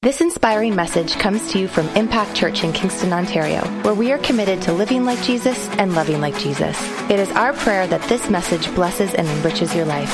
This 0.00 0.20
inspiring 0.20 0.76
message 0.76 1.14
comes 1.14 1.50
to 1.50 1.58
you 1.58 1.66
from 1.66 1.88
Impact 1.96 2.32
Church 2.32 2.62
in 2.62 2.72
Kingston, 2.72 3.12
Ontario, 3.12 3.62
where 3.82 3.94
we 3.94 4.12
are 4.12 4.18
committed 4.18 4.62
to 4.62 4.72
living 4.72 5.04
like 5.04 5.20
Jesus 5.24 5.68
and 5.70 5.92
loving 5.92 6.20
like 6.20 6.38
Jesus. 6.38 6.80
It 7.10 7.18
is 7.18 7.28
our 7.32 7.52
prayer 7.52 7.84
that 7.88 8.00
this 8.08 8.30
message 8.30 8.72
blesses 8.76 9.12
and 9.12 9.26
enriches 9.26 9.74
your 9.74 9.86
life. 9.86 10.08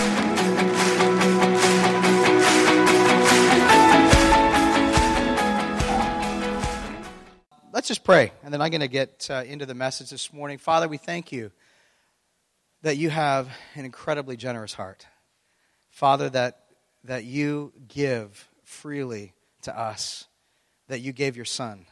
Let's 7.70 7.86
just 7.86 8.04
pray, 8.04 8.32
and 8.42 8.54
then 8.54 8.62
I'm 8.62 8.70
going 8.70 8.80
to 8.80 8.88
get 8.88 9.28
uh, 9.30 9.44
into 9.46 9.66
the 9.66 9.74
message 9.74 10.08
this 10.08 10.32
morning. 10.32 10.56
Father, 10.56 10.88
we 10.88 10.96
thank 10.96 11.30
you 11.30 11.52
that 12.80 12.96
you 12.96 13.10
have 13.10 13.50
an 13.74 13.84
incredibly 13.84 14.38
generous 14.38 14.72
heart. 14.72 15.06
Father, 15.90 16.30
that, 16.30 16.60
that 17.04 17.24
you 17.24 17.74
give 17.86 18.48
freely 18.62 19.34
to 19.64 19.78
us 19.78 20.26
that 20.88 21.00
you 21.00 21.12
gave 21.12 21.36
your 21.36 21.44
Son, 21.44 21.86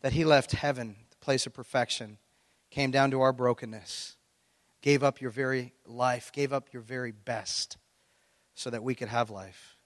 that 0.00 0.12
He 0.12 0.24
left 0.24 0.52
heaven, 0.52 0.96
the 1.10 1.16
place 1.16 1.46
of 1.46 1.54
perfection, 1.54 2.18
came 2.70 2.90
down 2.90 3.10
to 3.10 3.20
our 3.20 3.32
brokenness, 3.32 4.16
gave 4.80 5.02
up 5.02 5.20
your 5.20 5.30
very 5.30 5.72
life, 5.86 6.30
gave 6.32 6.52
up 6.52 6.72
your 6.72 6.82
very 6.82 7.12
best 7.12 7.76
so 8.54 8.70
that 8.70 8.82
we 8.82 8.94
could 8.94 9.08
have 9.08 9.30
life. 9.30 9.76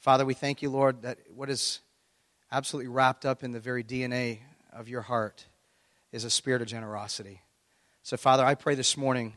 Father, 0.00 0.24
we 0.24 0.34
thank 0.34 0.62
you, 0.62 0.70
Lord, 0.70 1.02
that 1.02 1.18
what 1.34 1.50
is 1.50 1.80
absolutely 2.50 2.88
wrapped 2.88 3.24
up 3.24 3.42
in 3.42 3.52
the 3.52 3.60
very 3.60 3.82
DNA 3.82 4.40
of 4.72 4.88
your 4.88 5.02
heart 5.02 5.46
is 6.12 6.24
a 6.24 6.30
spirit 6.30 6.62
of 6.62 6.68
generosity. 6.68 7.40
So, 8.02 8.16
Father, 8.16 8.44
I 8.44 8.54
pray 8.54 8.74
this 8.74 8.96
morning 8.96 9.34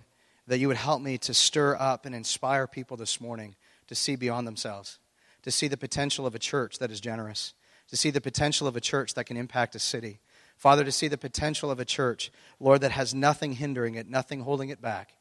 that 0.47 0.59
you 0.59 0.67
would 0.67 0.77
help 0.77 1.01
me 1.01 1.17
to 1.19 1.33
stir 1.33 1.75
up 1.79 2.05
and 2.05 2.13
inspire 2.13 2.67
people 2.67 2.97
this 2.97 3.19
morning 3.19 3.55
to 3.87 3.95
see 3.95 4.15
beyond 4.15 4.47
themselves 4.47 4.99
to 5.47 5.51
see 5.51 5.69
the 5.69 5.77
potential 5.77 6.27
of 6.27 6.35
a 6.35 6.39
church 6.39 6.77
that 6.79 6.91
is 6.91 6.99
generous, 6.99 7.53
to 7.87 7.95
see 7.95 8.09
the 8.09 8.19
potential 8.19 8.67
of 8.67 8.75
a 8.75 8.81
church 8.81 9.13
that 9.13 9.23
can 9.23 9.37
impact 9.37 9.75
a 9.75 9.79
city. 9.79 10.19
Father, 10.57 10.83
to 10.83 10.91
see 10.91 11.07
the 11.07 11.17
potential 11.17 11.71
of 11.71 11.79
a 11.79 11.85
church, 11.85 12.33
Lord, 12.59 12.81
that 12.81 12.91
has 12.91 13.15
nothing 13.15 13.53
hindering 13.53 13.95
it, 13.95 14.09
nothing 14.09 14.41
holding 14.41 14.67
it 14.67 14.81
back. 14.81 15.13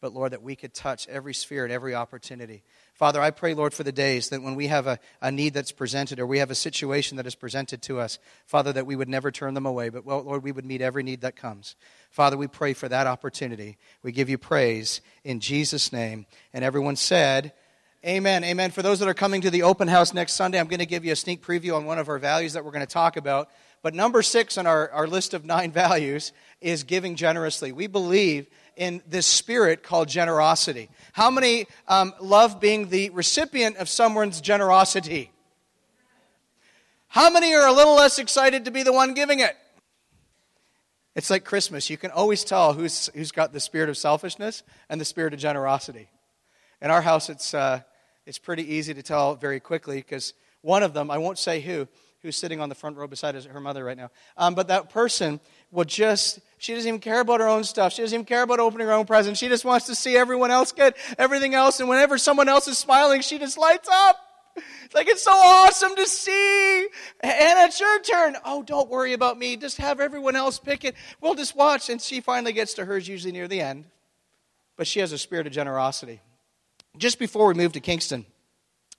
But 0.00 0.14
Lord, 0.14 0.32
that 0.32 0.42
we 0.42 0.56
could 0.56 0.72
touch 0.72 1.06
every 1.06 1.34
sphere 1.34 1.64
and 1.64 1.72
every 1.72 1.94
opportunity. 1.94 2.62
Father, 2.94 3.20
I 3.20 3.30
pray, 3.30 3.52
Lord, 3.52 3.74
for 3.74 3.82
the 3.82 3.92
days 3.92 4.30
that 4.30 4.42
when 4.42 4.54
we 4.54 4.68
have 4.68 4.86
a, 4.86 4.98
a 5.20 5.30
need 5.30 5.52
that's 5.52 5.72
presented 5.72 6.18
or 6.18 6.26
we 6.26 6.38
have 6.38 6.50
a 6.50 6.54
situation 6.54 7.18
that 7.18 7.26
is 7.26 7.34
presented 7.34 7.82
to 7.82 8.00
us, 8.00 8.18
Father, 8.46 8.72
that 8.72 8.86
we 8.86 8.96
would 8.96 9.08
never 9.08 9.30
turn 9.30 9.52
them 9.52 9.66
away, 9.66 9.90
but 9.90 10.06
well, 10.06 10.22
Lord, 10.22 10.42
we 10.42 10.52
would 10.52 10.64
meet 10.64 10.80
every 10.80 11.02
need 11.02 11.20
that 11.20 11.36
comes. 11.36 11.76
Father, 12.08 12.38
we 12.38 12.46
pray 12.46 12.72
for 12.72 12.88
that 12.88 13.06
opportunity. 13.06 13.76
We 14.02 14.12
give 14.12 14.30
you 14.30 14.38
praise 14.38 15.02
in 15.24 15.40
Jesus' 15.40 15.92
name. 15.92 16.24
And 16.54 16.64
everyone 16.64 16.96
said, 16.96 17.52
Amen. 18.06 18.44
Amen. 18.44 18.70
For 18.70 18.82
those 18.82 18.98
that 18.98 19.08
are 19.08 19.14
coming 19.14 19.40
to 19.40 19.50
the 19.50 19.62
open 19.62 19.88
house 19.88 20.12
next 20.12 20.34
Sunday, 20.34 20.60
I'm 20.60 20.66
going 20.66 20.80
to 20.80 20.84
give 20.84 21.06
you 21.06 21.12
a 21.12 21.16
sneak 21.16 21.42
preview 21.42 21.74
on 21.74 21.86
one 21.86 21.98
of 21.98 22.10
our 22.10 22.18
values 22.18 22.52
that 22.52 22.62
we're 22.62 22.70
going 22.70 22.86
to 22.86 22.92
talk 22.92 23.16
about. 23.16 23.48
But 23.80 23.94
number 23.94 24.20
six 24.20 24.58
on 24.58 24.66
our, 24.66 24.90
our 24.90 25.06
list 25.06 25.32
of 25.32 25.46
nine 25.46 25.72
values 25.72 26.32
is 26.60 26.82
giving 26.82 27.16
generously. 27.16 27.72
We 27.72 27.86
believe 27.86 28.46
in 28.76 29.00
this 29.06 29.26
spirit 29.26 29.82
called 29.82 30.08
generosity. 30.08 30.90
How 31.14 31.30
many 31.30 31.66
um, 31.88 32.12
love 32.20 32.60
being 32.60 32.90
the 32.90 33.08
recipient 33.08 33.78
of 33.78 33.88
someone's 33.88 34.42
generosity? 34.42 35.30
How 37.08 37.30
many 37.30 37.54
are 37.54 37.66
a 37.66 37.72
little 37.72 37.94
less 37.94 38.18
excited 38.18 38.66
to 38.66 38.70
be 38.70 38.82
the 38.82 38.92
one 38.92 39.14
giving 39.14 39.40
it? 39.40 39.56
It's 41.14 41.30
like 41.30 41.46
Christmas. 41.46 41.88
You 41.88 41.96
can 41.96 42.10
always 42.10 42.44
tell 42.44 42.74
who's, 42.74 43.08
who's 43.14 43.32
got 43.32 43.54
the 43.54 43.60
spirit 43.60 43.88
of 43.88 43.96
selfishness 43.96 44.62
and 44.90 45.00
the 45.00 45.06
spirit 45.06 45.32
of 45.32 45.40
generosity. 45.40 46.10
In 46.82 46.90
our 46.90 47.00
house, 47.00 47.30
it's. 47.30 47.54
Uh, 47.54 47.80
it's 48.26 48.38
pretty 48.38 48.74
easy 48.74 48.94
to 48.94 49.02
tell 49.02 49.34
very 49.34 49.60
quickly 49.60 49.96
because 49.96 50.34
one 50.62 50.82
of 50.82 50.94
them, 50.94 51.10
I 51.10 51.18
won't 51.18 51.38
say 51.38 51.60
who, 51.60 51.86
who's 52.22 52.36
sitting 52.36 52.60
on 52.60 52.70
the 52.70 52.74
front 52.74 52.96
row 52.96 53.06
beside 53.06 53.34
her 53.34 53.60
mother 53.60 53.84
right 53.84 53.96
now, 53.96 54.10
um, 54.36 54.54
but 54.54 54.68
that 54.68 54.88
person 54.88 55.40
will 55.70 55.84
just, 55.84 56.40
she 56.56 56.74
doesn't 56.74 56.88
even 56.88 57.00
care 57.00 57.20
about 57.20 57.40
her 57.40 57.48
own 57.48 57.64
stuff. 57.64 57.92
She 57.92 58.02
doesn't 58.02 58.14
even 58.14 58.24
care 58.24 58.42
about 58.42 58.60
opening 58.60 58.86
her 58.86 58.94
own 58.94 59.04
present. 59.04 59.36
She 59.36 59.48
just 59.48 59.64
wants 59.64 59.86
to 59.86 59.94
see 59.94 60.16
everyone 60.16 60.50
else 60.50 60.72
get 60.72 60.96
everything 61.18 61.54
else. 61.54 61.80
And 61.80 61.88
whenever 61.88 62.16
someone 62.16 62.48
else 62.48 62.66
is 62.66 62.78
smiling, 62.78 63.20
she 63.20 63.38
just 63.38 63.58
lights 63.58 63.88
up. 63.90 64.16
Like, 64.94 65.08
it's 65.08 65.22
so 65.22 65.32
awesome 65.32 65.96
to 65.96 66.06
see. 66.06 66.82
And 67.20 67.68
it's 67.68 67.80
your 67.80 68.00
turn. 68.00 68.36
Oh, 68.44 68.62
don't 68.62 68.88
worry 68.88 69.12
about 69.12 69.36
me. 69.36 69.56
Just 69.56 69.78
have 69.78 70.00
everyone 70.00 70.36
else 70.36 70.58
pick 70.58 70.84
it. 70.84 70.94
We'll 71.20 71.34
just 71.34 71.56
watch. 71.56 71.90
And 71.90 72.00
she 72.00 72.20
finally 72.20 72.52
gets 72.52 72.74
to 72.74 72.84
hers, 72.84 73.08
usually 73.08 73.32
near 73.32 73.48
the 73.48 73.60
end. 73.60 73.86
But 74.76 74.86
she 74.86 75.00
has 75.00 75.12
a 75.12 75.18
spirit 75.18 75.48
of 75.48 75.52
generosity 75.52 76.20
just 76.96 77.18
before 77.18 77.46
we 77.46 77.54
moved 77.54 77.74
to 77.74 77.80
Kingston, 77.80 78.26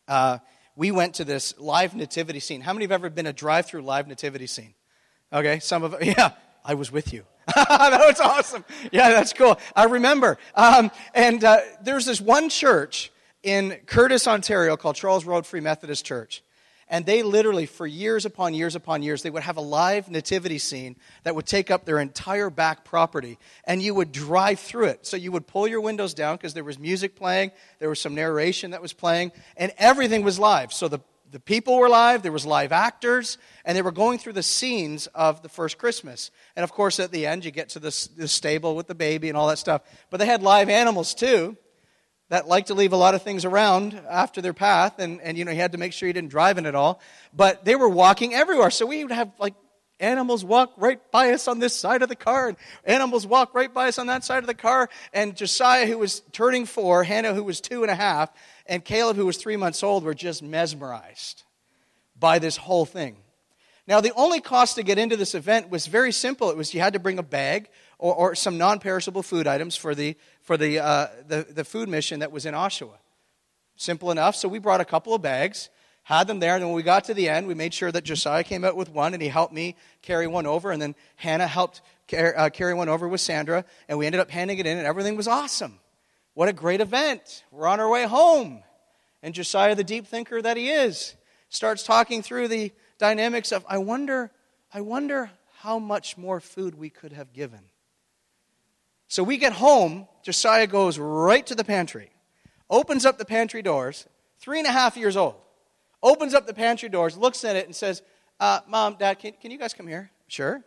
uh, 0.07 0.39
we 0.75 0.91
went 0.91 1.15
to 1.15 1.23
this 1.23 1.57
live 1.57 1.95
nativity 1.95 2.39
scene. 2.39 2.61
How 2.61 2.73
many 2.73 2.85
have 2.85 2.91
ever 2.91 3.09
been 3.09 3.27
a 3.27 3.33
drive 3.33 3.65
through 3.65 3.81
live 3.81 4.07
nativity 4.07 4.47
scene? 4.47 4.73
Okay, 5.31 5.59
some 5.59 5.83
of 5.83 5.95
yeah, 6.01 6.31
I 6.63 6.73
was 6.73 6.91
with 6.91 7.13
you. 7.13 7.25
that 7.55 7.99
was 7.99 8.19
awesome. 8.19 8.65
Yeah, 8.91 9.09
that's 9.09 9.33
cool. 9.33 9.59
I 9.75 9.85
remember. 9.85 10.37
Um, 10.55 10.91
and 11.13 11.43
uh, 11.43 11.59
there's 11.81 12.05
this 12.05 12.19
one 12.19 12.49
church 12.49 13.11
in 13.43 13.77
Courtice, 13.85 14.27
Ontario 14.27 14.75
called 14.75 14.95
Charles 14.95 15.25
Road 15.25 15.45
Free 15.45 15.59
Methodist 15.59 16.05
Church. 16.05 16.41
And 16.87 17.05
they 17.05 17.23
literally, 17.23 17.65
for 17.65 17.87
years 17.87 18.25
upon 18.25 18.53
years 18.53 18.75
upon 18.75 19.01
years, 19.01 19.23
they 19.23 19.31
would 19.31 19.41
have 19.41 19.57
a 19.57 19.61
live 19.61 20.09
nativity 20.09 20.59
scene 20.59 20.95
that 21.23 21.35
would 21.35 21.47
take 21.47 21.71
up 21.71 21.85
their 21.85 21.99
entire 21.99 22.51
back 22.51 22.85
property. 22.85 23.39
And 23.63 23.81
you 23.81 23.95
would 23.95 24.11
drive 24.11 24.59
through 24.59 24.85
it. 24.87 25.05
So 25.05 25.17
you 25.17 25.31
would 25.31 25.47
pull 25.47 25.67
your 25.67 25.81
windows 25.81 26.13
down 26.13 26.35
because 26.35 26.53
there 26.53 26.63
was 26.63 26.77
music 26.77 27.15
playing, 27.15 27.51
there 27.79 27.89
was 27.89 27.99
some 27.99 28.13
narration 28.13 28.71
that 28.71 28.83
was 28.83 28.93
playing, 28.93 29.31
and 29.57 29.71
everything 29.79 30.23
was 30.23 30.37
live. 30.37 30.71
So 30.71 30.87
the, 30.87 30.99
the 31.31 31.39
people 31.39 31.77
were 31.79 31.89
live, 31.89 32.21
there 32.21 32.31
was 32.31 32.45
live 32.45 32.71
actors, 32.71 33.39
and 33.65 33.75
they 33.75 33.81
were 33.81 33.91
going 33.91 34.19
through 34.19 34.33
the 34.33 34.43
scenes 34.43 35.07
of 35.07 35.41
the 35.41 35.49
first 35.49 35.79
Christmas. 35.79 36.29
And 36.55 36.63
of 36.63 36.71
course, 36.71 36.99
at 36.99 37.11
the 37.11 37.25
end, 37.25 37.45
you 37.45 37.51
get 37.51 37.69
to 37.69 37.79
the, 37.79 38.09
the 38.15 38.27
stable 38.27 38.75
with 38.75 38.85
the 38.85 38.95
baby 38.95 39.27
and 39.27 39.37
all 39.37 39.47
that 39.47 39.57
stuff. 39.57 39.81
But 40.11 40.19
they 40.19 40.27
had 40.27 40.43
live 40.43 40.69
animals 40.69 41.15
too 41.15 41.57
that 42.29 42.47
like 42.47 42.67
to 42.67 42.73
leave 42.73 42.93
a 42.93 42.97
lot 42.97 43.15
of 43.15 43.21
things 43.21 43.45
around 43.45 43.99
after 44.09 44.41
their 44.41 44.53
path, 44.53 44.99
and, 44.99 45.21
and 45.21 45.37
you 45.37 45.45
know, 45.45 45.51
he 45.51 45.57
had 45.57 45.73
to 45.73 45.77
make 45.77 45.93
sure 45.93 46.07
he 46.07 46.13
didn't 46.13 46.31
drive 46.31 46.57
in 46.57 46.65
it 46.65 46.75
all. 46.75 46.99
But 47.33 47.65
they 47.65 47.75
were 47.75 47.89
walking 47.89 48.33
everywhere, 48.33 48.71
so 48.71 48.85
we 48.85 49.03
would 49.03 49.13
have 49.13 49.31
like 49.39 49.53
animals 49.99 50.43
walk 50.43 50.73
right 50.77 50.99
by 51.11 51.31
us 51.31 51.47
on 51.47 51.59
this 51.59 51.75
side 51.75 52.01
of 52.01 52.09
the 52.09 52.15
car, 52.15 52.49
and 52.49 52.57
animals 52.83 53.27
walk 53.27 53.53
right 53.53 53.73
by 53.73 53.87
us 53.87 53.99
on 53.99 54.07
that 54.07 54.23
side 54.23 54.39
of 54.43 54.47
the 54.47 54.53
car. 54.53 54.89
And 55.13 55.35
Josiah, 55.35 55.85
who 55.85 55.97
was 55.97 56.21
turning 56.31 56.65
four, 56.65 57.03
Hannah, 57.03 57.33
who 57.33 57.43
was 57.43 57.61
two 57.61 57.83
and 57.83 57.91
a 57.91 57.95
half, 57.95 58.31
and 58.65 58.83
Caleb, 58.83 59.17
who 59.17 59.25
was 59.25 59.37
three 59.37 59.57
months 59.57 59.83
old, 59.83 60.03
were 60.03 60.13
just 60.13 60.41
mesmerized 60.41 61.43
by 62.19 62.39
this 62.39 62.57
whole 62.57 62.85
thing. 62.85 63.17
Now, 63.87 64.01
the 64.01 64.13
only 64.15 64.41
cost 64.41 64.75
to 64.75 64.83
get 64.83 64.97
into 64.97 65.15
this 65.15 65.35
event 65.35 65.69
was 65.69 65.85
very 65.85 66.11
simple. 66.11 66.49
It 66.49 66.57
was 66.57 66.73
you 66.73 66.81
had 66.81 66.93
to 66.93 66.99
bring 66.99 67.19
a 67.19 67.23
bag 67.23 67.69
or, 67.97 68.13
or 68.13 68.35
some 68.35 68.57
non 68.57 68.79
perishable 68.79 69.23
food 69.23 69.47
items 69.47 69.75
for, 69.75 69.95
the, 69.95 70.15
for 70.41 70.57
the, 70.57 70.79
uh, 70.79 71.07
the, 71.27 71.45
the 71.49 71.63
food 71.63 71.89
mission 71.89 72.19
that 72.19 72.31
was 72.31 72.45
in 72.45 72.53
Oshawa. 72.53 72.97
Simple 73.75 74.11
enough. 74.11 74.35
So 74.35 74.47
we 74.47 74.59
brought 74.59 74.81
a 74.81 74.85
couple 74.85 75.13
of 75.13 75.21
bags, 75.21 75.69
had 76.03 76.27
them 76.27 76.39
there, 76.39 76.55
and 76.55 76.65
when 76.65 76.73
we 76.73 76.83
got 76.83 77.05
to 77.05 77.13
the 77.13 77.29
end, 77.29 77.47
we 77.47 77.53
made 77.53 77.73
sure 77.73 77.91
that 77.91 78.03
Josiah 78.03 78.43
came 78.43 78.63
out 78.63 78.75
with 78.75 78.89
one, 78.89 79.13
and 79.13 79.21
he 79.21 79.29
helped 79.29 79.53
me 79.53 79.75
carry 80.01 80.27
one 80.27 80.45
over, 80.45 80.71
and 80.71 80.81
then 80.81 80.95
Hannah 81.15 81.47
helped 81.47 81.81
uh, 82.13 82.49
carry 82.53 82.73
one 82.73 82.89
over 82.89 83.07
with 83.07 83.21
Sandra, 83.21 83.65
and 83.89 83.97
we 83.97 84.05
ended 84.05 84.21
up 84.21 84.29
handing 84.29 84.59
it 84.59 84.65
in, 84.65 84.77
and 84.77 84.87
everything 84.87 85.15
was 85.15 85.27
awesome. 85.27 85.79
What 86.35 86.49
a 86.49 86.53
great 86.53 86.81
event. 86.81 87.43
We're 87.51 87.67
on 87.67 87.79
our 87.79 87.89
way 87.89 88.05
home. 88.05 88.61
And 89.23 89.33
Josiah, 89.33 89.73
the 89.73 89.83
deep 89.83 90.05
thinker 90.05 90.41
that 90.41 90.57
he 90.57 90.69
is, 90.69 91.15
starts 91.49 91.83
talking 91.83 92.21
through 92.21 92.49
the 92.49 92.71
dynamics 92.99 93.51
of, 93.51 93.65
I 93.67 93.79
wonder, 93.79 94.31
I 94.73 94.81
wonder 94.81 95.31
how 95.59 95.79
much 95.79 96.17
more 96.17 96.39
food 96.39 96.75
we 96.75 96.89
could 96.89 97.13
have 97.13 97.33
given. 97.33 97.61
So 99.07 99.23
we 99.23 99.37
get 99.37 99.53
home, 99.53 100.07
Josiah 100.23 100.67
goes 100.67 100.97
right 100.97 101.45
to 101.45 101.55
the 101.55 101.63
pantry, 101.63 102.11
opens 102.69 103.05
up 103.05 103.17
the 103.17 103.25
pantry 103.25 103.61
doors, 103.61 104.07
three 104.39 104.59
and 104.59 104.67
a 104.67 104.71
half 104.71 104.97
years 104.97 105.15
old, 105.15 105.35
opens 106.01 106.33
up 106.33 106.47
the 106.47 106.53
pantry 106.53 106.89
doors, 106.89 107.17
looks 107.17 107.43
at 107.43 107.55
it, 107.55 107.65
and 107.65 107.75
says, 107.75 108.01
uh, 108.39 108.59
Mom, 108.67 108.95
Dad, 108.99 109.19
can, 109.19 109.33
can 109.39 109.51
you 109.51 109.57
guys 109.57 109.73
come 109.73 109.87
here? 109.87 110.11
Sure. 110.27 110.63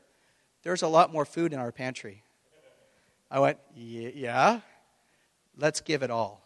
There's 0.63 0.83
a 0.83 0.89
lot 0.89 1.13
more 1.13 1.25
food 1.25 1.53
in 1.53 1.59
our 1.59 1.73
pantry. 1.73 2.23
I 3.31 3.41
went, 3.41 3.59
Yeah, 3.75 4.61
let's 5.57 5.81
give 5.81 6.03
it 6.03 6.11
all. 6.11 6.43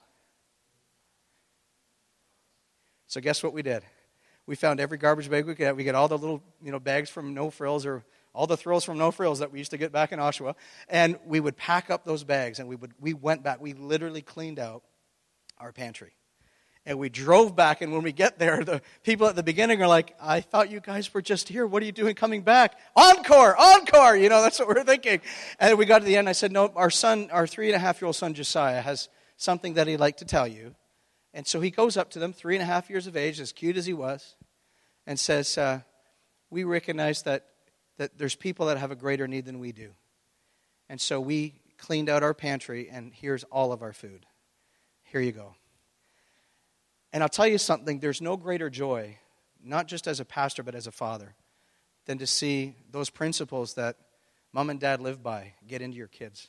So, 3.07 3.21
guess 3.21 3.43
what 3.43 3.53
we 3.53 3.63
did? 3.63 3.83
We 4.47 4.57
found 4.57 4.81
every 4.81 4.99
garbage 4.99 5.31
bag 5.31 5.47
we 5.47 5.55
could. 5.55 5.77
We 5.77 5.85
got 5.85 5.95
all 5.95 6.09
the 6.09 6.19
little 6.19 6.43
you 6.63 6.73
know, 6.73 6.81
bags 6.81 7.11
from 7.11 7.35
No 7.35 7.51
Frills 7.51 7.87
or 7.87 8.05
all 8.35 8.47
the 8.47 8.57
thrills 8.57 8.85
from 8.85 8.99
No 8.99 9.11
Frills 9.11 9.41
that 9.41 9.53
we 9.53 9.59
used 9.59 9.73
to 9.73 9.79
get 9.79 9.93
back 9.93 10.13
in 10.13 10.19
Oshawa. 10.19 10.55
And 10.89 11.19
we 11.27 11.41
would 11.41 11.57
pack 11.57 11.91
up 11.91 12.05
those 12.05 12.25
bags 12.25 12.59
and 12.59 12.69
we, 12.69 12.77
would, 12.77 12.93
we 13.01 13.15
went 13.15 13.43
back. 13.43 13.61
We 13.61 13.75
literally 13.75 14.23
cleaned 14.23 14.59
out 14.59 14.83
our 15.59 15.73
pantry. 15.73 16.15
And 16.85 16.99
we 16.99 17.09
drove 17.11 17.55
back, 17.55 17.81
and 17.81 17.93
when 17.93 18.03
we 18.03 18.11
get 18.11 18.41
there, 18.41 18.65
the 18.65 18.83
people 19.05 19.29
at 19.29 19.37
the 19.37 19.43
beginning 19.45 19.81
are 19.83 19.87
like, 19.87 20.17
I 20.21 20.41
thought 20.41 20.69
you 20.69 20.81
guys 20.81 21.15
were 21.15 21.23
just 21.23 21.49
here. 21.49 21.65
What 21.65 21.81
are 21.81 21.87
you 21.87 21.93
doing 21.93 22.17
coming 22.17 22.43
back? 22.43 22.77
Encore, 22.97 23.57
encore! 23.57 24.17
You 24.17 24.29
know, 24.29 24.43
that's 24.43 24.59
what 24.59 24.67
we're 24.67 24.83
thinking. 24.83 25.21
And 25.61 25.79
we 25.79 25.85
got 25.85 26.01
to 26.01 26.05
the 26.05 26.17
end, 26.17 26.29
I 26.29 26.33
said, 26.33 26.51
No, 26.51 26.73
our 26.75 26.91
son, 26.91 27.29
our 27.31 27.47
three 27.47 27.69
and 27.69 27.77
a 27.77 27.79
half 27.79 28.01
year 28.01 28.07
old 28.07 28.17
son, 28.17 28.35
Josiah, 28.35 28.81
has 28.81 29.09
something 29.37 29.75
that 29.75 29.87
he'd 29.87 29.99
like 29.99 30.17
to 30.17 30.25
tell 30.25 30.49
you. 30.49 30.75
And 31.33 31.47
so 31.47 31.61
he 31.61 31.71
goes 31.71 31.97
up 31.97 32.11
to 32.11 32.19
them, 32.19 32.33
three 32.33 32.57
and 32.57 32.63
a 32.63 32.67
half 32.67 32.91
years 32.91 33.07
of 33.07 33.17
age, 33.17 33.39
as 33.39 33.53
cute 33.53 33.77
as 33.77 33.87
he 33.87 33.95
was. 33.95 34.35
and 35.07 35.21
says, 35.21 35.57
uh, 35.57 35.83
We 36.51 36.65
recognize 36.65 37.23
that, 37.23 37.47
that 38.03 38.19
there's 38.19 38.35
people 38.35 38.67
that 38.67 38.79
have 38.79 38.91
a 38.91 38.97
greater 38.97 39.29
need 39.29 39.45
than 39.45 39.61
we 39.61 39.71
do. 39.71 39.93
And 40.89 41.01
so 41.01 41.21
we 41.21 41.55
cleaned 41.79 42.09
out 42.09 42.25
our 42.25 42.35
pantry, 42.35 42.89
and 42.91 43.13
here's 43.15 43.45
all 43.45 43.73
of 43.73 43.81
our 43.81 43.93
food. 43.93 44.27
Here 45.05 45.21
you 45.21 45.31
go. 45.31 45.55
And 47.13 47.23
I'll 47.23 47.29
tell 47.29 47.47
you 47.47 47.59
something 47.59 48.01
there's 48.01 48.21
no 48.21 48.37
greater 48.37 48.69
joy, 48.69 49.19
not 49.63 49.87
just 49.87 50.09
as 50.09 50.19
a 50.19 50.25
pastor, 50.25 50.65
but 50.65 50.75
as 50.75 50.89
a 50.89 50.91
father, 50.91 51.37
than 52.07 52.19
to 52.19 52.27
see 52.27 52.75
those 52.91 53.09
principles 53.09 53.75
that 53.75 53.99
mom 54.53 54.69
and 54.69 54.81
dad 54.81 55.01
live 55.01 55.23
by 55.23 55.53
get 55.69 55.81
into 55.81 55.97
your 55.97 56.09
kids. 56.09 56.49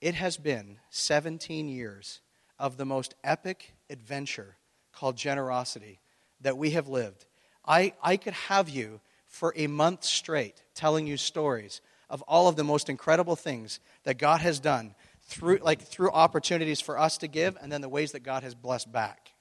It 0.00 0.16
has 0.16 0.38
been 0.38 0.78
17 0.90 1.68
years 1.68 2.20
of 2.58 2.78
the 2.78 2.84
most 2.84 3.14
epic 3.22 3.74
adventure 3.88 4.56
called 4.92 5.16
generosity 5.16 6.00
that 6.40 6.58
we 6.58 6.70
have 6.70 6.88
lived. 6.88 7.26
I, 7.64 7.92
I 8.02 8.16
could 8.16 8.34
have 8.34 8.68
you 8.68 9.00
for 9.32 9.54
a 9.56 9.66
month 9.66 10.04
straight 10.04 10.62
telling 10.74 11.06
you 11.06 11.16
stories 11.16 11.80
of 12.10 12.20
all 12.28 12.48
of 12.48 12.56
the 12.56 12.62
most 12.62 12.90
incredible 12.90 13.34
things 13.34 13.80
that 14.04 14.18
God 14.18 14.42
has 14.42 14.60
done 14.60 14.94
through, 15.22 15.58
like, 15.62 15.80
through 15.80 16.10
opportunities 16.10 16.82
for 16.82 16.98
us 16.98 17.16
to 17.18 17.28
give 17.28 17.56
and 17.60 17.72
then 17.72 17.80
the 17.80 17.88
ways 17.88 18.12
that 18.12 18.20
God 18.20 18.42
has 18.42 18.54
blessed 18.54 18.92
back. 18.92 19.32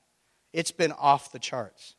It's 0.53 0.71
been 0.71 0.93
off 0.93 1.33
the 1.33 1.39
charts. 1.39 1.95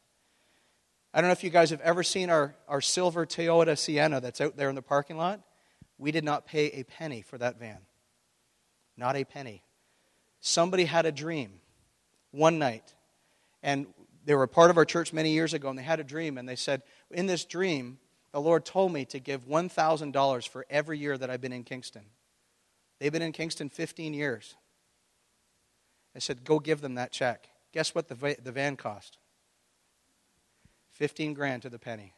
I 1.12 1.21
don't 1.21 1.29
know 1.29 1.33
if 1.33 1.44
you 1.44 1.50
guys 1.50 1.69
have 1.69 1.83
ever 1.83 2.03
seen 2.03 2.31
our, 2.31 2.55
our 2.67 2.81
silver 2.81 3.27
Toyota 3.27 3.77
Sienna 3.77 4.23
that's 4.23 4.41
out 4.41 4.56
there 4.56 4.71
in 4.71 4.75
the 4.75 4.81
parking 4.81 5.19
lot. 5.19 5.43
We 5.99 6.12
did 6.12 6.25
not 6.25 6.47
pay 6.47 6.69
a 6.69 6.85
penny 6.85 7.21
for 7.21 7.37
that 7.37 7.59
van. 7.59 7.79
Not 8.97 9.17
a 9.17 9.25
penny. 9.25 9.62
Somebody 10.41 10.87
had 10.87 11.05
a 11.05 11.12
dream 11.12 11.61
one 12.31 12.59
night, 12.59 12.94
and 13.62 13.87
they 14.25 14.35
were 14.35 14.44
a 14.44 14.49
part 14.49 14.71
of 14.71 14.79
our 14.79 14.87
church 14.87 15.12
many 15.12 15.33
years 15.33 15.53
ago, 15.53 15.69
and 15.69 15.79
they 15.79 15.83
had 15.83 16.00
a 16.00 16.05
dream, 16.05 16.39
and 16.39 16.49
they 16.49 16.56
said, 16.56 16.83
In 17.12 17.26
this 17.26 17.44
dream, 17.44 17.99
the 18.32 18.41
Lord 18.41 18.64
told 18.64 18.93
me 18.93 19.05
to 19.06 19.20
give 19.20 19.47
$1,000 19.47 20.49
for 20.49 20.67
every 20.70 20.99
year 20.99 21.17
that 21.17 21.31
I've 21.31 21.41
been 21.41 21.53
in 21.53 21.64
Kingston. 21.64 22.03
They've 22.99 23.12
been 23.12 23.23
in 23.23 23.32
Kingston 23.32 23.69
15 23.69 24.14
years. 24.14 24.55
I 26.14 26.19
said, 26.19 26.44
Go 26.44 26.59
give 26.59 26.81
them 26.81 26.94
that 26.94 27.12
check. 27.12 27.49
Guess 27.73 27.94
what 27.94 28.09
the, 28.09 28.37
the 28.43 28.53
van 28.53 28.76
cost? 28.76 29.19
15 30.93 31.35
grand 31.35 31.62
to 31.62 31.70
the 31.70 31.79
penny. 31.79 32.14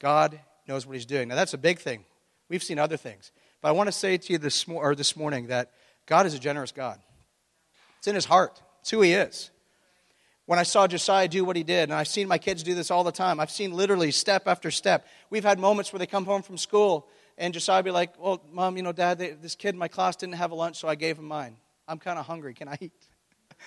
God 0.00 0.38
knows 0.66 0.86
what 0.86 0.94
He's 0.94 1.06
doing. 1.06 1.28
Now, 1.28 1.36
that's 1.36 1.54
a 1.54 1.58
big 1.58 1.78
thing. 1.78 2.04
We've 2.48 2.62
seen 2.62 2.78
other 2.78 2.96
things. 2.96 3.32
But 3.60 3.68
I 3.68 3.72
want 3.72 3.88
to 3.88 3.92
say 3.92 4.16
to 4.16 4.32
you 4.32 4.38
this, 4.38 4.66
or 4.68 4.94
this 4.94 5.16
morning 5.16 5.46
that 5.46 5.70
God 6.06 6.26
is 6.26 6.34
a 6.34 6.38
generous 6.38 6.72
God. 6.72 6.98
It's 7.98 8.06
in 8.06 8.14
His 8.14 8.26
heart, 8.26 8.60
it's 8.80 8.90
who 8.90 9.00
He 9.00 9.14
is. 9.14 9.50
When 10.46 10.58
I 10.58 10.62
saw 10.62 10.86
Josiah 10.86 11.28
do 11.28 11.44
what 11.44 11.56
he 11.56 11.62
did, 11.62 11.84
and 11.84 11.94
I've 11.94 12.08
seen 12.08 12.28
my 12.28 12.38
kids 12.38 12.62
do 12.62 12.74
this 12.74 12.90
all 12.90 13.02
the 13.02 13.12
time, 13.12 13.40
I've 13.40 13.50
seen 13.50 13.72
literally 13.72 14.10
step 14.10 14.46
after 14.46 14.70
step. 14.70 15.06
We've 15.30 15.44
had 15.44 15.58
moments 15.58 15.92
where 15.92 15.98
they 15.98 16.06
come 16.06 16.26
home 16.26 16.42
from 16.42 16.58
school, 16.58 17.08
and 17.38 17.54
Josiah 17.54 17.82
be 17.82 17.90
like, 17.90 18.18
Well, 18.18 18.42
mom, 18.52 18.76
you 18.76 18.82
know, 18.82 18.92
dad, 18.92 19.18
they, 19.18 19.30
this 19.30 19.54
kid 19.54 19.70
in 19.70 19.78
my 19.78 19.88
class 19.88 20.16
didn't 20.16 20.34
have 20.34 20.50
a 20.50 20.54
lunch, 20.54 20.76
so 20.76 20.88
I 20.88 20.96
gave 20.96 21.18
him 21.18 21.26
mine. 21.26 21.56
I'm 21.88 21.98
kind 21.98 22.18
of 22.18 22.26
hungry. 22.26 22.54
Can 22.54 22.68
I 22.68 22.78
eat? 22.80 22.92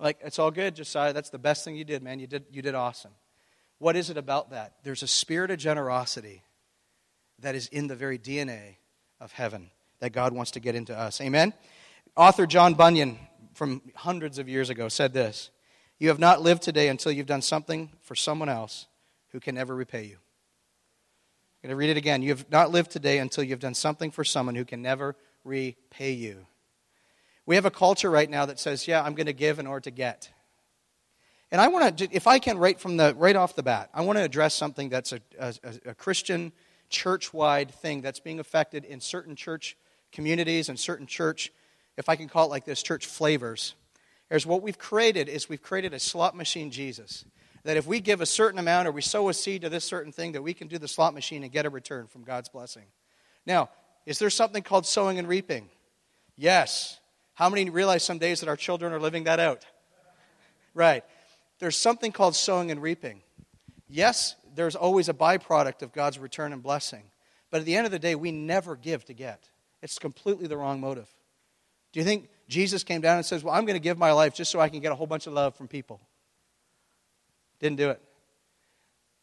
Like, 0.00 0.18
it's 0.22 0.38
all 0.38 0.50
good, 0.50 0.76
Josiah. 0.76 1.12
That's 1.12 1.30
the 1.30 1.38
best 1.38 1.64
thing 1.64 1.74
you 1.74 1.84
did, 1.84 2.02
man. 2.02 2.20
You 2.20 2.28
did, 2.28 2.44
you 2.52 2.62
did 2.62 2.76
awesome. 2.76 3.10
What 3.78 3.96
is 3.96 4.10
it 4.10 4.16
about 4.16 4.50
that? 4.50 4.74
There's 4.84 5.02
a 5.02 5.08
spirit 5.08 5.50
of 5.50 5.58
generosity 5.58 6.42
that 7.40 7.54
is 7.54 7.68
in 7.68 7.86
the 7.86 7.96
very 7.96 8.18
DNA 8.18 8.76
of 9.20 9.32
heaven 9.32 9.70
that 10.00 10.10
God 10.10 10.32
wants 10.32 10.52
to 10.52 10.60
get 10.60 10.74
into 10.74 10.96
us. 10.96 11.20
Amen? 11.20 11.52
Author 12.16 12.46
John 12.46 12.74
Bunyan, 12.74 13.18
from 13.54 13.82
hundreds 13.94 14.38
of 14.38 14.48
years 14.48 14.70
ago, 14.70 14.88
said 14.88 15.12
this 15.12 15.50
You 15.98 16.08
have 16.08 16.18
not 16.18 16.42
lived 16.42 16.62
today 16.62 16.88
until 16.88 17.12
you've 17.12 17.26
done 17.26 17.42
something 17.42 17.90
for 18.00 18.14
someone 18.14 18.48
else 18.48 18.86
who 19.30 19.40
can 19.40 19.54
never 19.54 19.74
repay 19.74 20.04
you. 20.04 20.16
I'm 20.16 21.68
going 21.68 21.70
to 21.70 21.76
read 21.76 21.90
it 21.90 21.96
again. 21.96 22.22
You 22.22 22.30
have 22.30 22.48
not 22.50 22.70
lived 22.70 22.92
today 22.92 23.18
until 23.18 23.42
you've 23.42 23.58
done 23.58 23.74
something 23.74 24.12
for 24.12 24.22
someone 24.22 24.54
who 24.54 24.64
can 24.64 24.80
never 24.80 25.16
repay 25.44 26.12
you. 26.12 26.46
We 27.46 27.56
have 27.56 27.64
a 27.64 27.70
culture 27.70 28.10
right 28.10 28.30
now 28.30 28.46
that 28.46 28.60
says, 28.60 28.86
yeah, 28.86 29.02
I'm 29.02 29.14
going 29.14 29.26
to 29.26 29.32
give 29.32 29.58
in 29.58 29.66
order 29.66 29.80
to 29.82 29.90
get. 29.90 30.30
And 31.50 31.60
I 31.60 31.68
want 31.68 31.98
to, 31.98 32.08
if 32.12 32.26
I 32.26 32.38
can, 32.38 32.58
right 32.58 32.78
from 32.78 32.96
the 32.96 33.14
right 33.16 33.34
off 33.34 33.56
the 33.56 33.62
bat, 33.62 33.90
I 33.92 34.02
want 34.02 34.18
to 34.18 34.22
address 34.22 34.54
something 34.54 34.90
that's 34.90 35.12
a, 35.12 35.20
a, 35.38 35.54
a 35.86 35.94
Christian 35.94 36.52
church-wide 36.90 37.70
thing 37.70 38.02
that's 38.02 38.20
being 38.20 38.38
affected 38.38 38.84
in 38.84 39.00
certain 39.00 39.34
church 39.34 39.76
communities 40.12 40.68
and 40.68 40.78
certain 40.78 41.06
church, 41.06 41.50
if 41.96 42.08
I 42.08 42.16
can 42.16 42.28
call 42.28 42.46
it 42.46 42.50
like 42.50 42.64
this, 42.64 42.82
church 42.82 43.06
flavors. 43.06 43.74
Here's 44.28 44.46
what 44.46 44.62
we've 44.62 44.78
created 44.78 45.28
is 45.28 45.48
we've 45.48 45.62
created 45.62 45.94
a 45.94 45.98
slot 45.98 46.36
machine 46.36 46.70
Jesus. 46.70 47.24
That 47.64 47.76
if 47.76 47.86
we 47.86 48.00
give 48.00 48.20
a 48.20 48.26
certain 48.26 48.58
amount 48.58 48.88
or 48.88 48.92
we 48.92 49.02
sow 49.02 49.28
a 49.28 49.34
seed 49.34 49.62
to 49.62 49.68
this 49.68 49.84
certain 49.84 50.12
thing, 50.12 50.32
that 50.32 50.42
we 50.42 50.54
can 50.54 50.68
do 50.68 50.78
the 50.78 50.88
slot 50.88 51.14
machine 51.14 51.42
and 51.42 51.52
get 51.52 51.66
a 51.66 51.70
return 51.70 52.06
from 52.06 52.22
God's 52.22 52.48
blessing. 52.48 52.84
Now, 53.46 53.70
is 54.06 54.18
there 54.18 54.30
something 54.30 54.62
called 54.62 54.86
sowing 54.86 55.18
and 55.18 55.28
reaping? 55.28 55.68
Yes. 56.36 56.98
How 57.34 57.48
many 57.48 57.68
realize 57.68 58.02
some 58.04 58.18
days 58.18 58.40
that 58.40 58.48
our 58.48 58.56
children 58.56 58.92
are 58.92 59.00
living 59.00 59.24
that 59.24 59.40
out? 59.40 59.66
Right. 60.74 61.04
There's 61.58 61.76
something 61.76 62.12
called 62.12 62.36
sowing 62.36 62.70
and 62.70 62.80
reaping. 62.80 63.22
Yes, 63.88 64.36
there's 64.54 64.76
always 64.76 65.08
a 65.08 65.14
byproduct 65.14 65.82
of 65.82 65.92
God's 65.92 66.18
return 66.18 66.52
and 66.52 66.62
blessing. 66.62 67.04
But 67.50 67.60
at 67.60 67.66
the 67.66 67.76
end 67.76 67.86
of 67.86 67.92
the 67.92 67.98
day, 67.98 68.14
we 68.14 68.30
never 68.30 68.76
give 68.76 69.04
to 69.06 69.14
get. 69.14 69.48
It's 69.82 69.98
completely 69.98 70.46
the 70.46 70.56
wrong 70.56 70.80
motive. 70.80 71.08
Do 71.92 72.00
you 72.00 72.04
think 72.04 72.28
Jesus 72.48 72.82
came 72.82 73.00
down 73.00 73.16
and 73.16 73.26
says, 73.26 73.44
Well, 73.44 73.54
I'm 73.54 73.64
going 73.66 73.76
to 73.76 73.82
give 73.82 73.98
my 73.98 74.12
life 74.12 74.34
just 74.34 74.50
so 74.50 74.58
I 74.60 74.68
can 74.68 74.80
get 74.80 74.90
a 74.90 74.94
whole 74.94 75.06
bunch 75.06 75.26
of 75.26 75.32
love 75.32 75.54
from 75.54 75.68
people? 75.68 76.00
Didn't 77.60 77.76
do 77.76 77.90
it. 77.90 78.00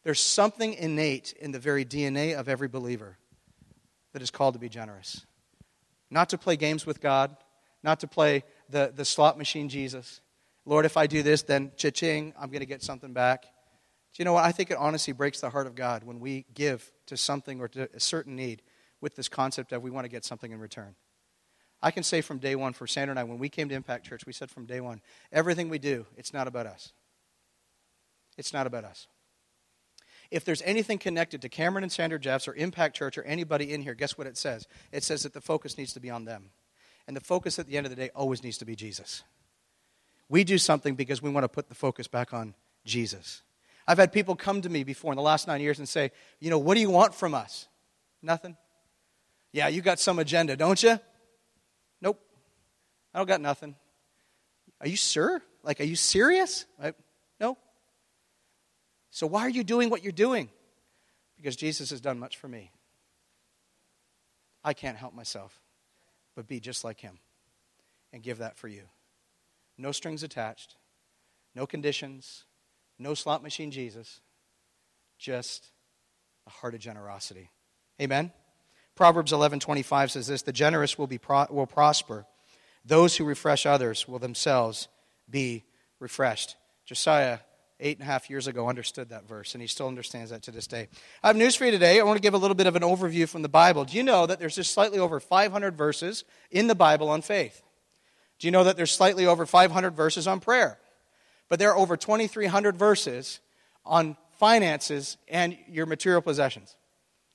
There's 0.04 0.20
something 0.20 0.74
innate 0.74 1.34
in 1.40 1.50
the 1.50 1.58
very 1.58 1.84
DNA 1.84 2.38
of 2.38 2.48
every 2.48 2.68
believer 2.68 3.18
that 4.12 4.22
is 4.22 4.30
called 4.30 4.54
to 4.54 4.60
be 4.60 4.68
generous. 4.68 5.26
Not 6.10 6.28
to 6.28 6.38
play 6.38 6.56
games 6.56 6.86
with 6.86 7.00
God, 7.00 7.36
not 7.82 8.00
to 8.00 8.06
play 8.06 8.44
the, 8.70 8.92
the 8.94 9.04
slot 9.04 9.36
machine 9.36 9.68
Jesus. 9.68 10.20
Lord, 10.64 10.86
if 10.86 10.96
I 10.96 11.08
do 11.08 11.22
this, 11.22 11.42
then 11.42 11.72
cha-ching, 11.76 12.34
I'm 12.38 12.50
going 12.50 12.60
to 12.60 12.66
get 12.66 12.82
something 12.82 13.12
back. 13.12 13.42
Do 13.42 13.48
you 14.18 14.24
know 14.24 14.34
what? 14.34 14.44
I 14.44 14.52
think 14.52 14.70
it 14.70 14.76
honestly 14.76 15.12
breaks 15.12 15.40
the 15.40 15.50
heart 15.50 15.66
of 15.66 15.74
God 15.74 16.04
when 16.04 16.20
we 16.20 16.46
give 16.54 16.90
to 17.06 17.16
something 17.16 17.60
or 17.60 17.68
to 17.68 17.88
a 17.92 18.00
certain 18.00 18.36
need 18.36 18.62
with 19.00 19.16
this 19.16 19.28
concept 19.28 19.72
of 19.72 19.82
we 19.82 19.90
want 19.90 20.04
to 20.04 20.08
get 20.08 20.24
something 20.24 20.52
in 20.52 20.60
return. 20.60 20.94
I 21.86 21.92
can 21.92 22.02
say 22.02 22.20
from 22.20 22.38
day 22.38 22.56
one 22.56 22.72
for 22.72 22.88
Sandra 22.88 23.12
and 23.12 23.18
I, 23.20 23.22
when 23.22 23.38
we 23.38 23.48
came 23.48 23.68
to 23.68 23.74
Impact 23.76 24.04
Church, 24.04 24.26
we 24.26 24.32
said 24.32 24.50
from 24.50 24.66
day 24.66 24.80
one, 24.80 25.00
everything 25.30 25.68
we 25.68 25.78
do, 25.78 26.04
it's 26.16 26.34
not 26.34 26.48
about 26.48 26.66
us. 26.66 26.92
It's 28.36 28.52
not 28.52 28.66
about 28.66 28.82
us. 28.82 29.06
If 30.32 30.44
there's 30.44 30.62
anything 30.62 30.98
connected 30.98 31.42
to 31.42 31.48
Cameron 31.48 31.84
and 31.84 31.92
Sandra 31.92 32.18
Jeffs 32.18 32.48
or 32.48 32.56
Impact 32.56 32.96
Church 32.96 33.16
or 33.16 33.22
anybody 33.22 33.72
in 33.72 33.82
here, 33.82 33.94
guess 33.94 34.18
what 34.18 34.26
it 34.26 34.36
says? 34.36 34.66
It 34.90 35.04
says 35.04 35.22
that 35.22 35.32
the 35.32 35.40
focus 35.40 35.78
needs 35.78 35.92
to 35.92 36.00
be 36.00 36.10
on 36.10 36.24
them. 36.24 36.50
And 37.06 37.16
the 37.16 37.20
focus 37.20 37.56
at 37.60 37.68
the 37.68 37.76
end 37.76 37.86
of 37.86 37.90
the 37.90 37.96
day 37.96 38.10
always 38.16 38.42
needs 38.42 38.58
to 38.58 38.64
be 38.64 38.74
Jesus. 38.74 39.22
We 40.28 40.42
do 40.42 40.58
something 40.58 40.96
because 40.96 41.22
we 41.22 41.30
want 41.30 41.44
to 41.44 41.48
put 41.48 41.68
the 41.68 41.76
focus 41.76 42.08
back 42.08 42.34
on 42.34 42.56
Jesus. 42.84 43.42
I've 43.86 43.98
had 43.98 44.12
people 44.12 44.34
come 44.34 44.60
to 44.62 44.68
me 44.68 44.82
before 44.82 45.12
in 45.12 45.16
the 45.16 45.22
last 45.22 45.46
nine 45.46 45.60
years 45.60 45.78
and 45.78 45.88
say, 45.88 46.10
You 46.40 46.50
know, 46.50 46.58
what 46.58 46.74
do 46.74 46.80
you 46.80 46.90
want 46.90 47.14
from 47.14 47.32
us? 47.32 47.68
Nothing. 48.22 48.56
Yeah, 49.52 49.68
you 49.68 49.82
got 49.82 50.00
some 50.00 50.18
agenda, 50.18 50.56
don't 50.56 50.82
you? 50.82 50.98
I 53.16 53.20
don't 53.20 53.28
got 53.28 53.40
nothing. 53.40 53.74
Are 54.78 54.86
you 54.86 54.96
sure? 54.96 55.40
Like, 55.62 55.80
are 55.80 55.84
you 55.84 55.96
serious? 55.96 56.66
I, 56.78 56.92
no. 57.40 57.56
So 59.10 59.26
why 59.26 59.40
are 59.40 59.48
you 59.48 59.64
doing 59.64 59.88
what 59.88 60.02
you're 60.02 60.12
doing? 60.12 60.50
Because 61.38 61.56
Jesus 61.56 61.88
has 61.88 62.02
done 62.02 62.18
much 62.18 62.36
for 62.36 62.46
me. 62.46 62.70
I 64.62 64.74
can't 64.74 64.98
help 64.98 65.14
myself 65.14 65.58
but 66.34 66.46
be 66.46 66.60
just 66.60 66.84
like 66.84 67.00
him 67.00 67.18
and 68.12 68.22
give 68.22 68.36
that 68.38 68.58
for 68.58 68.68
you. 68.68 68.82
No 69.78 69.92
strings 69.92 70.22
attached, 70.22 70.76
no 71.54 71.66
conditions, 71.66 72.44
no 72.98 73.14
slot 73.14 73.42
machine 73.42 73.70
Jesus, 73.70 74.20
just 75.18 75.70
a 76.46 76.50
heart 76.50 76.74
of 76.74 76.80
generosity. 76.80 77.48
Amen. 77.98 78.30
Proverbs 78.94 79.32
11:25 79.32 80.10
says 80.10 80.26
this, 80.26 80.42
the 80.42 80.52
generous 80.52 80.98
will 80.98 81.06
be 81.06 81.16
pro- 81.16 81.46
will 81.48 81.66
prosper. 81.66 82.26
Those 82.86 83.16
who 83.16 83.24
refresh 83.24 83.66
others 83.66 84.06
will 84.06 84.20
themselves 84.20 84.88
be 85.28 85.64
refreshed. 85.98 86.56
Josiah 86.84 87.40
eight 87.80 87.98
and 87.98 88.08
a 88.08 88.10
half 88.10 88.30
years 88.30 88.46
ago 88.46 88.68
understood 88.68 89.10
that 89.10 89.26
verse, 89.28 89.54
and 89.54 89.60
he 89.60 89.66
still 89.66 89.88
understands 89.88 90.30
that 90.30 90.42
to 90.42 90.50
this 90.50 90.66
day. 90.66 90.88
I 91.22 91.26
have 91.26 91.36
news 91.36 91.56
for 91.56 91.66
you 91.66 91.72
today. 91.72 92.00
I 92.00 92.04
want 92.04 92.16
to 92.16 92.22
give 92.22 92.32
a 92.32 92.38
little 92.38 92.54
bit 92.54 92.66
of 92.66 92.76
an 92.76 92.82
overview 92.82 93.28
from 93.28 93.42
the 93.42 93.48
Bible. 93.48 93.84
Do 93.84 93.96
you 93.96 94.02
know 94.02 94.26
that 94.26 94.38
there's 94.38 94.54
just 94.54 94.72
slightly 94.72 94.98
over 94.98 95.20
500 95.20 95.76
verses 95.76 96.24
in 96.50 96.68
the 96.68 96.74
Bible 96.74 97.08
on 97.08 97.22
faith? 97.22 97.62
Do 98.38 98.46
you 98.46 98.50
know 98.50 98.64
that 98.64 98.76
there's 98.76 98.92
slightly 98.92 99.26
over 99.26 99.46
500 99.46 99.94
verses 99.94 100.26
on 100.26 100.40
prayer? 100.40 100.78
But 101.48 101.58
there 101.58 101.70
are 101.70 101.76
over 101.76 101.96
2,300 101.96 102.76
verses 102.76 103.40
on 103.84 104.16
finances 104.38 105.16
and 105.28 105.56
your 105.68 105.86
material 105.86 106.22
possessions. 106.22 106.76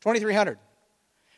2,300. 0.01 0.57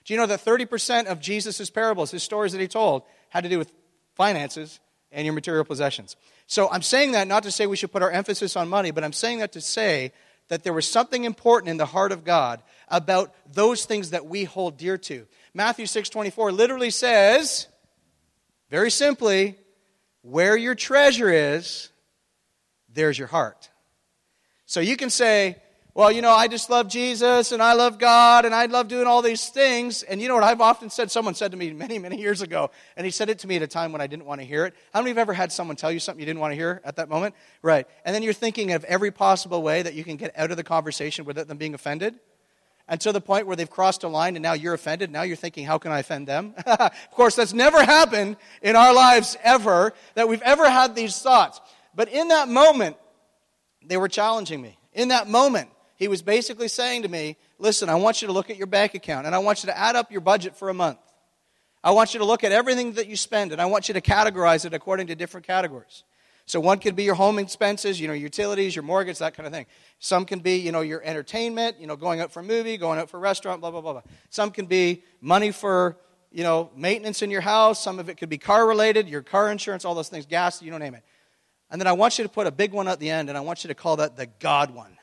Do 0.06 0.14
you 0.14 0.20
know 0.20 0.26
that 0.28 0.44
30% 0.44 1.06
of 1.08 1.20
Jesus' 1.20 1.70
parables, 1.70 2.12
his 2.12 2.24
stories 2.24 2.52
that 2.52 2.62
he 2.62 2.68
told, 2.68 3.04
had 3.30 3.44
to 3.44 3.50
do 3.50 3.58
with 3.58 3.72
finances 4.16 4.80
and 5.12 5.26
your 5.26 5.34
material 5.34 5.66
possessions? 5.66 6.16
So 6.48 6.70
I'm 6.70 6.82
saying 6.82 7.14
that 7.14 7.28
not 7.28 7.44
to 7.44 7.52
say 7.52 7.68
we 7.68 7.78
should 7.78 7.92
put 7.92 8.04
our 8.04 8.12
emphasis 8.12 8.56
on 8.56 8.68
money, 8.68 8.92
but 8.92 9.04
I'm 9.04 9.14
saying 9.14 9.40
that 9.40 9.54
to 9.54 9.62
say 9.62 10.12
that 10.50 10.64
there 10.64 10.74
was 10.74 10.90
something 10.90 11.24
important 11.24 11.70
in 11.70 11.78
the 11.78 11.86
heart 11.86 12.12
of 12.12 12.24
God 12.24 12.62
about 12.90 13.34
those 13.54 13.86
things 13.86 14.10
that 14.10 14.26
we 14.26 14.44
hold 14.44 14.78
dear 14.78 14.98
to. 14.98 15.26
Matthew 15.54 15.86
6:24 15.86 16.52
literally 16.52 16.90
says 16.90 17.68
very 18.70 18.92
simply, 18.92 19.56
where 20.24 20.58
your 20.58 20.74
treasure 20.74 21.30
is, 21.30 21.92
there's 22.92 23.20
your 23.20 23.28
heart. 23.28 23.70
So 24.66 24.80
you 24.80 24.98
can 24.98 25.10
say, 25.10 25.58
well, 25.96 26.12
you 26.12 26.24
know, 26.24 26.32
I 26.32 26.48
just 26.48 26.72
love 26.72 26.88
Jesus 26.88 27.52
and 27.52 27.62
I 27.62 27.74
love 27.74 28.00
God 28.00 28.46
and 28.46 28.56
I 28.56 28.66
love 28.66 28.88
doing 28.88 29.06
all 29.06 29.22
these 29.22 29.50
things. 29.50 30.02
And 30.02 30.20
you 30.20 30.28
know 30.28 30.34
what 30.34 30.44
I've 30.44 30.60
often 30.60 30.90
said? 30.90 31.12
Someone 31.12 31.36
said 31.36 31.52
to 31.52 31.58
me 31.58 31.72
many, 31.72 32.00
many 32.00 32.20
years 32.20 32.42
ago, 32.42 32.72
and 32.98 33.06
he 33.06 33.12
said 33.12 33.30
it 33.30 33.38
to 33.40 33.48
me 33.48 33.58
at 33.58 33.62
a 33.62 33.68
time 33.68 33.92
when 33.92 34.02
I 34.02 34.08
didn't 34.08 34.26
want 34.26 34.42
to 34.42 34.48
hear 34.48 34.66
it. 34.66 34.74
How 34.92 35.02
many 35.02 35.12
of 35.12 35.18
you 35.18 35.20
have 35.20 35.28
ever 35.30 35.34
had 35.34 35.52
someone 35.52 35.76
tell 35.76 35.92
you 35.92 36.00
something 36.00 36.20
you 36.20 36.26
didn't 36.26 36.40
want 36.40 36.52
to 36.52 36.56
hear 36.56 36.82
at 36.84 36.96
that 36.96 37.10
moment? 37.10 37.36
Right. 37.62 37.88
And 38.06 38.16
then 38.16 38.24
you're 38.24 38.34
thinking 38.34 38.72
of 38.72 38.84
every 38.86 39.12
possible 39.12 39.62
way 39.62 39.84
that 39.84 39.94
you 39.94 40.04
can 40.04 40.16
get 40.16 40.34
out 40.36 40.50
of 40.50 40.58
the 40.58 40.64
conversation 40.64 41.26
without 41.26 41.48
them 41.48 41.58
being 41.58 41.76
offended? 41.76 42.16
And 42.88 43.00
to 43.02 43.12
the 43.12 43.22
point 43.22 43.46
where 43.46 43.56
they've 43.56 43.70
crossed 43.70 44.04
a 44.04 44.08
line 44.08 44.36
and 44.36 44.42
now 44.42 44.54
you're 44.54 44.74
offended. 44.74 45.12
Now 45.12 45.22
you're 45.22 45.36
thinking, 45.36 45.64
how 45.64 45.78
can 45.78 45.92
I 45.92 46.00
offend 46.00 46.28
them? 46.28 46.56
of 46.66 46.92
course, 47.12 47.36
that's 47.36 47.54
never 47.54 47.84
happened 47.84 48.38
in 48.64 48.76
our 48.76 48.94
lives 48.94 49.38
ever, 49.44 49.94
that 50.16 50.28
we've 50.28 50.42
ever 50.42 50.68
had 50.68 50.96
these 50.96 51.22
thoughts. 51.22 51.62
But 51.94 52.10
in 52.10 52.30
that 52.30 52.50
moment, 52.50 52.98
they 53.86 53.96
were 53.96 54.10
challenging 54.10 54.60
me. 54.60 54.80
In 54.94 55.10
that 55.10 55.30
moment, 55.30 55.70
he 55.96 56.08
was 56.08 56.22
basically 56.22 56.68
saying 56.68 57.04
to 57.04 57.08
me, 57.08 57.38
Listen, 57.60 57.90
I 57.90 57.96
want 57.96 58.22
you 58.22 58.28
to 58.28 58.34
look 58.34 58.50
at 58.50 58.58
your 58.58 58.68
bank 58.68 58.94
account 58.94 59.26
and 59.26 59.34
I 59.34 59.40
want 59.40 59.64
you 59.64 59.68
to 59.68 59.78
add 59.78 59.96
up 59.96 60.12
your 60.12 60.22
budget 60.22 60.56
for 60.56 60.70
a 60.70 60.74
month. 60.74 61.00
I 61.84 61.92
want 61.92 62.14
you 62.14 62.20
to 62.20 62.26
look 62.26 62.44
at 62.44 62.52
everything 62.52 62.94
that 62.94 63.08
you 63.08 63.16
spend 63.16 63.52
and 63.52 63.62
I 63.62 63.66
want 63.66 63.88
you 63.88 63.94
to 63.94 64.02
categorize 64.02 64.66
it 64.66 64.74
according 64.74 65.08
to 65.08 65.16
different 65.16 65.46
categories. 65.46 66.04
So 66.46 66.60
one 66.60 66.80
could 66.80 66.96
be 66.96 67.04
your 67.04 67.16
home 67.16 67.40
expenses, 67.40 68.02
you 68.02 68.08
know, 68.08 68.14
utilities, 68.14 68.76
your 68.76 68.84
mortgage, 68.84 69.20
that 69.20 69.34
kind 69.34 69.48
of 69.48 69.54
thing. 69.54 69.66
Some 70.00 70.26
can 70.26 70.40
be, 70.40 70.58
you 70.58 70.74
know, 70.74 70.82
your 70.82 71.02
entertainment, 71.02 71.80
you 71.80 71.88
know, 71.88 71.96
going 71.96 72.20
out 72.20 72.34
for 72.34 72.42
a 72.42 72.44
movie, 72.44 72.76
going 72.78 73.00
out 73.00 73.10
for 73.10 73.18
a 73.18 73.20
restaurant, 73.22 73.62
blah, 73.62 73.72
blah, 73.72 73.80
blah, 73.80 73.94
blah. 73.94 74.02
Some 74.30 74.52
can 74.52 74.66
be 74.66 75.04
money 75.22 75.52
for, 75.52 75.98
you 76.32 76.44
know, 76.44 76.70
maintenance 76.76 77.22
in 77.22 77.32
your 77.32 77.42
house. 77.42 77.82
Some 77.82 77.98
of 77.98 78.10
it 78.10 78.18
could 78.18 78.28
be 78.28 78.38
car 78.38 78.68
related, 78.68 79.08
your 79.08 79.22
car 79.22 79.52
insurance, 79.52 79.86
all 79.86 79.96
those 79.96 80.10
things, 80.10 80.26
gas, 80.26 80.62
you 80.62 80.70
don't 80.70 80.82
name 80.82 80.96
it. 80.96 81.04
And 81.70 81.80
then 81.80 81.88
I 81.88 81.94
want 81.94 82.18
you 82.18 82.24
to 82.24 82.30
put 82.30 82.46
a 82.46 82.52
big 82.52 82.74
one 82.74 82.90
at 82.90 83.00
the 83.00 83.10
end 83.10 83.30
and 83.30 83.38
I 83.38 83.42
want 83.42 83.64
you 83.64 83.70
to 83.70 83.76
call 83.76 83.98
that 83.98 84.18
the 84.18 84.26
God 84.26 84.72
one. 84.72 84.98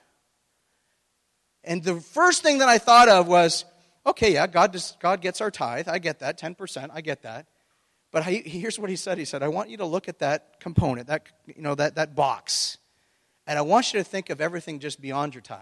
And 1.64 1.82
the 1.82 2.00
first 2.00 2.42
thing 2.42 2.58
that 2.58 2.68
I 2.68 2.78
thought 2.78 3.08
of 3.08 3.28
was, 3.28 3.64
okay, 4.06 4.34
yeah, 4.34 4.46
God, 4.46 4.72
does, 4.72 4.96
God 5.00 5.20
gets 5.20 5.40
our 5.40 5.50
tithe. 5.50 5.88
I 5.88 5.98
get 5.98 6.20
that, 6.20 6.38
10%, 6.38 6.90
I 6.92 7.00
get 7.00 7.22
that. 7.22 7.46
But 8.12 8.24
he, 8.24 8.38
here's 8.38 8.78
what 8.78 8.90
he 8.90 8.96
said. 8.96 9.18
He 9.18 9.24
said, 9.24 9.42
I 9.42 9.48
want 9.48 9.70
you 9.70 9.76
to 9.78 9.84
look 9.84 10.08
at 10.08 10.18
that 10.18 10.58
component, 10.60 11.06
that, 11.06 11.24
you 11.46 11.62
know, 11.62 11.74
that, 11.74 11.94
that 11.94 12.16
box, 12.16 12.78
and 13.46 13.58
I 13.58 13.62
want 13.62 13.92
you 13.92 14.00
to 14.00 14.04
think 14.04 14.30
of 14.30 14.40
everything 14.40 14.78
just 14.78 15.00
beyond 15.00 15.34
your 15.34 15.42
tithe. 15.42 15.60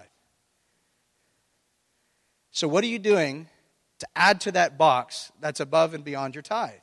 So, 2.51 2.67
what 2.69 2.83
are 2.85 2.89
you 2.89 2.99
doing 2.99 3.49
to 3.99 4.07
add 4.17 4.41
to 4.43 4.53
that 4.53 4.79
box 4.79 5.31
that's 5.41 5.61
above 5.61 5.95
and 5.95 6.05
beyond 6.05 6.35
your 6.35 6.43
tithe? 6.43 6.81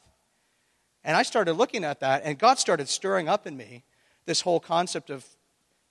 And 1.03 1.15
I 1.15 1.23
started 1.23 1.53
looking 1.53 1.83
at 1.83 1.99
that, 1.99 2.23
and 2.23 2.37
God 2.37 2.59
started 2.59 2.89
stirring 2.89 3.27
up 3.27 3.45
in 3.45 3.57
me 3.57 3.83
this 4.25 4.41
whole 4.41 4.59
concept 4.59 5.09
of 5.09 5.25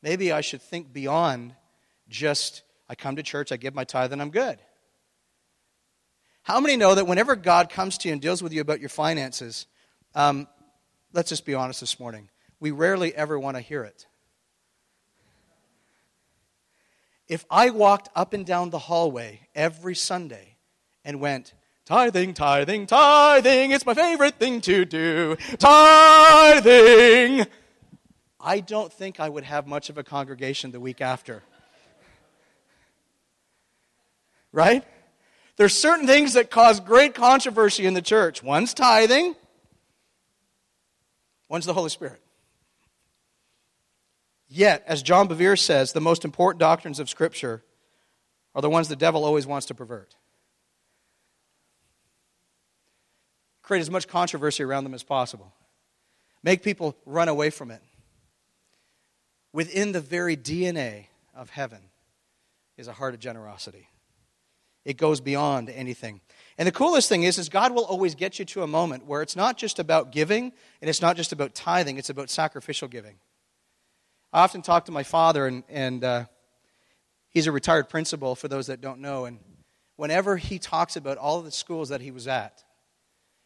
maybe 0.03 0.33
I 0.33 0.41
should 0.41 0.63
think 0.63 0.93
beyond 0.93 1.55
just 2.09 2.63
I 2.89 2.95
come 2.95 3.17
to 3.17 3.23
church, 3.23 3.53
I 3.53 3.57
give 3.57 3.75
my 3.75 3.85
tithe, 3.85 4.13
and 4.13 4.21
I'm 4.21 4.31
good. 4.31 4.59
How 6.43 6.61
many 6.61 6.77
know 6.77 6.95
that 6.95 7.07
whenever 7.07 7.37
God 7.37 7.71
comes 7.71 7.97
to 7.99 8.09
you 8.09 8.13
and 8.13 8.21
deals 8.21 8.43
with 8.43 8.53
you 8.53 8.61
about 8.61 8.81
your 8.81 8.91
finances, 8.91 9.67
um, 10.15 10.47
let's 11.15 11.31
just 11.31 11.47
be 11.47 11.55
honest 11.55 11.81
this 11.81 11.99
morning, 11.99 12.29
we 12.61 12.71
rarely 12.71 13.15
ever 13.15 13.39
want 13.39 13.57
to 13.57 13.63
hear 13.63 13.83
it. 13.83 14.07
If 17.29 17.47
I 17.51 17.71
walked 17.71 18.11
up 18.15 18.35
and 18.35 18.45
down 18.45 18.69
the 18.69 18.79
hallway 18.79 19.49
every 19.55 19.95
Sunday 19.95 20.57
and 21.03 21.21
went, 21.21 21.55
tithing, 21.87 22.35
tithing, 22.35 22.87
tithing, 22.87 23.71
it's 23.71 23.87
my 23.87 23.95
favorite 23.95 24.35
thing 24.35 24.61
to 24.63 24.85
do, 24.85 25.37
tithing, 25.59 27.47
I 28.39 28.61
don't 28.61 28.93
think 28.93 29.19
I 29.19 29.31
would 29.31 29.45
have 29.45 29.67
much 29.67 29.89
of 29.89 29.97
a 29.97 30.05
congregation 30.05 30.71
the 30.71 30.81
week 30.81 31.01
after. 31.01 31.43
Right? 34.55 34.85
There's 35.57 35.77
certain 35.77 36.07
things 36.07 36.35
that 36.35 36.49
cause 36.49 36.79
great 36.79 37.15
controversy 37.15 37.87
in 37.87 37.95
the 37.95 38.01
church. 38.01 38.41
One's 38.41 38.73
tithing, 38.73 39.35
one's 41.49 41.67
the 41.67 41.75
Holy 41.75 41.91
Spirit. 41.91 42.21
Yet, 44.49 44.85
as 44.87 45.03
John 45.03 45.29
Bevere 45.29 45.59
says, 45.59 45.93
the 45.93 46.01
most 46.01 46.25
important 46.25 46.61
doctrines 46.61 47.01
of 47.01 47.11
Scripture 47.11 47.65
are 48.55 48.63
the 48.63 48.71
ones 48.71 48.87
the 48.87 48.95
devil 48.95 49.25
always 49.25 49.45
wants 49.45 49.67
to 49.67 49.75
pervert. 49.75 50.15
Create 53.63 53.81
as 53.81 53.91
much 53.91 54.07
controversy 54.07 54.63
around 54.63 54.85
them 54.85 54.95
as 54.95 55.03
possible. 55.03 55.53
Make 56.45 56.63
people 56.63 56.97
run 57.07 57.29
away 57.29 57.51
from 57.51 57.73
it. 57.73 57.83
Within 59.53 59.91
the 59.91 60.01
very 60.01 60.37
DNA 60.37 61.07
of 61.35 61.51
heaven 61.51 61.81
is 62.77 62.87
a 62.87 62.93
heart 62.93 63.15
of 63.15 63.21
generosity. 63.21 63.89
It 64.85 64.97
goes 64.97 65.21
beyond 65.21 65.71
anything. 65.71 66.21
And 66.59 66.69
the 66.69 66.73
coolest 66.73 67.09
thing 67.09 67.23
is, 67.23 67.39
is 67.39 67.49
God 67.49 67.75
will 67.75 67.85
always 67.85 68.15
get 68.15 68.39
you 68.39 68.45
to 68.47 68.63
a 68.63 68.67
moment 68.67 69.07
where 69.07 69.23
it's 69.23 69.35
not 69.35 69.57
just 69.57 69.79
about 69.79 70.13
giving 70.13 70.53
and 70.81 70.89
it's 70.89 71.03
not 71.03 71.17
just 71.17 71.33
about 71.33 71.55
tithing, 71.55 71.99
it's 71.99 72.11
about 72.11 72.31
sacrificial 72.31 72.87
giving. 72.87 73.17
I 74.33 74.43
often 74.43 74.63
talk 74.63 74.87
to 74.87 74.93
my 74.93 75.05
father, 75.05 75.47
and, 75.47 75.63
and 75.69 76.03
uh, 76.03 76.25
he's 77.31 77.47
a 77.47 77.53
retired 77.53 77.89
principal 77.89 78.35
for 78.35 78.49
those 78.49 78.67
that 78.67 78.81
don't 78.81 79.01
know. 79.01 79.27
And 79.27 79.39
whenever 79.97 80.37
he 80.37 80.59
talks 80.59 80.97
about 80.97 81.19
all 81.19 81.41
the 81.41 81.53
schools 81.53 81.89
that 81.91 82.01
he 82.01 82.11
was 82.11 82.27
at, 82.27 82.65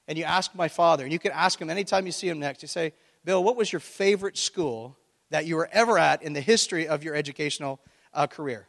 and 0.07 0.17
you 0.17 0.25
ask 0.25 0.55
my 0.55 0.69
father, 0.69 1.05
and 1.05 1.13
you 1.13 1.19
can 1.19 1.33
ask 1.33 1.61
him 1.61 1.69
anytime 1.69 2.07
you 2.07 2.13
see 2.13 2.29
him 2.29 2.39
next, 2.39 2.63
you 2.63 2.69
say, 2.69 2.95
Bill, 3.25 3.45
what 3.45 3.57
was 3.57 3.71
your 3.71 3.81
favorite 3.81 4.39
school 4.39 4.97
that 5.29 5.45
you 5.45 5.57
were 5.57 5.69
ever 5.73 5.99
at 5.99 6.23
in 6.23 6.33
the 6.33 6.41
history 6.41 6.89
of 6.89 7.05
your 7.05 7.15
educational 7.15 7.81
uh, 8.15 8.27
career? 8.27 8.67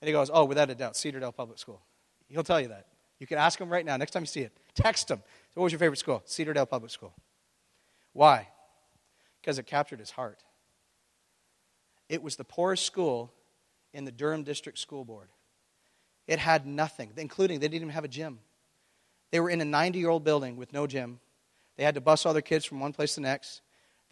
And 0.00 0.08
he 0.08 0.12
goes, 0.12 0.30
Oh, 0.32 0.44
without 0.44 0.68
a 0.70 0.74
doubt, 0.74 0.94
Cedardale 0.94 1.34
Public 1.34 1.60
School. 1.60 1.80
He'll 2.32 2.42
tell 2.42 2.60
you 2.60 2.68
that. 2.68 2.86
You 3.18 3.26
can 3.26 3.38
ask 3.38 3.60
him 3.60 3.68
right 3.68 3.84
now, 3.84 3.96
next 3.96 4.12
time 4.12 4.22
you 4.22 4.26
see 4.26 4.40
it. 4.40 4.56
Text 4.74 5.10
him. 5.10 5.18
So 5.18 5.60
what 5.60 5.64
was 5.64 5.72
your 5.72 5.78
favorite 5.78 5.98
school? 5.98 6.22
Cedardale 6.26 6.68
Public 6.68 6.90
School. 6.90 7.14
Why? 8.12 8.48
Because 9.40 9.58
it 9.58 9.66
captured 9.66 10.00
his 10.00 10.10
heart. 10.10 10.42
It 12.08 12.22
was 12.22 12.36
the 12.36 12.44
poorest 12.44 12.84
school 12.84 13.32
in 13.92 14.04
the 14.04 14.12
Durham 14.12 14.42
District 14.42 14.78
School 14.78 15.04
Board. 15.04 15.28
It 16.26 16.38
had 16.38 16.66
nothing, 16.66 17.12
including 17.16 17.60
they 17.60 17.68
didn't 17.68 17.82
even 17.82 17.94
have 17.94 18.04
a 18.04 18.08
gym. 18.08 18.38
They 19.30 19.40
were 19.40 19.50
in 19.50 19.60
a 19.60 19.64
90 19.64 19.98
year 19.98 20.08
old 20.08 20.24
building 20.24 20.56
with 20.56 20.72
no 20.72 20.86
gym. 20.86 21.20
They 21.76 21.84
had 21.84 21.94
to 21.94 22.00
bus 22.00 22.26
all 22.26 22.32
their 22.32 22.42
kids 22.42 22.64
from 22.64 22.80
one 22.80 22.92
place 22.92 23.14
to 23.14 23.20
the 23.20 23.26
next. 23.26 23.60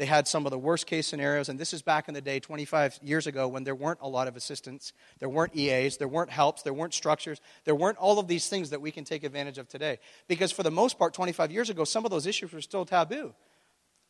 They 0.00 0.06
had 0.06 0.26
some 0.26 0.46
of 0.46 0.50
the 0.50 0.58
worst 0.58 0.86
case 0.86 1.06
scenarios, 1.06 1.50
and 1.50 1.58
this 1.58 1.74
is 1.74 1.82
back 1.82 2.08
in 2.08 2.14
the 2.14 2.22
day, 2.22 2.40
25 2.40 3.00
years 3.02 3.26
ago, 3.26 3.46
when 3.48 3.64
there 3.64 3.74
weren't 3.74 3.98
a 4.00 4.08
lot 4.08 4.28
of 4.28 4.34
assistants, 4.34 4.94
there 5.18 5.28
weren't 5.28 5.54
EAs, 5.54 5.98
there 5.98 6.08
weren't 6.08 6.30
helps, 6.30 6.62
there 6.62 6.72
weren't 6.72 6.94
structures, 6.94 7.38
there 7.66 7.74
weren't 7.74 7.98
all 7.98 8.18
of 8.18 8.26
these 8.26 8.48
things 8.48 8.70
that 8.70 8.80
we 8.80 8.90
can 8.92 9.04
take 9.04 9.24
advantage 9.24 9.58
of 9.58 9.68
today. 9.68 9.98
Because 10.26 10.52
for 10.52 10.62
the 10.62 10.70
most 10.70 10.98
part, 10.98 11.12
25 11.12 11.52
years 11.52 11.68
ago, 11.68 11.84
some 11.84 12.06
of 12.06 12.10
those 12.10 12.26
issues 12.26 12.50
were 12.50 12.62
still 12.62 12.86
taboo. 12.86 13.34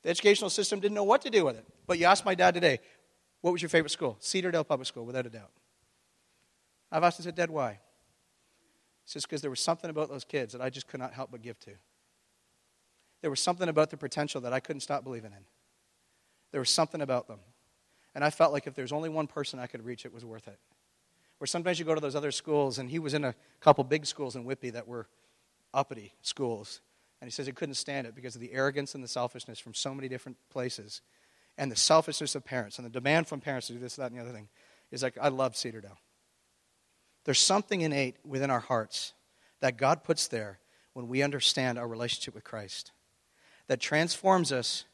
The 0.05 0.11
educational 0.11 0.49
system 0.49 0.79
didn't 0.79 0.95
know 0.95 1.03
what 1.03 1.23
to 1.23 1.29
do 1.29 1.45
with 1.45 1.57
it. 1.57 1.67
But 1.89 1.99
you 1.99 2.07
ask 2.07 2.25
my 2.25 2.37
dad 2.37 2.55
today, 2.55 2.79
what 3.41 3.51
was 3.51 3.61
your 3.61 3.69
favorite 3.69 3.91
school? 3.91 4.17
Cedardale 4.21 4.69
Public 4.69 4.87
School, 4.87 5.05
without 5.05 5.27
a 5.27 5.31
doubt. 5.31 5.51
I've 6.93 7.03
asked 7.03 7.19
him, 7.19 7.25
said, 7.25 7.35
Dad, 7.35 7.51
why? 7.51 7.73
He 7.73 7.79
says, 9.07 9.25
because 9.27 9.41
there 9.41 9.51
was 9.51 9.59
something 9.59 9.91
about 9.91 10.09
those 10.09 10.23
kids 10.23 10.53
that 10.53 10.63
I 10.63 10.71
just 10.71 10.87
could 10.87 11.01
not 11.01 11.15
help 11.15 11.33
but 11.33 11.43
give 11.43 11.59
to. 11.59 11.73
There 13.23 13.31
was 13.31 13.41
something 13.41 13.69
about 13.69 13.91
the 13.91 13.97
potential 13.97 14.41
that 14.43 14.53
I 14.53 14.61
couldn't 14.61 14.83
stop 14.83 15.03
believing 15.03 15.33
in. 15.33 15.45
There 16.53 16.61
was 16.61 16.71
something 16.71 17.01
about 17.01 17.29
them. 17.29 17.41
And 18.15 18.25
I 18.25 18.31
felt 18.31 18.53
like 18.53 18.67
if 18.67 18.75
there's 18.75 18.93
only 18.93 19.09
one 19.09 19.27
person 19.27 19.59
I 19.59 19.67
could 19.67 19.85
reach, 19.85 20.05
it 20.05 20.13
was 20.13 20.25
worth 20.25 20.49
it. 20.49 20.59
Where 21.39 21.47
sometimes 21.47 21.79
you 21.79 21.85
go 21.85 21.95
to 21.95 22.01
those 22.01 22.17
other 22.17 22.33
schools, 22.33 22.79
and 22.79 22.91
he 22.91 22.99
was 22.99 23.15
in 23.15 23.25
a 23.25 23.35
couple 23.61 23.85
big 23.85 24.05
schools 24.05 24.37
in 24.37 24.45
Whitby 24.45 24.71
that 24.71 24.89
were 24.89 25.07
uppity 25.73 26.13
schools. 26.23 26.81
And 27.21 27.29
he 27.29 27.33
says 27.33 27.47
he 27.47 27.53
couldn't 27.53 27.75
stand 27.75 28.07
it 28.07 28.15
because 28.15 28.35
of 28.35 28.41
the 28.41 28.53
arrogance 28.53 28.95
and 28.95 29.05
the 29.05 29.09
selfishness 29.09 29.59
from 29.59 29.75
so 29.75 29.95
many 29.95 30.09
different 30.09 30.37
places. 30.51 31.03
And 31.57 31.71
the 31.71 31.77
selfishness 31.77 32.35
of 32.35 32.45
parents 32.45 32.79
and 32.79 32.85
the 32.85 32.91
demand 32.91 33.29
from 33.29 33.41
parents 33.41 33.69
to 33.69 33.75
do 33.75 33.79
this, 33.79 33.97
that, 33.97 34.11
and 34.11 34.19
the 34.19 34.23
other 34.23 34.33
thing. 34.33 34.49
Is 34.91 35.03
like, 35.03 35.17
I 35.21 35.29
love 35.29 35.55
Cedardale. 35.55 35.99
There's 37.25 37.39
something 37.39 37.83
innate 37.83 38.17
within 38.25 38.51
our 38.51 38.61
hearts 38.61 39.13
that 39.61 39.77
God 39.77 40.03
puts 40.03 40.27
there 40.27 40.59
when 40.95 41.07
we 41.07 41.23
understand 41.23 41.79
our 41.79 41.87
relationship 41.87 42.35
with 42.35 42.45
Christ 42.45 42.93
that 43.69 43.79
transforms 43.79 44.51
us 44.51 44.85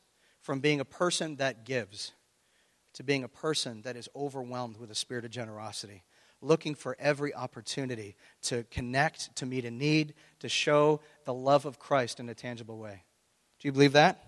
from 0.46 0.60
being 0.60 0.78
a 0.78 0.84
person 0.84 1.34
that 1.34 1.64
gives 1.64 2.12
to 2.94 3.02
being 3.02 3.24
a 3.24 3.28
person 3.28 3.82
that 3.82 3.96
is 3.96 4.08
overwhelmed 4.14 4.76
with 4.76 4.92
a 4.92 4.94
spirit 4.94 5.24
of 5.24 5.30
generosity, 5.32 6.04
looking 6.40 6.76
for 6.76 6.96
every 7.00 7.34
opportunity 7.34 8.14
to 8.42 8.62
connect, 8.70 9.34
to 9.34 9.44
meet 9.44 9.64
a 9.64 9.72
need, 9.72 10.14
to 10.38 10.48
show 10.48 11.00
the 11.24 11.34
love 11.34 11.66
of 11.66 11.80
Christ 11.80 12.20
in 12.20 12.28
a 12.28 12.34
tangible 12.34 12.78
way. 12.78 13.02
Do 13.58 13.66
you 13.66 13.72
believe 13.72 13.94
that? 13.94 14.20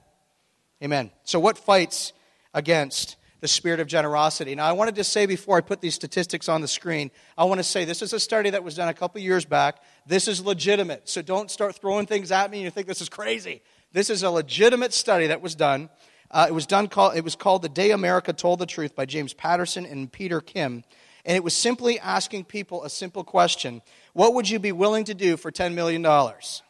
Amen. 0.83 1.13
So, 1.23 1.39
what 1.39 1.57
fights 1.57 2.13
against 2.53 3.15
the 3.41 3.49
spirit 3.49 3.79
of 3.79 3.87
generosity. 3.87 4.55
Now, 4.57 4.67
I 4.67 4.73
wanted 4.73 4.97
to 4.97 5.05
say 5.05 5.25
before 5.25 5.57
I 5.57 5.61
put 5.61 5.81
these 5.81 5.95
statistics 5.95 6.49
on 6.49 6.61
the 6.61 6.67
screen, 6.67 7.13
I 7.37 7.45
want 7.45 7.61
to 7.61 7.65
say 7.65 7.85
this 7.85 8.03
is 8.03 8.13
a 8.13 8.19
study 8.19 8.51
that 8.51 8.65
was 8.65 8.75
done 8.75 8.89
a 8.89 8.95
couple 8.95 9.21
years 9.21 9.45
back. 9.45 9.77
This 10.07 10.27
is 10.27 10.45
legitimate, 10.45 11.09
so 11.09 11.23
don't 11.23 11.49
start 11.49 11.77
throwing 11.77 12.07
things 12.07 12.33
at 12.33 12.51
me 12.51 12.59
and 12.59 12.65
you 12.65 12.71
think 12.71 12.89
this 12.89 13.01
is 13.01 13.09
crazy. 13.09 13.63
This 13.93 14.11
is 14.11 14.23
a 14.23 14.31
legitimate 14.31 14.93
study 14.93 15.29
that 15.29 15.41
was 15.41 15.55
done. 15.55 15.89
Uh, 16.31 16.47
it 16.49 16.53
was 16.53 16.67
done. 16.67 16.89
Call, 16.89 17.11
it 17.11 17.23
was 17.23 17.37
called 17.37 17.63
"The 17.63 17.69
Day 17.69 17.91
America 17.91 18.33
Told 18.33 18.59
the 18.59 18.67
Truth" 18.67 18.95
by 18.95 19.07
James 19.07 19.33
Patterson 19.33 19.87
and 19.87 20.11
Peter 20.13 20.41
Kim, 20.41 20.85
and 21.25 21.37
it 21.37 21.45
was 21.45 21.55
simply 21.55 21.99
asking 21.99 22.45
people 22.45 22.85
a 22.85 22.91
simple 22.91 23.25
question: 23.25 23.83
What 24.13 24.35
would 24.35 24.49
you 24.49 24.59
be 24.59 24.73
willing 24.73 25.05
to 25.05 25.15
do 25.15 25.37
for 25.37 25.51
ten 25.51 25.75
million 25.75 26.03
dollars? 26.03 26.63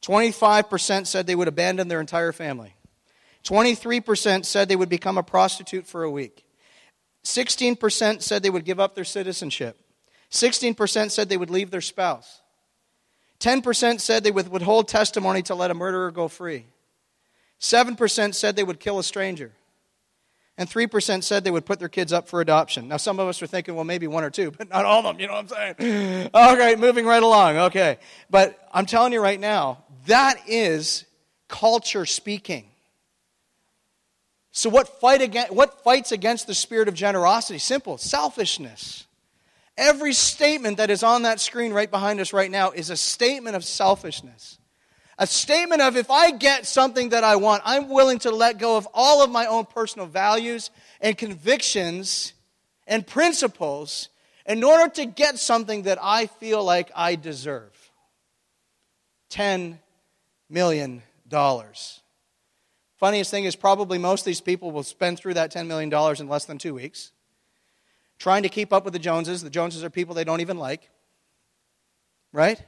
Twenty-five 0.00 0.70
percent 0.70 1.08
said 1.08 1.26
they 1.26 1.34
would 1.34 1.48
abandon 1.48 1.88
their 1.88 2.00
entire 2.00 2.32
family. 2.32 2.74
23% 3.44 4.44
said 4.44 4.68
they 4.68 4.76
would 4.76 4.88
become 4.88 5.18
a 5.18 5.22
prostitute 5.22 5.86
for 5.86 6.04
a 6.04 6.10
week. 6.10 6.44
16% 7.24 8.22
said 8.22 8.42
they 8.42 8.50
would 8.50 8.64
give 8.64 8.80
up 8.80 8.94
their 8.94 9.04
citizenship. 9.04 9.78
16% 10.30 11.10
said 11.10 11.28
they 11.28 11.36
would 11.36 11.50
leave 11.50 11.70
their 11.70 11.80
spouse. 11.80 12.40
10% 13.40 14.00
said 14.00 14.22
they 14.22 14.30
would 14.30 14.48
withhold 14.48 14.88
testimony 14.88 15.42
to 15.42 15.54
let 15.54 15.70
a 15.70 15.74
murderer 15.74 16.10
go 16.10 16.28
free. 16.28 16.66
7% 17.62 18.34
said 18.34 18.56
they 18.56 18.64
would 18.64 18.80
kill 18.80 18.98
a 18.98 19.04
stranger. 19.04 19.52
And 20.58 20.68
3% 20.68 21.22
said 21.22 21.44
they 21.44 21.50
would 21.50 21.64
put 21.64 21.78
their 21.78 21.88
kids 21.88 22.12
up 22.12 22.28
for 22.28 22.40
adoption. 22.40 22.88
Now, 22.88 22.98
some 22.98 23.18
of 23.18 23.28
us 23.28 23.40
are 23.40 23.46
thinking, 23.46 23.74
well, 23.74 23.84
maybe 23.84 24.06
one 24.06 24.24
or 24.24 24.30
two, 24.30 24.50
but 24.58 24.68
not 24.68 24.84
all 24.84 24.98
of 24.98 25.04
them. 25.04 25.20
You 25.20 25.28
know 25.28 25.34
what 25.34 25.52
I'm 25.52 25.76
saying? 25.78 26.30
Okay, 26.34 26.76
moving 26.76 27.06
right 27.06 27.22
along. 27.22 27.56
Okay. 27.56 27.98
But 28.28 28.58
I'm 28.72 28.84
telling 28.84 29.12
you 29.12 29.22
right 29.22 29.40
now, 29.40 29.84
that 30.06 30.36
is 30.46 31.04
culture 31.48 32.04
speaking. 32.04 32.66
So, 34.50 34.68
what, 34.68 35.00
fight 35.00 35.22
against, 35.22 35.52
what 35.52 35.82
fights 35.82 36.12
against 36.12 36.46
the 36.46 36.54
spirit 36.54 36.88
of 36.88 36.94
generosity? 36.94 37.58
Simple 37.58 37.96
selfishness. 37.96 39.06
Every 39.78 40.12
statement 40.12 40.76
that 40.76 40.90
is 40.90 41.02
on 41.02 41.22
that 41.22 41.40
screen 41.40 41.72
right 41.72 41.90
behind 41.90 42.20
us 42.20 42.34
right 42.34 42.50
now 42.50 42.72
is 42.72 42.90
a 42.90 42.96
statement 42.96 43.56
of 43.56 43.64
selfishness. 43.64 44.58
A 45.18 45.26
statement 45.26 45.82
of 45.82 45.96
if 45.96 46.10
I 46.10 46.30
get 46.30 46.66
something 46.66 47.10
that 47.10 47.22
I 47.22 47.36
want, 47.36 47.62
I'm 47.64 47.88
willing 47.88 48.18
to 48.20 48.30
let 48.30 48.58
go 48.58 48.76
of 48.76 48.88
all 48.94 49.22
of 49.22 49.30
my 49.30 49.46
own 49.46 49.66
personal 49.66 50.06
values 50.06 50.70
and 51.00 51.16
convictions 51.16 52.32
and 52.86 53.06
principles 53.06 54.08
in 54.46 54.64
order 54.64 54.92
to 54.94 55.04
get 55.04 55.38
something 55.38 55.82
that 55.82 55.98
I 56.00 56.26
feel 56.26 56.64
like 56.64 56.90
I 56.96 57.14
deserve. 57.14 57.70
$10 59.30 59.78
million. 60.50 61.02
Funniest 61.30 63.30
thing 63.30 63.44
is, 63.44 63.56
probably 63.56 63.98
most 63.98 64.22
of 64.22 64.26
these 64.26 64.40
people 64.40 64.70
will 64.70 64.82
spend 64.82 65.18
through 65.18 65.34
that 65.34 65.52
$10 65.52 65.66
million 65.66 65.92
in 66.20 66.28
less 66.28 66.44
than 66.44 66.58
two 66.58 66.74
weeks 66.74 67.12
trying 68.22 68.44
to 68.44 68.48
keep 68.48 68.72
up 68.72 68.84
with 68.84 68.92
the 68.92 69.00
Joneses. 69.00 69.42
The 69.42 69.50
Joneses 69.50 69.82
are 69.82 69.90
people 69.90 70.14
they 70.14 70.22
don't 70.22 70.40
even 70.40 70.56
like. 70.56 70.88
Right? 72.32 72.62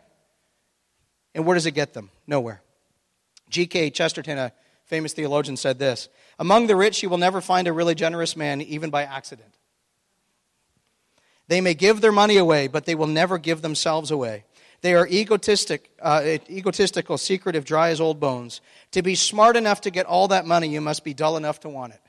And 1.33 1.47
where 1.47 1.55
does 1.55 1.67
it 1.67 1.73
get 1.73 1.95
them? 1.95 2.11
Nowhere. 2.27 2.63
G.K. 3.51 3.91
Chesterton, 3.91 4.39
a 4.39 4.53
famous 4.85 5.13
theologian, 5.13 5.57
said 5.57 5.79
this 5.79 6.09
Among 6.39 6.67
the 6.67 6.77
rich, 6.77 7.03
you 7.03 7.09
will 7.09 7.19
never 7.19 7.41
find 7.41 7.69
a 7.69 7.73
really 7.73 7.95
generous 7.95 8.37
man, 8.37 8.61
even 8.61 8.91
by 8.91 9.05
accident. 9.05 9.55
They 11.47 11.61
may 11.61 11.75
give 11.75 12.01
their 12.01 12.13
money 12.13 12.37
away, 12.37 12.69
but 12.69 12.87
they 12.87 12.95
will 12.95 13.07
never 13.07 13.39
give 13.39 13.61
themselves 13.63 14.11
away. 14.11 14.45
They 14.81 14.95
are 14.95 15.07
egotistic, 15.07 15.91
uh, 16.01 16.39
egotistical, 16.51 17.17
secretive, 17.17 17.65
dry 17.65 17.91
as 17.91 18.01
old 18.01 18.21
bones. 18.21 18.61
To 18.93 19.03
be 19.03 19.15
smart 19.15 19.57
enough 19.57 19.83
to 19.83 19.91
get 19.91 20.07
all 20.07 20.29
that 20.29 20.47
money, 20.47 20.69
you 20.69 20.81
must 20.81 21.05
be 21.05 21.15
dull 21.15 21.37
enough 21.37 21.61
to 21.61 21.69
want 21.69 21.95
it. 21.95 22.01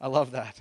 I 0.00 0.08
love 0.08 0.32
that. 0.32 0.60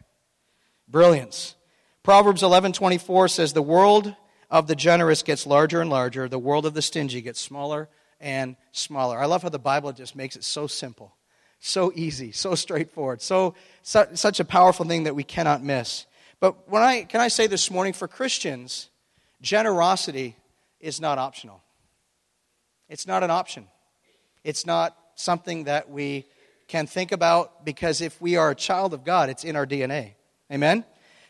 Brilliance. 0.88 1.56
Proverbs 2.04 2.44
11:24 2.44 3.28
says 3.28 3.54
the 3.54 3.62
world 3.62 4.16
of 4.50 4.68
the 4.68 4.76
generous 4.76 5.24
gets 5.24 5.46
larger 5.46 5.82
and 5.82 5.90
larger, 5.90 6.28
the 6.28 6.40
world 6.40 6.66
of 6.66 6.74
the 6.74 6.82
stingy 6.82 7.22
gets 7.22 7.40
smaller 7.40 7.90
and 8.20 8.56
smaller. 8.72 9.20
I 9.20 9.26
love 9.26 9.44
how 9.44 9.50
the 9.50 9.60
Bible 9.60 9.92
just 9.92 10.16
makes 10.16 10.36
it 10.36 10.44
so 10.44 10.68
simple, 10.68 11.16
so 11.60 11.92
easy, 11.96 12.32
so 12.32 12.56
straightforward, 12.56 13.22
so, 13.22 13.56
such 13.84 14.40
a 14.40 14.46
powerful 14.46 14.86
thing 14.86 15.04
that 15.04 15.16
we 15.16 15.24
cannot 15.24 15.64
miss. 15.64 16.06
But 16.40 16.70
when 16.70 16.84
I 16.84 17.04
can 17.04 17.22
I 17.22 17.28
say 17.28 17.48
this 17.48 17.72
morning 17.72 17.94
for 17.94 18.08
Christians, 18.08 18.90
Generosity 19.46 20.36
is 20.80 21.00
not 21.00 21.20
optional. 21.20 21.62
It's 22.90 23.06
not 23.06 23.24
an 23.24 23.30
option. 23.30 23.68
It's 24.44 24.66
not 24.66 24.98
something 25.16 25.66
that 25.66 25.90
we 25.90 26.26
can 26.68 26.88
think 26.88 27.12
about 27.12 27.64
because 27.64 28.02
if 28.02 28.20
we 28.20 28.38
are 28.38 28.50
a 28.50 28.56
child 28.56 28.92
of 28.94 29.04
God, 29.04 29.30
it's 29.30 29.44
in 29.44 29.56
our 29.56 29.68
DNA. 29.68 30.14
Amen? 30.52 30.84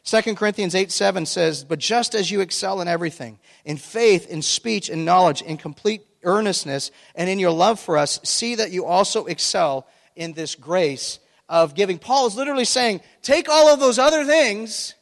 2 0.05 0.35
Corinthians 0.35 0.75
8 0.75 0.91
7 0.91 1.25
says, 1.25 1.63
But 1.63 1.79
just 1.79 2.13
as 2.13 2.29
you 2.29 2.41
excel 2.41 2.79
in 2.79 2.87
everything, 2.87 3.39
in 3.65 3.77
faith, 3.77 4.27
in 4.27 4.41
speech, 4.43 4.89
in 4.89 5.03
knowledge, 5.03 5.41
in 5.41 5.57
complete 5.57 6.05
earnestness, 6.23 6.91
and 7.15 7.27
in 7.29 7.39
your 7.39 7.51
love 7.51 7.79
for 7.79 7.97
us, 7.97 8.19
see 8.23 8.55
that 8.55 8.71
you 8.71 8.85
also 8.85 9.25
excel 9.25 9.87
in 10.15 10.33
this 10.33 10.53
grace 10.53 11.19
of 11.49 11.73
giving. 11.73 11.97
Paul 11.97 12.27
is 12.27 12.35
literally 12.35 12.65
saying, 12.65 13.01
Take 13.23 13.49
all 13.49 13.73
of 13.73 13.79
those 13.79 13.97
other 13.97 14.25
things, 14.25 14.93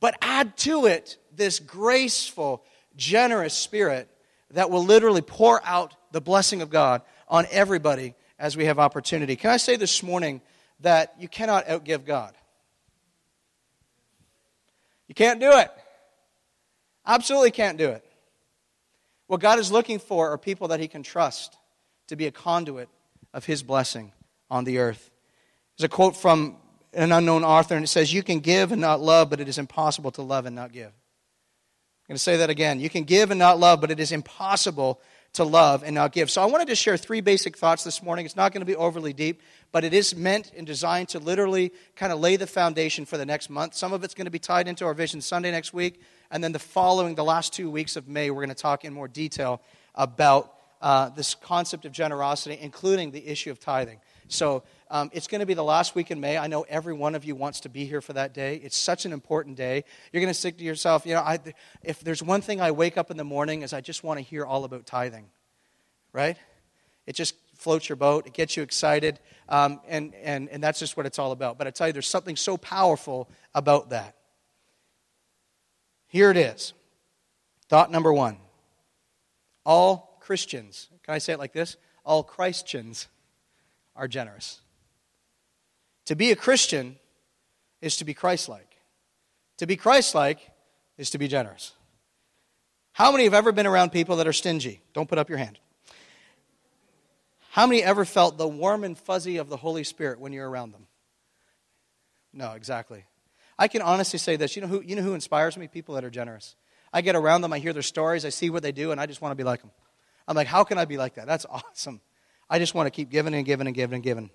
but 0.00 0.16
add 0.22 0.56
to 0.58 0.86
it 0.86 1.18
this 1.34 1.58
graceful, 1.58 2.64
generous 2.96 3.54
spirit 3.54 4.08
that 4.52 4.70
will 4.70 4.84
literally 4.84 5.22
pour 5.22 5.64
out 5.64 5.94
the 6.10 6.20
blessing 6.22 6.62
of 6.62 6.70
God 6.70 7.02
on 7.28 7.46
everybody 7.50 8.14
as 8.38 8.56
we 8.56 8.64
have 8.64 8.78
opportunity. 8.78 9.36
Can 9.36 9.50
I 9.50 9.58
say 9.58 9.76
this 9.76 10.02
morning 10.02 10.40
that 10.80 11.14
you 11.18 11.28
cannot 11.28 11.66
outgive 11.66 12.06
God? 12.06 12.34
You 15.08 15.14
can't 15.14 15.40
do 15.40 15.50
it. 15.58 15.70
Absolutely 17.06 17.50
can't 17.50 17.78
do 17.78 17.90
it. 17.90 18.04
What 19.26 19.40
God 19.40 19.58
is 19.58 19.72
looking 19.72 19.98
for 19.98 20.30
are 20.30 20.38
people 20.38 20.68
that 20.68 20.80
He 20.80 20.88
can 20.88 21.02
trust 21.02 21.56
to 22.08 22.16
be 22.16 22.26
a 22.26 22.30
conduit 22.30 22.88
of 23.32 23.44
His 23.44 23.62
blessing 23.62 24.12
on 24.50 24.64
the 24.64 24.78
earth. 24.78 25.10
There's 25.76 25.86
a 25.86 25.88
quote 25.88 26.16
from 26.16 26.56
an 26.92 27.12
unknown 27.12 27.44
author, 27.44 27.74
and 27.74 27.84
it 27.84 27.88
says, 27.88 28.12
You 28.12 28.22
can 28.22 28.40
give 28.40 28.72
and 28.72 28.80
not 28.80 29.00
love, 29.00 29.30
but 29.30 29.40
it 29.40 29.48
is 29.48 29.58
impossible 29.58 30.10
to 30.12 30.22
love 30.22 30.46
and 30.46 30.54
not 30.54 30.72
give. 30.72 30.88
I'm 30.88 32.08
going 32.08 32.16
to 32.16 32.22
say 32.22 32.36
that 32.38 32.50
again. 32.50 32.80
You 32.80 32.90
can 32.90 33.04
give 33.04 33.30
and 33.30 33.38
not 33.38 33.58
love, 33.58 33.80
but 33.80 33.90
it 33.90 34.00
is 34.00 34.12
impossible 34.12 35.00
to 35.34 35.44
love 35.44 35.82
and 35.82 35.94
not 35.94 36.12
give. 36.12 36.30
So 36.30 36.42
I 36.42 36.46
wanted 36.46 36.68
to 36.68 36.74
share 36.74 36.96
three 36.96 37.20
basic 37.20 37.56
thoughts 37.56 37.84
this 37.84 38.02
morning. 38.02 38.26
It's 38.26 38.36
not 38.36 38.52
going 38.52 38.60
to 38.60 38.66
be 38.66 38.76
overly 38.76 39.12
deep, 39.12 39.40
but 39.70 39.82
it 39.82 39.94
is 39.94 40.14
meant 40.14 40.52
and 40.56 40.66
designed 40.66 41.08
to 41.10 41.18
literally 41.18 41.72
kind 41.96 42.12
of 42.12 42.20
lay 42.20 42.36
the 42.36 42.46
foundation 42.46 43.06
for 43.06 43.16
the 43.16 43.24
next 43.24 43.48
month. 43.48 43.74
Some 43.74 43.92
of 43.92 44.04
it's 44.04 44.14
going 44.14 44.26
to 44.26 44.30
be 44.30 44.38
tied 44.38 44.68
into 44.68 44.84
our 44.84 44.94
Vision 44.94 45.22
Sunday 45.22 45.50
next 45.50 45.72
week, 45.72 46.00
and 46.30 46.44
then 46.44 46.52
the 46.52 46.58
following, 46.58 47.14
the 47.14 47.24
last 47.24 47.52
two 47.54 47.70
weeks 47.70 47.96
of 47.96 48.08
May, 48.08 48.30
we're 48.30 48.42
going 48.44 48.48
to 48.50 48.54
talk 48.54 48.84
in 48.84 48.92
more 48.92 49.08
detail 49.08 49.62
about 49.94 50.52
uh, 50.82 51.08
this 51.10 51.34
concept 51.34 51.86
of 51.86 51.92
generosity, 51.92 52.58
including 52.60 53.10
the 53.10 53.26
issue 53.26 53.50
of 53.50 53.58
tithing. 53.58 54.00
So 54.32 54.62
um, 54.90 55.10
it's 55.12 55.26
going 55.26 55.40
to 55.40 55.46
be 55.46 55.54
the 55.54 55.64
last 55.64 55.94
week 55.94 56.10
in 56.10 56.20
May. 56.20 56.38
I 56.38 56.46
know 56.46 56.62
every 56.68 56.94
one 56.94 57.14
of 57.14 57.24
you 57.24 57.34
wants 57.34 57.60
to 57.60 57.68
be 57.68 57.84
here 57.84 58.00
for 58.00 58.12
that 58.14 58.34
day. 58.34 58.56
It's 58.56 58.76
such 58.76 59.04
an 59.04 59.12
important 59.12 59.56
day. 59.56 59.84
You're 60.12 60.22
going 60.22 60.32
to 60.32 60.38
think 60.38 60.58
to 60.58 60.64
yourself, 60.64 61.06
you 61.06 61.14
know, 61.14 61.20
I, 61.20 61.38
if 61.82 62.00
there's 62.00 62.22
one 62.22 62.40
thing 62.40 62.60
I 62.60 62.70
wake 62.70 62.96
up 62.96 63.10
in 63.10 63.16
the 63.16 63.24
morning 63.24 63.62
is 63.62 63.72
I 63.72 63.80
just 63.80 64.02
want 64.02 64.18
to 64.18 64.24
hear 64.24 64.44
all 64.44 64.64
about 64.64 64.86
tithing, 64.86 65.26
right? 66.12 66.36
It 67.06 67.14
just 67.14 67.34
floats 67.56 67.88
your 67.88 67.96
boat. 67.96 68.26
It 68.26 68.32
gets 68.32 68.56
you 68.56 68.62
excited. 68.62 69.20
Um, 69.48 69.80
and, 69.86 70.14
and, 70.22 70.48
and 70.48 70.62
that's 70.62 70.78
just 70.78 70.96
what 70.96 71.06
it's 71.06 71.18
all 71.18 71.32
about. 71.32 71.58
But 71.58 71.66
I 71.66 71.70
tell 71.70 71.86
you, 71.86 71.92
there's 71.92 72.08
something 72.08 72.36
so 72.36 72.56
powerful 72.56 73.28
about 73.54 73.90
that. 73.90 74.16
Here 76.08 76.30
it 76.30 76.36
is. 76.36 76.72
Thought 77.68 77.90
number 77.90 78.12
one. 78.12 78.36
All 79.64 80.18
Christians, 80.20 80.88
can 81.04 81.14
I 81.14 81.18
say 81.18 81.32
it 81.32 81.38
like 81.38 81.52
this? 81.52 81.76
All 82.04 82.22
Christians 82.22 83.08
are 83.96 84.08
generous. 84.08 84.60
To 86.06 86.16
be 86.16 86.30
a 86.30 86.36
Christian 86.36 86.96
is 87.80 87.96
to 87.98 88.04
be 88.04 88.14
Christ 88.14 88.48
like. 88.48 88.76
To 89.58 89.66
be 89.66 89.76
Christ 89.76 90.14
like 90.14 90.38
is 90.98 91.10
to 91.10 91.18
be 91.18 91.28
generous. 91.28 91.72
How 92.92 93.10
many 93.10 93.24
have 93.24 93.34
ever 93.34 93.52
been 93.52 93.66
around 93.66 93.90
people 93.90 94.16
that 94.16 94.26
are 94.26 94.32
stingy? 94.32 94.80
Don't 94.92 95.08
put 95.08 95.18
up 95.18 95.28
your 95.28 95.38
hand. 95.38 95.58
How 97.50 97.66
many 97.66 97.82
ever 97.82 98.04
felt 98.04 98.38
the 98.38 98.48
warm 98.48 98.84
and 98.84 98.96
fuzzy 98.96 99.36
of 99.36 99.48
the 99.48 99.56
Holy 99.56 99.84
Spirit 99.84 100.20
when 100.20 100.32
you're 100.32 100.48
around 100.48 100.72
them? 100.72 100.86
No, 102.32 102.52
exactly. 102.52 103.04
I 103.58 103.68
can 103.68 103.82
honestly 103.82 104.18
say 104.18 104.36
this. 104.36 104.56
You 104.56 104.62
know 104.62 104.68
who, 104.68 104.82
you 104.82 104.96
know 104.96 105.02
who 105.02 105.14
inspires 105.14 105.56
me? 105.56 105.68
People 105.68 105.94
that 105.94 106.04
are 106.04 106.10
generous. 106.10 106.56
I 106.92 107.00
get 107.00 107.16
around 107.16 107.40
them, 107.40 107.52
I 107.52 107.58
hear 107.58 107.72
their 107.72 107.82
stories, 107.82 108.24
I 108.24 108.28
see 108.28 108.50
what 108.50 108.62
they 108.62 108.72
do, 108.72 108.90
and 108.90 109.00
I 109.00 109.06
just 109.06 109.22
want 109.22 109.32
to 109.32 109.36
be 109.36 109.44
like 109.44 109.60
them. 109.60 109.70
I'm 110.28 110.36
like, 110.36 110.46
how 110.46 110.64
can 110.64 110.78
I 110.78 110.84
be 110.84 110.98
like 110.98 111.14
that? 111.14 111.26
That's 111.26 111.46
awesome. 111.50 112.00
I 112.52 112.58
just 112.58 112.74
want 112.74 112.86
to 112.86 112.90
keep 112.90 113.08
giving 113.08 113.32
and 113.32 113.46
giving 113.46 113.66
and 113.66 113.74
giving 113.74 113.94
and 113.94 114.04
giving. 114.04 114.30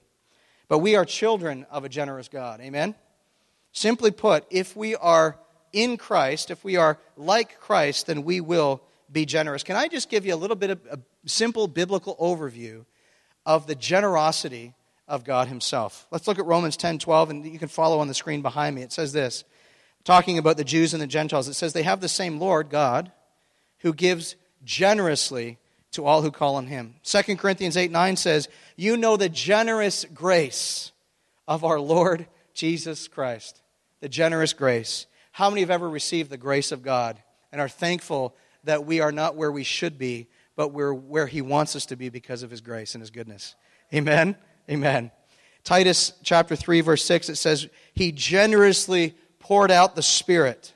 But 0.67 0.79
we 0.79 0.95
are 0.95 1.05
children 1.05 1.67
of 1.69 1.85
a 1.85 1.89
generous 1.89 2.27
God. 2.27 2.59
Amen? 2.61 2.95
Simply 3.73 4.09
put, 4.09 4.43
if 4.49 4.75
we 4.75 4.95
are 4.95 5.37
in 5.71 5.97
Christ, 5.97 6.49
if 6.49 6.63
we 6.63 6.77
are 6.77 6.97
like 7.15 7.59
Christ, 7.59 8.07
then 8.07 8.23
we 8.23 8.41
will 8.41 8.81
be 9.11 9.27
generous. 9.27 9.61
Can 9.61 9.75
I 9.75 9.87
just 9.87 10.09
give 10.09 10.25
you 10.25 10.33
a 10.33 10.35
little 10.35 10.55
bit 10.55 10.71
of 10.71 10.79
a 10.89 10.99
simple 11.27 11.67
biblical 11.67 12.15
overview 12.15 12.85
of 13.45 13.67
the 13.67 13.75
generosity 13.75 14.73
of 15.07 15.23
God 15.23 15.47
Himself. 15.47 16.07
Let's 16.11 16.27
look 16.27 16.39
at 16.39 16.45
Romans 16.45 16.75
10 16.75 16.99
12, 16.99 17.29
and 17.29 17.45
you 17.45 17.59
can 17.59 17.67
follow 17.67 17.99
on 17.99 18.07
the 18.07 18.13
screen 18.13 18.41
behind 18.41 18.75
me. 18.75 18.81
It 18.81 18.91
says 18.91 19.13
this 19.13 19.43
talking 20.03 20.37
about 20.37 20.57
the 20.57 20.63
Jews 20.63 20.93
and 20.93 21.01
the 21.01 21.07
Gentiles. 21.07 21.47
It 21.47 21.53
says 21.53 21.73
they 21.73 21.83
have 21.83 22.01
the 22.01 22.09
same 22.09 22.39
Lord, 22.39 22.69
God, 22.69 23.11
who 23.79 23.93
gives 23.93 24.35
generously 24.63 25.59
to 25.97 26.05
all 26.05 26.21
who 26.21 26.31
call 26.31 26.55
on 26.55 26.67
Him. 26.67 26.93
2 27.03 27.35
Corinthians 27.35 27.75
8 27.75 27.91
9 27.91 28.15
says, 28.15 28.47
You 28.75 28.97
know 28.97 29.17
the 29.17 29.29
generous 29.29 30.05
grace 30.13 30.91
of 31.47 31.63
our 31.63 31.79
Lord 31.79 32.27
Jesus 32.53 33.07
Christ. 33.07 33.61
The 33.99 34.07
generous 34.07 34.53
grace. 34.53 35.07
How 35.31 35.49
many 35.49 35.61
have 35.61 35.71
ever 35.71 35.89
received 35.89 36.29
the 36.29 36.37
grace 36.37 36.71
of 36.71 36.83
God 36.83 37.21
and 37.51 37.59
are 37.59 37.67
thankful 37.67 38.35
that 38.63 38.85
we 38.85 38.99
are 38.99 39.11
not 39.11 39.35
where 39.35 39.51
we 39.51 39.63
should 39.63 39.97
be, 39.97 40.27
but 40.55 40.69
we're 40.69 40.93
where 40.93 41.27
He 41.27 41.41
wants 41.41 41.75
us 41.75 41.87
to 41.87 41.95
be 41.95 42.09
because 42.09 42.43
of 42.43 42.51
His 42.51 42.61
grace 42.61 42.93
and 42.93 43.01
His 43.01 43.09
goodness? 43.09 43.55
Amen? 43.93 44.35
Amen. 44.69 45.11
Titus 45.63 46.13
chapter 46.23 46.55
3, 46.55 46.81
verse 46.81 47.03
6, 47.03 47.29
it 47.29 47.35
says, 47.37 47.67
He 47.93 48.11
generously 48.11 49.15
poured 49.39 49.71
out 49.71 49.95
the 49.95 50.03
Spirit 50.03 50.73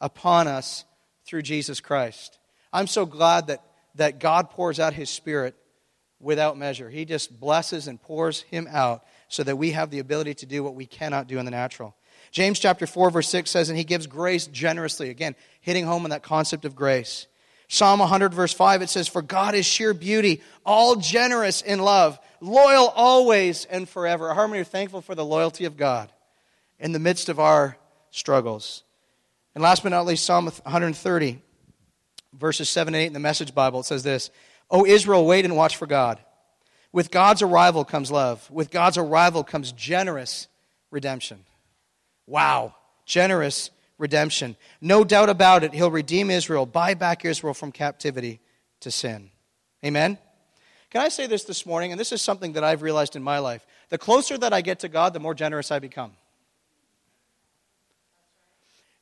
upon 0.00 0.48
us 0.48 0.84
through 1.24 1.42
Jesus 1.42 1.80
Christ. 1.80 2.38
I'm 2.72 2.88
so 2.88 3.06
glad 3.06 3.46
that, 3.46 3.62
that 3.96 4.18
God 4.18 4.50
pours 4.50 4.80
out 4.80 4.94
His 4.94 5.10
Spirit 5.10 5.54
without 6.20 6.56
measure. 6.56 6.88
He 6.88 7.04
just 7.04 7.38
blesses 7.38 7.86
and 7.86 8.00
pours 8.00 8.42
Him 8.42 8.66
out 8.70 9.04
so 9.28 9.42
that 9.42 9.56
we 9.56 9.72
have 9.72 9.90
the 9.90 9.98
ability 9.98 10.34
to 10.34 10.46
do 10.46 10.64
what 10.64 10.74
we 10.74 10.86
cannot 10.86 11.26
do 11.26 11.38
in 11.38 11.44
the 11.44 11.50
natural. 11.50 11.94
James 12.30 12.58
chapter 12.58 12.86
4, 12.86 13.10
verse 13.10 13.28
6 13.28 13.50
says, 13.50 13.68
And 13.68 13.78
He 13.78 13.84
gives 13.84 14.06
grace 14.06 14.46
generously. 14.46 15.10
Again, 15.10 15.36
hitting 15.60 15.84
home 15.84 16.04
on 16.04 16.10
that 16.10 16.22
concept 16.22 16.64
of 16.64 16.74
grace. 16.74 17.26
Psalm 17.68 18.00
100, 18.00 18.34
verse 18.34 18.52
5, 18.52 18.82
it 18.82 18.90
says, 18.90 19.08
For 19.08 19.22
God 19.22 19.54
is 19.54 19.66
sheer 19.66 19.94
beauty, 19.94 20.42
all 20.64 20.96
generous 20.96 21.62
in 21.62 21.78
love, 21.78 22.18
loyal 22.40 22.88
always 22.88 23.64
and 23.64 23.88
forever. 23.88 24.34
How 24.34 24.46
many 24.46 24.60
are 24.60 24.64
thankful 24.64 25.00
for 25.00 25.14
the 25.14 25.24
loyalty 25.24 25.64
of 25.64 25.76
God 25.76 26.12
in 26.78 26.92
the 26.92 26.98
midst 26.98 27.28
of 27.28 27.40
our 27.40 27.76
struggles? 28.10 28.82
And 29.54 29.62
last 29.62 29.82
but 29.82 29.90
not 29.90 30.06
least, 30.06 30.24
Psalm 30.24 30.46
130, 30.46 31.40
verses 32.38 32.68
7 32.68 32.94
and 32.94 33.02
8 33.02 33.06
in 33.06 33.12
the 33.12 33.20
Message 33.20 33.54
Bible, 33.54 33.80
it 33.80 33.86
says 33.86 34.02
this 34.02 34.30
O 34.70 34.84
Israel, 34.84 35.26
wait 35.26 35.44
and 35.44 35.56
watch 35.56 35.76
for 35.76 35.86
God. 35.86 36.18
With 36.92 37.10
God's 37.10 37.42
arrival 37.42 37.84
comes 37.84 38.10
love. 38.10 38.48
With 38.50 38.70
God's 38.70 38.98
arrival 38.98 39.42
comes 39.42 39.72
generous 39.72 40.46
redemption. 40.90 41.44
Wow. 42.26 42.74
Generous 43.04 43.70
redemption. 43.98 44.56
No 44.80 45.04
doubt 45.04 45.28
about 45.28 45.64
it, 45.64 45.74
he'll 45.74 45.90
redeem 45.90 46.30
Israel, 46.30 46.66
buy 46.66 46.94
back 46.94 47.24
Israel 47.24 47.54
from 47.54 47.72
captivity 47.72 48.40
to 48.80 48.90
sin. 48.90 49.30
Amen? 49.84 50.18
Can 50.90 51.00
I 51.00 51.08
say 51.08 51.26
this 51.26 51.44
this 51.44 51.66
morning? 51.66 51.90
And 51.90 52.00
this 52.00 52.12
is 52.12 52.22
something 52.22 52.52
that 52.52 52.64
I've 52.64 52.82
realized 52.82 53.16
in 53.16 53.22
my 53.22 53.38
life. 53.38 53.66
The 53.88 53.98
closer 53.98 54.38
that 54.38 54.52
I 54.52 54.60
get 54.60 54.80
to 54.80 54.88
God, 54.88 55.12
the 55.12 55.20
more 55.20 55.34
generous 55.34 55.70
I 55.70 55.80
become. 55.80 56.12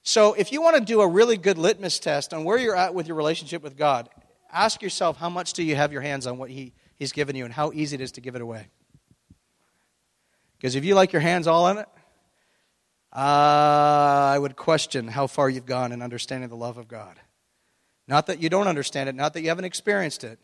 So, 0.04 0.34
if 0.34 0.50
you 0.50 0.60
want 0.60 0.76
to 0.76 0.82
do 0.82 1.00
a 1.00 1.06
really 1.06 1.36
good 1.36 1.58
litmus 1.58 1.98
test 2.00 2.34
on 2.34 2.44
where 2.44 2.58
you're 2.58 2.76
at 2.76 2.94
with 2.94 3.06
your 3.06 3.16
relationship 3.16 3.62
with 3.62 3.76
God, 3.76 4.08
ask 4.52 4.82
yourself 4.82 5.16
how 5.16 5.28
much 5.28 5.52
do 5.52 5.62
you 5.62 5.76
have 5.76 5.92
your 5.92 6.02
hands 6.02 6.26
on 6.26 6.38
what 6.38 6.50
he, 6.50 6.72
He's 6.96 7.12
given 7.12 7.36
you 7.36 7.44
and 7.44 7.54
how 7.54 7.72
easy 7.72 7.94
it 7.94 8.00
is 8.00 8.12
to 8.12 8.20
give 8.20 8.34
it 8.34 8.42
away. 8.42 8.68
Because 10.56 10.74
if 10.74 10.84
you 10.84 10.94
like 10.94 11.12
your 11.12 11.22
hands 11.22 11.46
all 11.46 11.64
on 11.64 11.78
it, 11.78 11.88
uh, 13.12 14.32
I 14.34 14.38
would 14.38 14.56
question 14.56 15.08
how 15.08 15.26
far 15.26 15.50
you've 15.50 15.66
gone 15.66 15.92
in 15.92 16.02
understanding 16.02 16.48
the 16.48 16.56
love 16.56 16.78
of 16.78 16.88
God. 16.88 17.18
Not 18.08 18.26
that 18.26 18.40
you 18.40 18.48
don't 18.48 18.68
understand 18.68 19.08
it, 19.08 19.14
not 19.14 19.34
that 19.34 19.42
you 19.42 19.48
haven't 19.48 19.64
experienced 19.64 20.24
it, 20.24 20.38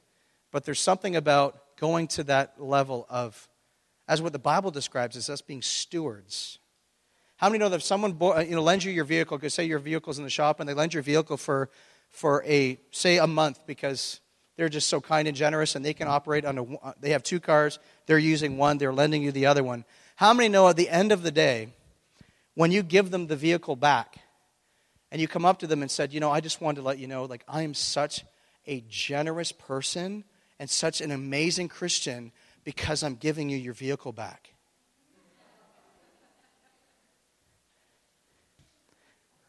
but 0.53 0.64
there's 0.64 0.81
something 0.81 1.16
about 1.16 1.77
going 1.79 2.09
to 2.09 2.25
that 2.25 2.61
level 2.61 3.07
of, 3.09 3.49
as 4.07 4.21
what 4.21 4.33
the 4.33 4.38
Bible 4.38 4.71
describes 4.71 5.16
as 5.16 5.31
us 5.31 5.40
being 5.40 5.62
stewards. 5.62 6.59
How 7.38 7.48
many 7.48 7.59
know 7.59 7.68
that 7.68 7.77
if 7.77 7.83
someone 7.85 8.16
uh, 8.20 8.40
you 8.40 8.57
know, 8.57 8.62
lends 8.62 8.85
you 8.85 8.90
your 8.90 9.05
vehicle, 9.05 9.38
because 9.38 9.55
say 9.55 9.64
your 9.64 9.79
vehicle's 9.79 10.18
in 10.18 10.24
the 10.24 10.31
shop 10.31 10.59
and 10.59 10.68
they 10.68 10.74
lend 10.74 10.92
your 10.92 11.05
vehicle 11.05 11.37
for, 11.37 11.70
for 12.11 12.44
a, 12.44 12.81
say, 12.90 13.18
a 13.18 13.29
month 13.29 13.64
because 13.64 14.20
they're 14.57 14.68
just 14.68 14.88
so 14.88 15.01
kind 15.01 15.29
and 15.29 15.37
generous 15.37 15.77
and 15.77 15.85
they 15.85 15.94
can 15.94 16.09
operate 16.09 16.44
on 16.44 16.59
a, 16.59 16.64
uh, 16.79 16.92
they 17.01 17.11
have 17.11 17.22
two 17.22 17.38
cars, 17.38 17.79
they're 18.07 18.18
using 18.18 18.59
one, 18.59 18.77
they're 18.79 18.92
lending 18.92 19.22
you 19.22 19.31
the 19.31 19.46
other 19.46 19.62
one. 19.62 19.85
How 20.16 20.35
many 20.35 20.48
know 20.48 20.68
at 20.68 20.77
the 20.77 20.88
end 20.88 21.12
of 21.12 21.22
the 21.22 21.31
day, 21.31 21.68
when 22.55 22.72
you 22.72 22.83
give 22.83 23.12
them 23.12 23.29
the 23.29 23.37
vehicle 23.37 23.77
back 23.77 24.18
and 25.12 25.20
you 25.20 25.29
come 25.29 25.44
up 25.44 25.61
to 25.61 25.68
them 25.68 25.81
and 25.81 25.88
said, 25.88 26.12
You 26.12 26.18
know, 26.18 26.33
I 26.33 26.40
just 26.40 26.61
wanted 26.61 26.81
to 26.81 26.87
let 26.87 26.98
you 26.98 27.07
know, 27.07 27.24
like, 27.24 27.44
I 27.46 27.62
am 27.62 27.72
such 27.72 28.24
a 28.66 28.83
generous 28.88 29.53
person 29.53 30.24
and 30.59 30.68
such 30.68 31.01
an 31.01 31.12
amazing 31.12 31.68
Christian 31.68 32.33
because 32.64 33.05
I'm 33.05 33.14
giving 33.14 33.48
you 33.48 33.57
your 33.57 33.74
vehicle 33.74 34.12
back. 34.12 34.55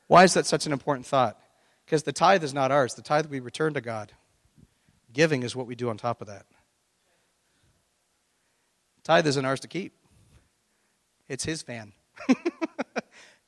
Why 0.10 0.24
is 0.24 0.34
that 0.34 0.48
such 0.48 0.66
an 0.66 0.74
important 0.74 1.06
thought? 1.06 1.40
Because 1.86 2.02
the 2.02 2.12
tithe 2.12 2.44
is 2.44 2.52
not 2.52 2.72
ours. 2.72 2.96
The 2.96 3.04
tithe 3.04 3.28
we 3.28 3.40
return 3.40 3.76
to 3.76 3.82
God. 3.82 4.12
Giving 5.14 5.44
is 5.44 5.56
what 5.56 5.68
we 5.68 5.76
do 5.76 5.88
on 5.88 5.98
top 5.98 6.20
of 6.20 6.28
that. 6.28 6.48
Tithe 9.04 9.28
isn't 9.28 9.46
ours 9.46 9.60
to 9.60 9.68
keep, 9.68 9.94
it's 11.28 11.46
His 11.46 11.62
van. 11.62 11.94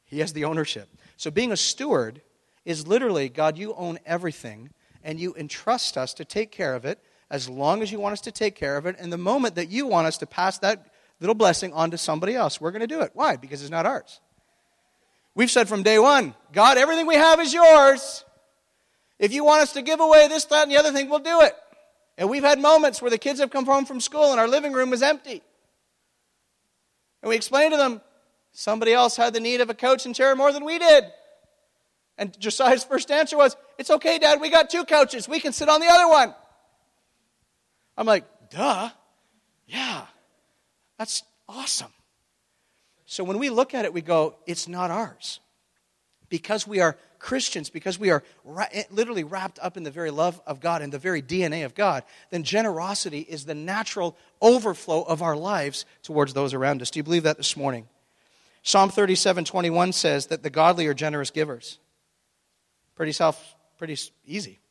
he 0.05 0.19
has 0.19 0.33
the 0.33 0.45
ownership. 0.45 0.87
So 1.17 1.31
being 1.31 1.51
a 1.51 1.57
steward 1.57 2.21
is 2.63 2.85
literally 2.85 3.27
God, 3.27 3.57
you 3.57 3.73
own 3.73 3.97
everything, 4.05 4.69
and 5.03 5.19
you 5.19 5.33
entrust 5.35 5.97
us 5.97 6.13
to 6.13 6.25
take 6.25 6.51
care 6.51 6.75
of 6.75 6.85
it 6.85 6.99
as 7.31 7.49
long 7.49 7.81
as 7.81 7.91
you 7.91 7.99
want 7.99 8.13
us 8.13 8.21
to 8.21 8.31
take 8.31 8.55
care 8.55 8.77
of 8.77 8.85
it. 8.85 8.97
And 8.99 9.11
the 9.11 9.17
moment 9.17 9.55
that 9.55 9.69
you 9.69 9.87
want 9.87 10.05
us 10.05 10.19
to 10.19 10.27
pass 10.27 10.59
that 10.59 10.93
little 11.19 11.33
blessing 11.33 11.73
on 11.73 11.89
to 11.89 11.97
somebody 11.97 12.35
else, 12.35 12.61
we're 12.61 12.71
going 12.71 12.81
to 12.81 12.87
do 12.87 13.01
it. 13.01 13.11
Why? 13.15 13.35
Because 13.35 13.63
it's 13.63 13.71
not 13.71 13.87
ours. 13.87 14.19
We've 15.35 15.51
said 15.51 15.69
from 15.69 15.83
day 15.83 15.97
one, 15.97 16.35
God, 16.51 16.77
everything 16.77 17.07
we 17.07 17.15
have 17.15 17.39
is 17.39 17.53
yours. 17.53 18.25
If 19.17 19.31
you 19.33 19.43
want 19.45 19.61
us 19.61 19.73
to 19.73 19.81
give 19.81 19.99
away 19.99 20.27
this, 20.27 20.45
that, 20.45 20.63
and 20.63 20.71
the 20.71 20.77
other 20.77 20.91
thing, 20.91 21.09
we'll 21.09 21.19
do 21.19 21.41
it. 21.41 21.53
And 22.17 22.29
we've 22.29 22.43
had 22.43 22.59
moments 22.59 23.01
where 23.01 23.11
the 23.11 23.17
kids 23.17 23.39
have 23.39 23.51
come 23.51 23.65
home 23.65 23.85
from 23.85 24.01
school 24.01 24.31
and 24.31 24.39
our 24.39 24.47
living 24.47 24.73
room 24.73 24.89
was 24.89 25.01
empty. 25.01 25.41
And 27.21 27.29
we 27.29 27.35
explained 27.35 27.73
to 27.73 27.77
them, 27.77 28.01
Somebody 28.53 28.91
else 28.91 29.15
had 29.15 29.33
the 29.33 29.39
need 29.39 29.61
of 29.61 29.69
a 29.69 29.73
couch 29.73 30.05
and 30.05 30.13
chair 30.13 30.35
more 30.35 30.51
than 30.51 30.65
we 30.65 30.77
did. 30.77 31.05
And 32.17 32.37
Josiah's 32.37 32.83
first 32.83 33.09
answer 33.09 33.37
was, 33.37 33.55
It's 33.77 33.89
okay, 33.89 34.19
Dad, 34.19 34.41
we 34.41 34.49
got 34.49 34.69
two 34.69 34.83
couches. 34.83 35.29
We 35.29 35.39
can 35.39 35.53
sit 35.53 35.69
on 35.69 35.79
the 35.79 35.87
other 35.87 36.09
one. 36.09 36.35
I'm 37.97 38.05
like, 38.05 38.25
Duh. 38.49 38.89
Yeah. 39.67 40.05
That's 40.97 41.23
awesome. 41.47 41.93
So 43.11 43.25
when 43.25 43.39
we 43.39 43.49
look 43.49 43.73
at 43.73 43.83
it, 43.83 43.93
we 43.93 43.99
go, 43.99 44.37
It's 44.47 44.69
not 44.69 44.89
ours. 44.89 45.41
Because 46.29 46.65
we 46.65 46.79
are 46.79 46.97
Christians, 47.19 47.69
because 47.69 47.99
we 47.99 48.09
are 48.09 48.23
ra- 48.45 48.67
eh, 48.71 48.83
literally 48.89 49.25
wrapped 49.25 49.59
up 49.59 49.75
in 49.75 49.83
the 49.83 49.91
very 49.91 50.11
love 50.11 50.39
of 50.47 50.61
God 50.61 50.81
and 50.81 50.93
the 50.93 50.97
very 50.97 51.21
DNA 51.21 51.65
of 51.65 51.75
God, 51.75 52.05
then 52.29 52.43
generosity 52.43 53.19
is 53.19 53.43
the 53.43 53.53
natural 53.53 54.15
overflow 54.41 55.01
of 55.01 55.21
our 55.21 55.35
lives 55.35 55.83
towards 56.03 56.33
those 56.33 56.53
around 56.53 56.81
us. 56.81 56.89
Do 56.89 56.99
you 56.99 57.03
believe 57.03 57.23
that 57.23 57.35
this 57.35 57.57
morning? 57.57 57.89
Psalm 58.63 58.89
37 58.89 59.43
21 59.43 59.91
says 59.91 60.27
that 60.27 60.41
the 60.41 60.49
godly 60.49 60.87
are 60.87 60.93
generous 60.93 61.31
givers. 61.31 61.79
Pretty 62.95 63.11
self, 63.11 63.57
pretty 63.77 63.97
easy. 64.25 64.61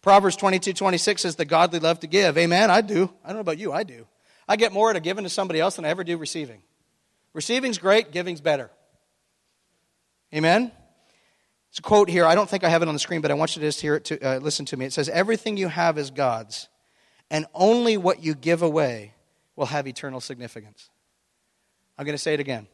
Proverbs 0.00 0.36
22 0.36 0.72
26 0.72 1.20
says 1.20 1.36
the 1.36 1.44
godly 1.44 1.80
love 1.80 2.00
to 2.00 2.06
give. 2.06 2.38
Amen. 2.38 2.70
I 2.70 2.80
do. 2.80 3.10
I 3.22 3.28
don't 3.28 3.36
know 3.36 3.40
about 3.40 3.58
you. 3.58 3.74
I 3.74 3.82
do. 3.82 4.06
I 4.48 4.56
get 4.56 4.72
more 4.72 4.88
out 4.88 4.96
of 4.96 5.02
giving 5.02 5.24
to 5.24 5.30
somebody 5.30 5.60
else 5.60 5.76
than 5.76 5.84
I 5.84 5.90
ever 5.90 6.02
do 6.02 6.16
receiving. 6.16 6.62
Receiving's 7.34 7.78
great, 7.78 8.12
giving's 8.12 8.40
better. 8.40 8.70
Amen. 10.32 10.70
It's 11.70 11.80
a 11.80 11.82
quote 11.82 12.08
here. 12.08 12.24
I 12.24 12.36
don't 12.36 12.48
think 12.48 12.62
I 12.62 12.68
have 12.68 12.82
it 12.82 12.88
on 12.88 12.94
the 12.94 13.00
screen, 13.00 13.20
but 13.20 13.32
I 13.32 13.34
want 13.34 13.56
you 13.56 13.60
to 13.60 13.66
just 13.66 13.80
hear 13.80 13.96
it 13.96 14.04
to 14.06 14.20
uh, 14.20 14.38
listen 14.38 14.64
to 14.66 14.76
me. 14.76 14.86
It 14.86 14.92
says, 14.92 15.08
"Everything 15.08 15.56
you 15.56 15.66
have 15.68 15.98
is 15.98 16.12
God's, 16.12 16.68
and 17.30 17.46
only 17.52 17.96
what 17.96 18.22
you 18.22 18.34
give 18.34 18.62
away 18.62 19.14
will 19.56 19.66
have 19.66 19.86
eternal 19.88 20.20
significance." 20.20 20.88
I'm 21.98 22.04
going 22.04 22.14
to 22.14 22.22
say 22.22 22.34
it 22.34 22.40
again. 22.40 22.68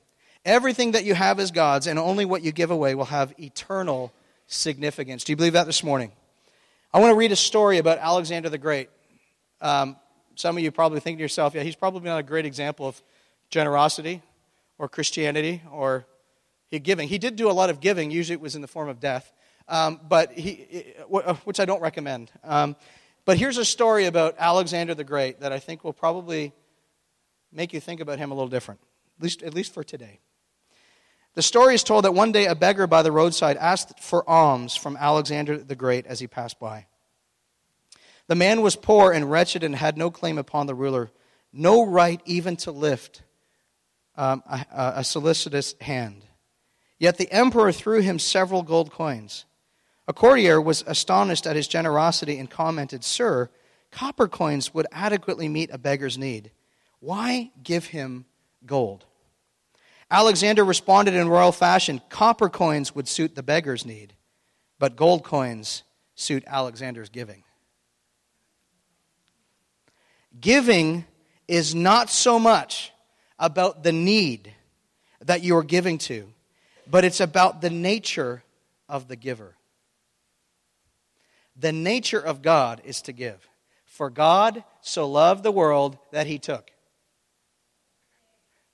Everything 0.44 0.92
that 0.92 1.04
you 1.04 1.14
have 1.14 1.40
is 1.40 1.50
God's, 1.50 1.86
and 1.86 1.98
only 1.98 2.26
what 2.26 2.42
you 2.42 2.52
give 2.52 2.70
away 2.70 2.94
will 2.94 3.06
have 3.06 3.34
eternal 3.38 4.12
significance. 4.46 5.24
Do 5.24 5.32
you 5.32 5.36
believe 5.36 5.54
that 5.54 5.66
this 5.66 5.82
morning? 5.82 6.12
I 6.92 7.00
want 7.00 7.12
to 7.12 7.16
read 7.16 7.32
a 7.32 7.36
story 7.36 7.78
about 7.78 7.98
Alexander 7.98 8.48
the 8.50 8.58
Great. 8.58 8.90
Um, 9.62 9.96
some 10.34 10.56
of 10.56 10.62
you 10.62 10.70
probably 10.70 11.00
think 11.00 11.18
to 11.18 11.22
yourself, 11.22 11.54
yeah, 11.54 11.62
he's 11.62 11.76
probably 11.76 12.02
not 12.02 12.18
a 12.18 12.22
great 12.22 12.46
example 12.46 12.86
of 12.86 13.02
generosity 13.50 14.22
or 14.80 14.88
Christianity 14.88 15.60
or 15.70 16.06
giving. 16.82 17.06
He 17.06 17.18
did 17.18 17.36
do 17.36 17.50
a 17.50 17.52
lot 17.52 17.68
of 17.68 17.80
giving, 17.80 18.10
usually 18.10 18.34
it 18.34 18.40
was 18.40 18.56
in 18.56 18.62
the 18.62 18.68
form 18.68 18.88
of 18.88 18.98
death, 18.98 19.30
um, 19.68 20.00
but 20.08 20.32
he, 20.32 20.94
uh, 21.12 21.34
which 21.44 21.60
I 21.60 21.66
don't 21.66 21.82
recommend. 21.82 22.30
Um, 22.42 22.74
but 23.26 23.36
here's 23.36 23.58
a 23.58 23.64
story 23.64 24.06
about 24.06 24.36
Alexander 24.38 24.94
the 24.94 25.04
Great 25.04 25.40
that 25.40 25.52
I 25.52 25.58
think 25.58 25.84
will 25.84 25.92
probably 25.92 26.54
make 27.52 27.74
you 27.74 27.80
think 27.80 28.00
about 28.00 28.18
him 28.18 28.30
a 28.30 28.34
little 28.34 28.48
different, 28.48 28.80
at 29.18 29.22
least, 29.22 29.42
at 29.42 29.52
least 29.52 29.74
for 29.74 29.84
today. 29.84 30.18
The 31.34 31.42
story 31.42 31.74
is 31.74 31.84
told 31.84 32.06
that 32.06 32.14
one 32.14 32.32
day 32.32 32.46
a 32.46 32.54
beggar 32.54 32.86
by 32.86 33.02
the 33.02 33.12
roadside 33.12 33.58
asked 33.58 34.00
for 34.00 34.28
alms 34.28 34.76
from 34.76 34.96
Alexander 34.96 35.58
the 35.58 35.76
Great 35.76 36.06
as 36.06 36.20
he 36.20 36.26
passed 36.26 36.58
by. 36.58 36.86
The 38.28 38.34
man 38.34 38.62
was 38.62 38.76
poor 38.76 39.12
and 39.12 39.30
wretched 39.30 39.62
and 39.62 39.76
had 39.76 39.98
no 39.98 40.10
claim 40.10 40.38
upon 40.38 40.66
the 40.66 40.74
ruler, 40.74 41.10
no 41.52 41.84
right 41.84 42.22
even 42.24 42.56
to 42.58 42.72
lift 42.72 43.22
um, 44.20 44.42
a, 44.46 44.92
a 44.96 45.04
solicitous 45.04 45.74
hand. 45.80 46.26
Yet 46.98 47.16
the 47.16 47.32
emperor 47.32 47.72
threw 47.72 48.02
him 48.02 48.18
several 48.18 48.62
gold 48.62 48.92
coins. 48.92 49.46
A 50.06 50.12
courtier 50.12 50.60
was 50.60 50.84
astonished 50.86 51.46
at 51.46 51.56
his 51.56 51.66
generosity 51.66 52.38
and 52.38 52.50
commented, 52.50 53.02
Sir, 53.02 53.48
copper 53.90 54.28
coins 54.28 54.74
would 54.74 54.86
adequately 54.92 55.48
meet 55.48 55.70
a 55.72 55.78
beggar's 55.78 56.18
need. 56.18 56.50
Why 56.98 57.50
give 57.62 57.86
him 57.86 58.26
gold? 58.66 59.06
Alexander 60.10 60.64
responded 60.64 61.14
in 61.14 61.28
royal 61.28 61.52
fashion 61.52 62.02
Copper 62.10 62.50
coins 62.50 62.94
would 62.94 63.08
suit 63.08 63.34
the 63.34 63.42
beggar's 63.42 63.86
need, 63.86 64.12
but 64.78 64.96
gold 64.96 65.24
coins 65.24 65.82
suit 66.14 66.44
Alexander's 66.46 67.08
giving. 67.08 67.42
Giving 70.38 71.06
is 71.48 71.74
not 71.74 72.10
so 72.10 72.38
much 72.38 72.92
about 73.40 73.82
the 73.82 73.90
need 73.92 74.52
that 75.22 75.42
you 75.42 75.56
are 75.56 75.64
giving 75.64 75.98
to, 75.98 76.28
but 76.88 77.04
it's 77.04 77.20
about 77.20 77.60
the 77.60 77.70
nature 77.70 78.44
of 78.88 79.08
the 79.08 79.16
giver. 79.16 79.56
The 81.56 81.72
nature 81.72 82.20
of 82.20 82.42
God 82.42 82.80
is 82.84 83.02
to 83.02 83.12
give. 83.12 83.48
For 83.86 84.10
God 84.10 84.62
so 84.82 85.08
loved 85.08 85.42
the 85.42 85.50
world 85.50 85.98
that 86.12 86.26
he 86.26 86.38
took, 86.38 86.70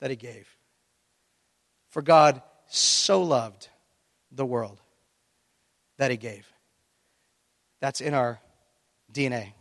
that 0.01 0.11
he 0.11 0.17
gave. 0.17 0.47
For 1.89 2.03
God 2.03 2.43
so 2.69 3.23
loved 3.23 3.69
the 4.31 4.45
world 4.45 4.81
that 5.97 6.11
he 6.11 6.17
gave. 6.17 6.47
That's 7.81 8.01
in 8.01 8.15
our 8.15 8.41
DNA. 9.13 9.53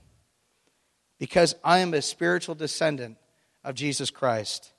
Because 1.18 1.56
I 1.64 1.80
am 1.80 1.94
a 1.94 2.02
spiritual 2.02 2.56
descendant 2.56 3.18
of 3.64 3.76
Jesus 3.76 4.12
Christ, 4.12 4.74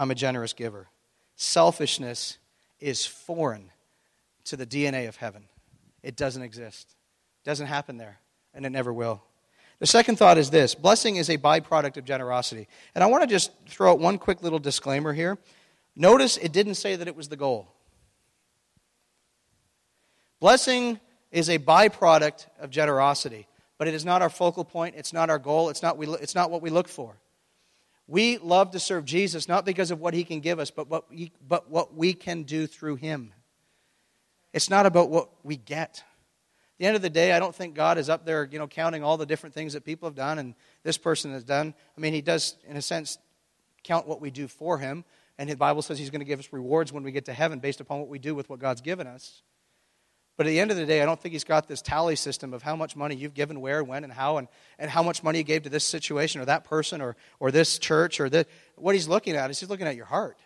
I'm 0.00 0.10
a 0.10 0.14
generous 0.14 0.54
giver. 0.54 0.88
Selfishness 1.36 2.38
is 2.80 3.04
foreign 3.04 3.70
to 4.44 4.56
the 4.56 4.64
DNA 4.64 5.08
of 5.08 5.16
heaven. 5.16 5.44
It 6.02 6.16
doesn't 6.16 6.40
exist. 6.40 6.96
It 7.44 7.48
doesn't 7.48 7.66
happen 7.66 7.98
there, 7.98 8.18
and 8.54 8.64
it 8.64 8.70
never 8.70 8.94
will. 8.94 9.22
The 9.78 9.86
second 9.86 10.16
thought 10.16 10.38
is 10.38 10.48
this 10.48 10.74
blessing 10.74 11.16
is 11.16 11.28
a 11.28 11.36
byproduct 11.36 11.98
of 11.98 12.06
generosity. 12.06 12.66
And 12.94 13.04
I 13.04 13.08
want 13.08 13.24
to 13.24 13.26
just 13.26 13.50
throw 13.68 13.92
out 13.92 13.98
one 13.98 14.16
quick 14.16 14.42
little 14.42 14.58
disclaimer 14.58 15.12
here. 15.12 15.36
Notice 15.94 16.38
it 16.38 16.50
didn't 16.50 16.76
say 16.76 16.96
that 16.96 17.06
it 17.06 17.14
was 17.14 17.28
the 17.28 17.36
goal. 17.36 17.68
Blessing 20.40 20.98
is 21.30 21.50
a 21.50 21.58
byproduct 21.58 22.46
of 22.58 22.70
generosity, 22.70 23.46
but 23.76 23.86
it 23.86 23.92
is 23.92 24.06
not 24.06 24.22
our 24.22 24.30
focal 24.30 24.64
point. 24.64 24.94
It's 24.96 25.12
not 25.12 25.28
our 25.28 25.38
goal. 25.38 25.68
It's 25.68 25.82
not, 25.82 25.98
we, 25.98 26.06
it's 26.06 26.34
not 26.34 26.50
what 26.50 26.62
we 26.62 26.70
look 26.70 26.88
for. 26.88 27.16
We 28.10 28.38
love 28.38 28.72
to 28.72 28.80
serve 28.80 29.04
Jesus 29.04 29.46
not 29.46 29.64
because 29.64 29.92
of 29.92 30.00
what 30.00 30.14
he 30.14 30.24
can 30.24 30.40
give 30.40 30.58
us, 30.58 30.72
but 30.72 30.90
what, 30.90 31.08
we, 31.08 31.30
but 31.46 31.70
what 31.70 31.94
we 31.94 32.12
can 32.12 32.42
do 32.42 32.66
through 32.66 32.96
him. 32.96 33.32
It's 34.52 34.68
not 34.68 34.84
about 34.84 35.10
what 35.10 35.30
we 35.44 35.56
get 35.56 36.02
At 36.02 36.78
the 36.78 36.86
end 36.86 36.96
of 36.96 37.02
the 37.02 37.10
day, 37.10 37.30
I 37.30 37.38
don't 37.38 37.54
think 37.54 37.76
God 37.76 37.98
is 37.98 38.08
up 38.08 38.26
there, 38.26 38.48
you 38.50 38.58
know, 38.58 38.66
counting 38.66 39.04
all 39.04 39.16
the 39.16 39.26
different 39.26 39.54
things 39.54 39.74
that 39.74 39.84
people 39.84 40.08
have 40.08 40.16
done 40.16 40.40
and 40.40 40.56
this 40.82 40.98
person 40.98 41.32
has 41.32 41.44
done. 41.44 41.72
I 41.96 42.00
mean, 42.00 42.12
He 42.12 42.20
does, 42.20 42.56
in 42.66 42.76
a 42.76 42.82
sense, 42.82 43.16
count 43.84 44.08
what 44.08 44.20
we 44.20 44.32
do 44.32 44.48
for 44.48 44.78
Him. 44.78 45.04
And 45.38 45.48
the 45.48 45.54
Bible 45.54 45.80
says 45.80 45.96
He's 45.96 46.10
going 46.10 46.18
to 46.18 46.24
give 46.24 46.40
us 46.40 46.52
rewards 46.52 46.92
when 46.92 47.04
we 47.04 47.12
get 47.12 47.26
to 47.26 47.32
heaven 47.32 47.60
based 47.60 47.80
upon 47.80 48.00
what 48.00 48.08
we 48.08 48.18
do 48.18 48.34
with 48.34 48.50
what 48.50 48.58
God's 48.58 48.80
given 48.80 49.06
us. 49.06 49.42
But 50.40 50.46
at 50.46 50.50
the 50.52 50.60
end 50.60 50.70
of 50.70 50.78
the 50.78 50.86
day, 50.86 51.02
I 51.02 51.04
don't 51.04 51.20
think 51.20 51.34
He's 51.34 51.44
got 51.44 51.68
this 51.68 51.82
tally 51.82 52.16
system 52.16 52.54
of 52.54 52.62
how 52.62 52.74
much 52.74 52.96
money 52.96 53.14
you've 53.14 53.34
given, 53.34 53.60
where, 53.60 53.84
when, 53.84 54.04
and 54.04 54.10
how, 54.10 54.38
and, 54.38 54.48
and 54.78 54.90
how 54.90 55.02
much 55.02 55.22
money 55.22 55.36
you 55.36 55.44
gave 55.44 55.64
to 55.64 55.68
this 55.68 55.84
situation 55.84 56.40
or 56.40 56.46
that 56.46 56.64
person 56.64 57.02
or, 57.02 57.14
or 57.40 57.50
this 57.50 57.78
church 57.78 58.20
or 58.20 58.30
this. 58.30 58.46
What 58.76 58.94
He's 58.94 59.06
looking 59.06 59.36
at 59.36 59.50
is 59.50 59.60
He's 59.60 59.68
looking 59.68 59.86
at 59.86 59.96
your 59.96 60.06
heart. 60.06 60.38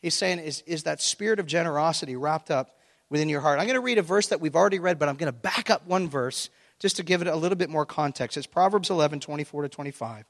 He's 0.00 0.14
saying, 0.14 0.40
is, 0.40 0.64
is 0.66 0.82
that 0.82 1.00
spirit 1.00 1.38
of 1.38 1.46
generosity 1.46 2.16
wrapped 2.16 2.50
up 2.50 2.80
within 3.08 3.28
your 3.28 3.40
heart. 3.40 3.60
I'm 3.60 3.66
going 3.66 3.76
to 3.76 3.80
read 3.80 3.98
a 3.98 4.02
verse 4.02 4.26
that 4.26 4.40
we've 4.40 4.56
already 4.56 4.80
read, 4.80 4.98
but 4.98 5.08
I'm 5.08 5.14
going 5.14 5.32
to 5.32 5.38
back 5.38 5.70
up 5.70 5.86
one 5.86 6.08
verse 6.08 6.50
just 6.80 6.96
to 6.96 7.04
give 7.04 7.22
it 7.22 7.28
a 7.28 7.36
little 7.36 7.54
bit 7.54 7.70
more 7.70 7.86
context. 7.86 8.36
It's 8.36 8.48
Proverbs 8.48 8.90
11, 8.90 9.20
24 9.20 9.62
to 9.62 9.68
25. 9.68 10.24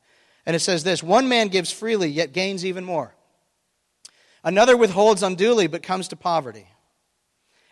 And 0.45 0.55
it 0.55 0.61
says 0.61 0.85
this 0.85 1.03
One 1.03 1.31
man 1.31 1.49
gives 1.49 1.73
freely, 1.73 2.11
yet 2.11 2.35
gains 2.35 2.67
even 2.67 2.85
more. 2.85 3.15
Another 4.45 4.77
withholds 4.77 5.23
unduly, 5.23 5.67
but 5.67 5.83
comes 5.83 6.09
to 6.09 6.17
poverty. 6.17 6.67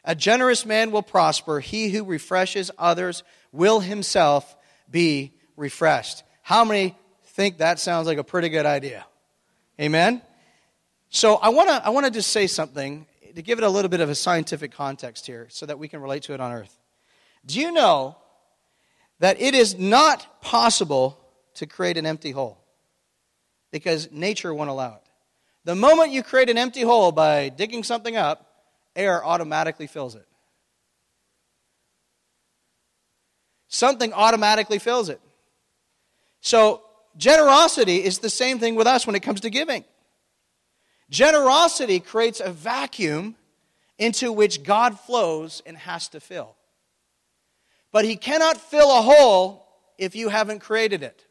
A 0.08 0.14
generous 0.14 0.64
man 0.64 0.90
will 0.90 1.02
prosper. 1.02 1.60
He 1.60 1.90
who 1.90 2.02
refreshes 2.02 2.70
others 2.78 3.22
will 3.52 3.80
himself 3.80 4.56
be 4.90 5.34
refreshed. 5.54 6.22
How 6.40 6.64
many 6.64 6.96
think 7.24 7.58
that 7.58 7.78
sounds 7.78 8.06
like 8.06 8.16
a 8.16 8.24
pretty 8.24 8.48
good 8.48 8.64
idea? 8.64 9.04
Amen? 9.78 10.22
So 11.10 11.34
I 11.34 11.50
want 11.50 11.68
to 11.68 11.84
I 11.84 11.90
want 11.90 12.06
to 12.06 12.10
just 12.10 12.30
say 12.30 12.46
something 12.46 13.06
to 13.34 13.42
give 13.42 13.58
it 13.58 13.64
a 13.64 13.68
little 13.68 13.90
bit 13.90 14.00
of 14.00 14.08
a 14.08 14.14
scientific 14.14 14.72
context 14.72 15.26
here 15.26 15.46
so 15.50 15.66
that 15.66 15.78
we 15.78 15.88
can 15.88 16.00
relate 16.00 16.22
to 16.22 16.32
it 16.32 16.40
on 16.40 16.52
earth. 16.52 16.78
Do 17.44 17.60
you 17.60 17.70
know 17.70 18.16
that 19.18 19.38
it 19.38 19.54
is 19.54 19.78
not 19.78 20.40
possible 20.40 21.18
to 21.56 21.66
create 21.66 21.98
an 21.98 22.06
empty 22.06 22.30
hole? 22.30 22.64
Because 23.70 24.10
nature 24.10 24.54
won't 24.54 24.70
allow 24.70 24.94
it. 24.94 25.02
The 25.64 25.74
moment 25.74 26.12
you 26.12 26.22
create 26.22 26.48
an 26.48 26.56
empty 26.56 26.80
hole 26.80 27.12
by 27.12 27.50
digging 27.50 27.84
something 27.84 28.16
up, 28.16 28.47
air 28.98 29.24
automatically 29.24 29.86
fills 29.86 30.14
it. 30.14 30.26
Something 33.68 34.12
automatically 34.12 34.78
fills 34.78 35.08
it. 35.08 35.20
So, 36.40 36.82
generosity 37.16 38.04
is 38.04 38.18
the 38.18 38.30
same 38.30 38.58
thing 38.58 38.74
with 38.74 38.86
us 38.86 39.06
when 39.06 39.14
it 39.14 39.20
comes 39.20 39.40
to 39.42 39.50
giving. 39.50 39.84
Generosity 41.10 42.00
creates 42.00 42.40
a 42.40 42.50
vacuum 42.50 43.36
into 43.98 44.32
which 44.32 44.62
God 44.62 44.98
flows 44.98 45.62
and 45.64 45.76
has 45.76 46.08
to 46.08 46.20
fill. 46.20 46.54
But 47.92 48.04
He 48.04 48.16
cannot 48.16 48.56
fill 48.58 48.90
a 48.90 49.02
hole 49.02 49.66
if 49.96 50.14
you 50.14 50.28
haven't 50.28 50.60
created 50.60 51.02
it. 51.02 51.24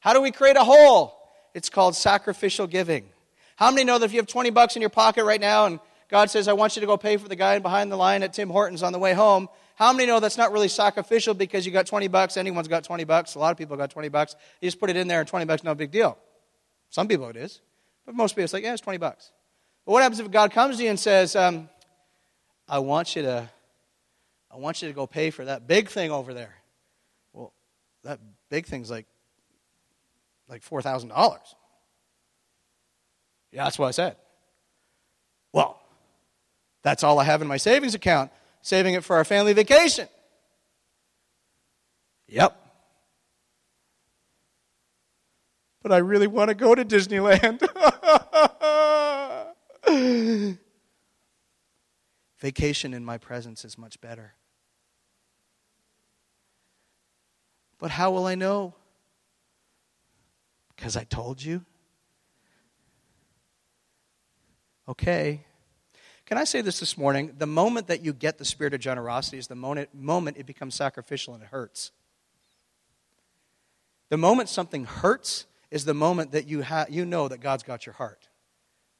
How 0.00 0.12
do 0.12 0.20
we 0.20 0.32
create 0.32 0.56
a 0.56 0.64
hole? 0.64 1.16
It's 1.54 1.70
called 1.70 1.94
sacrificial 1.94 2.66
giving. 2.66 3.08
How 3.56 3.70
many 3.70 3.84
know 3.84 3.98
that 3.98 4.04
if 4.04 4.12
you 4.12 4.18
have 4.18 4.26
20 4.26 4.50
bucks 4.50 4.76
in 4.76 4.82
your 4.82 4.90
pocket 4.90 5.24
right 5.24 5.40
now 5.40 5.66
and 5.66 5.80
God 6.08 6.30
says, 6.30 6.48
I 6.48 6.52
want 6.52 6.76
you 6.76 6.80
to 6.80 6.86
go 6.86 6.96
pay 6.96 7.16
for 7.16 7.28
the 7.28 7.36
guy 7.36 7.58
behind 7.58 7.90
the 7.90 7.96
line 7.96 8.22
at 8.22 8.32
Tim 8.32 8.50
Hortons 8.50 8.82
on 8.82 8.92
the 8.92 8.98
way 8.98 9.14
home, 9.14 9.48
how 9.76 9.92
many 9.92 10.06
know 10.06 10.20
that's 10.20 10.36
not 10.36 10.52
really 10.52 10.68
sacrificial 10.68 11.34
because 11.34 11.64
you 11.64 11.72
got 11.72 11.86
20 11.86 12.08
bucks? 12.08 12.36
Anyone's 12.36 12.68
got 12.68 12.84
20 12.84 13.04
bucks. 13.04 13.34
A 13.34 13.38
lot 13.38 13.50
of 13.50 13.56
people 13.56 13.76
got 13.76 13.90
20 13.90 14.08
bucks. 14.10 14.36
You 14.60 14.66
just 14.66 14.78
put 14.78 14.90
it 14.90 14.96
in 14.96 15.08
there 15.08 15.20
and 15.20 15.28
20 15.28 15.46
bucks, 15.46 15.64
no 15.64 15.74
big 15.74 15.90
deal. 15.90 16.18
Some 16.90 17.08
people 17.08 17.28
it 17.28 17.36
is. 17.36 17.60
But 18.04 18.14
most 18.14 18.32
people, 18.32 18.44
it's 18.44 18.52
like, 18.52 18.64
yeah, 18.64 18.72
it's 18.72 18.82
20 18.82 18.98
bucks. 18.98 19.32
But 19.86 19.92
what 19.92 20.02
happens 20.02 20.20
if 20.20 20.30
God 20.30 20.52
comes 20.52 20.76
to 20.76 20.82
you 20.84 20.90
and 20.90 21.00
says, 21.00 21.34
um, 21.34 21.68
I 22.68 22.78
want 22.80 23.16
you 23.16 23.22
to, 23.22 23.48
I 24.50 24.56
want 24.56 24.82
you 24.82 24.88
to 24.88 24.94
go 24.94 25.06
pay 25.06 25.30
for 25.30 25.44
that 25.46 25.66
big 25.66 25.88
thing 25.88 26.10
over 26.10 26.34
there. 26.34 26.54
Well, 27.32 27.52
that 28.04 28.20
big 28.50 28.66
thing's 28.66 28.90
like, 28.90 29.06
like 30.48 30.62
$4,000. 30.62 31.38
Yeah, 33.52 33.64
that's 33.64 33.78
what 33.78 33.88
I 33.88 33.90
said. 33.92 34.16
Well, 35.52 35.80
that's 36.82 37.04
all 37.04 37.18
I 37.18 37.24
have 37.24 37.42
in 37.42 37.48
my 37.48 37.58
savings 37.58 37.94
account, 37.94 38.30
saving 38.62 38.94
it 38.94 39.04
for 39.04 39.16
our 39.16 39.24
family 39.24 39.52
vacation. 39.52 40.08
Yep. 42.28 42.62
but 45.82 45.92
I 45.92 45.98
really 45.98 46.28
want 46.28 46.48
to 46.48 46.54
go 46.54 46.74
to 46.74 46.84
Disneyland. 46.84 47.60
Vacation 52.38 52.94
in 52.94 53.04
my 53.04 53.18
presence 53.18 53.64
is 53.64 53.76
much 53.76 54.00
better. 54.00 54.34
But 57.78 57.90
how 57.90 58.12
will 58.12 58.26
I 58.26 58.36
know? 58.36 58.74
Because 60.74 60.96
I 60.96 61.04
told 61.04 61.42
you? 61.42 61.64
Okay. 64.88 65.44
Can 66.26 66.38
I 66.38 66.44
say 66.44 66.60
this 66.60 66.80
this 66.80 66.96
morning? 66.96 67.34
The 67.38 67.46
moment 67.46 67.88
that 67.88 68.04
you 68.04 68.12
get 68.12 68.38
the 68.38 68.44
spirit 68.44 68.74
of 68.74 68.80
generosity 68.80 69.38
is 69.38 69.46
the 69.46 69.54
moment, 69.54 69.94
moment 69.94 70.36
it 70.38 70.46
becomes 70.46 70.74
sacrificial 70.74 71.34
and 71.34 71.42
it 71.42 71.48
hurts. 71.48 71.92
The 74.08 74.16
moment 74.16 74.48
something 74.48 74.84
hurts 74.84 75.46
is 75.70 75.84
the 75.84 75.94
moment 75.94 76.32
that 76.32 76.46
you, 76.46 76.62
ha- 76.62 76.86
you 76.88 77.04
know 77.04 77.28
that 77.28 77.40
God's 77.40 77.62
got 77.62 77.86
your 77.86 77.94
heart, 77.94 78.28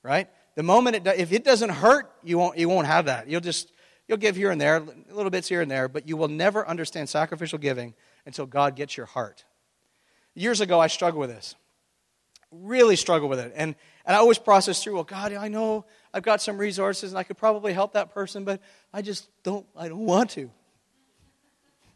right? 0.03 0.29
The 0.55 0.63
moment 0.63 0.97
it 0.97 1.07
if 1.07 1.33
it 1.33 1.45
doesn't 1.45 1.71
hurt, 1.71 2.11
you 2.23 2.39
won't, 2.39 2.59
you 2.59 2.69
won't 2.69 2.87
have 2.87 3.07
that. 3.07 3.29
You'll 3.29 3.41
just, 3.41 3.73
you'll 4.09 4.19
give 4.19 4.37
here 4.37 4.51
and 4.51 4.61
there, 4.61 4.81
little 5.11 5.31
bits 5.31 5.49
here 5.49 5.61
and 5.61 5.71
there, 5.71 5.89
but 5.89 6.09
you 6.09 6.17
will 6.17 6.29
never 6.29 6.67
understand 6.67 7.09
sacrificial 7.09 7.59
giving 7.59 7.95
until 8.25 8.47
God 8.47 8.77
gets 8.77 8.97
your 8.97 9.07
heart. 9.07 9.45
Years 10.35 10.61
ago, 10.61 10.81
I 10.81 10.87
struggled 10.87 11.21
with 11.21 11.31
this. 11.31 11.55
Really 12.53 12.97
struggle 12.97 13.29
with 13.29 13.39
it. 13.39 13.53
And, 13.57 13.75
and 14.05 14.17
I 14.17 14.19
always 14.19 14.39
process 14.39 14.83
through, 14.83 14.95
well, 14.95 15.05
God, 15.05 15.33
I 15.33 15.49
know 15.49 15.85
I've 16.13 16.23
got 16.23 16.43
some 16.43 16.59
resources 16.59 17.13
and 17.13 17.19
I 17.19 17.23
could 17.23 17.39
probably 17.39 17.73
help 17.73 17.95
that 17.95 18.13
person, 18.13 18.45
but 18.45 18.61
I 18.93 19.03
just 19.03 19.29
don't, 19.43 19.67
I 19.77 19.89
don't 19.89 20.05
want 20.05 20.31
to. 20.31 20.51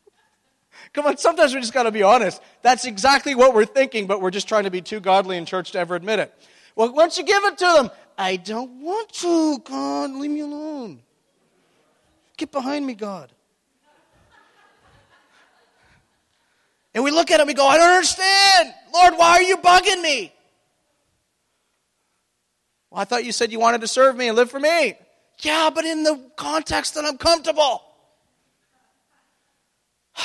Come 0.92 1.06
on, 1.06 1.16
sometimes 1.18 1.54
we 1.54 1.60
just 1.60 1.74
got 1.74 1.84
to 1.84 1.92
be 1.92 2.02
honest. 2.02 2.40
That's 2.62 2.86
exactly 2.86 3.34
what 3.34 3.54
we're 3.54 3.66
thinking, 3.66 4.06
but 4.06 4.20
we're 4.20 4.30
just 4.30 4.48
trying 4.48 4.64
to 4.64 4.70
be 4.70 4.80
too 4.80 5.00
godly 5.00 5.36
in 5.36 5.44
church 5.44 5.72
to 5.72 5.78
ever 5.78 5.94
admit 5.94 6.18
it. 6.18 6.34
Well, 6.74 6.92
don't 6.92 7.16
you 7.16 7.24
give 7.24 7.44
it 7.44 7.58
to 7.58 7.72
them? 7.76 7.90
I 8.18 8.36
don't 8.36 8.82
want 8.82 9.12
to, 9.14 9.58
God. 9.58 10.10
Leave 10.12 10.30
me 10.30 10.40
alone. 10.40 11.00
Get 12.36 12.52
behind 12.52 12.86
me, 12.86 12.94
God. 12.94 13.32
And 16.94 17.04
we 17.04 17.10
look 17.10 17.30
at 17.30 17.40
him, 17.40 17.46
we 17.46 17.52
go, 17.52 17.66
I 17.66 17.76
don't 17.76 17.90
understand. 17.90 18.72
Lord, 18.92 19.14
why 19.18 19.32
are 19.32 19.42
you 19.42 19.58
bugging 19.58 20.00
me? 20.00 20.32
Well, 22.96 23.02
I 23.02 23.04
thought 23.04 23.26
you 23.26 23.32
said 23.32 23.52
you 23.52 23.60
wanted 23.60 23.82
to 23.82 23.88
serve 23.88 24.16
me 24.16 24.28
and 24.28 24.36
live 24.36 24.50
for 24.50 24.58
me. 24.58 24.94
Yeah, 25.40 25.68
but 25.68 25.84
in 25.84 26.02
the 26.02 26.18
context 26.34 26.94
that 26.94 27.04
I'm 27.04 27.18
comfortable. 27.18 27.82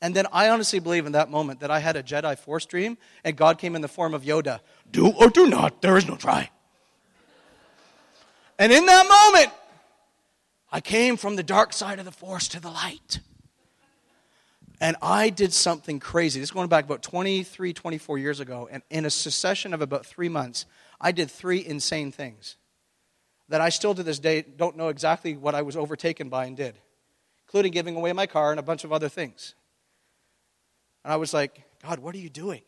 And 0.00 0.16
then 0.16 0.26
I 0.32 0.48
honestly 0.48 0.80
believe 0.80 1.06
in 1.06 1.12
that 1.12 1.30
moment 1.30 1.60
that 1.60 1.70
I 1.70 1.78
had 1.78 1.94
a 1.94 2.02
Jedi 2.02 2.36
Force 2.36 2.66
dream 2.66 2.98
and 3.22 3.36
God 3.36 3.58
came 3.58 3.76
in 3.76 3.82
the 3.82 3.88
form 3.88 4.14
of 4.14 4.24
Yoda. 4.24 4.58
Do 4.90 5.06
or 5.12 5.28
do 5.28 5.46
not, 5.46 5.80
there 5.80 5.96
is 5.96 6.08
no 6.08 6.16
try. 6.16 6.50
And 8.58 8.72
in 8.72 8.84
that 8.84 9.06
moment, 9.06 9.52
I 10.72 10.80
came 10.80 11.16
from 11.16 11.36
the 11.36 11.44
dark 11.44 11.72
side 11.72 12.00
of 12.00 12.04
the 12.04 12.10
Force 12.10 12.48
to 12.48 12.58
the 12.58 12.68
light. 12.68 13.20
And 14.80 14.96
I 15.00 15.30
did 15.30 15.52
something 15.52 16.00
crazy. 16.00 16.40
This 16.40 16.48
is 16.48 16.52
going 16.52 16.68
back 16.68 16.84
about 16.84 17.02
23, 17.02 17.72
24 17.72 18.18
years 18.18 18.40
ago. 18.40 18.68
And 18.72 18.82
in 18.90 19.04
a 19.04 19.10
succession 19.10 19.72
of 19.72 19.82
about 19.82 20.04
three 20.04 20.28
months, 20.28 20.66
I 21.02 21.10
did 21.12 21.30
three 21.30 21.66
insane 21.66 22.12
things 22.12 22.56
that 23.48 23.60
I 23.60 23.68
still 23.68 23.94
to 23.94 24.02
this 24.02 24.20
day 24.20 24.42
don't 24.42 24.76
know 24.76 24.88
exactly 24.88 25.36
what 25.36 25.54
I 25.54 25.62
was 25.62 25.76
overtaken 25.76 26.28
by 26.28 26.46
and 26.46 26.56
did, 26.56 26.78
including 27.46 27.72
giving 27.72 27.96
away 27.96 28.12
my 28.12 28.26
car 28.26 28.52
and 28.52 28.60
a 28.60 28.62
bunch 28.62 28.84
of 28.84 28.92
other 28.92 29.08
things. 29.08 29.54
And 31.04 31.12
I 31.12 31.16
was 31.16 31.34
like, 31.34 31.64
God, 31.82 31.98
what 31.98 32.14
are 32.14 32.18
you 32.18 32.30
doing? 32.30 32.62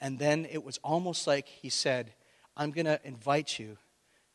And 0.00 0.18
then 0.18 0.46
it 0.48 0.64
was 0.64 0.78
almost 0.84 1.26
like 1.26 1.48
He 1.48 1.68
said, 1.68 2.14
I'm 2.56 2.70
going 2.70 2.86
to 2.86 3.00
invite 3.04 3.58
you 3.58 3.76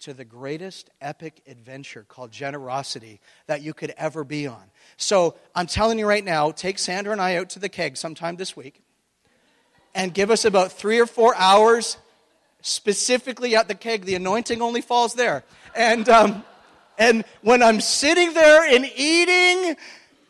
to 0.01 0.13
the 0.13 0.25
greatest 0.25 0.89
epic 0.99 1.41
adventure 1.47 2.05
called 2.07 2.29
generosity 2.29 3.21
that 3.47 3.61
you 3.61 3.73
could 3.73 3.93
ever 3.97 4.25
be 4.25 4.45
on. 4.45 4.63
So 4.97 5.35
I'm 5.55 5.67
telling 5.67 5.97
you 5.97 6.05
right 6.05 6.23
now, 6.23 6.51
take 6.51 6.77
Sandra 6.77 7.13
and 7.13 7.21
I 7.21 7.37
out 7.37 7.49
to 7.51 7.59
the 7.59 7.69
keg 7.69 7.95
sometime 7.95 8.35
this 8.35 8.57
week 8.57 8.81
and 9.95 10.13
give 10.13 10.29
us 10.29 10.43
about 10.43 10.73
three 10.73 10.99
or 10.99 11.05
four 11.05 11.33
hours 11.37 11.97
specifically 12.63 13.55
at 13.55 13.67
the 13.67 13.75
keg. 13.75 14.05
The 14.05 14.15
anointing 14.15 14.61
only 14.61 14.81
falls 14.81 15.13
there. 15.13 15.43
And, 15.75 16.09
um, 16.09 16.43
and 16.97 17.23
when 17.41 17.61
I'm 17.61 17.79
sitting 17.79 18.33
there 18.33 18.63
and 18.63 18.89
eating 18.95 19.75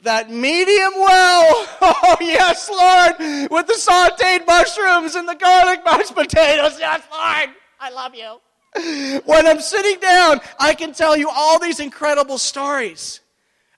that 0.04 0.30
medium 0.30 0.94
well. 0.96 1.68
Oh, 2.06 2.18
yes, 2.20 2.70
Lord, 2.70 3.50
with 3.52 3.68
the 3.68 3.74
sauteed 3.74 4.46
mushrooms 4.46 5.16
and 5.16 5.28
the 5.28 5.36
garlic 5.36 5.82
mashed 5.86 6.14
potatoes. 6.14 6.78
Yes, 6.80 7.02
Lord, 7.12 7.50
I 7.80 7.90
love 7.92 8.14
you. 8.14 9.22
When 9.26 9.48
I'm 9.48 9.60
sitting 9.60 10.00
down, 10.00 10.40
I 10.60 10.74
can 10.74 10.94
tell 10.94 11.16
you 11.16 11.30
all 11.30 11.60
these 11.60 11.80
incredible 11.80 12.38
stories 12.38 13.22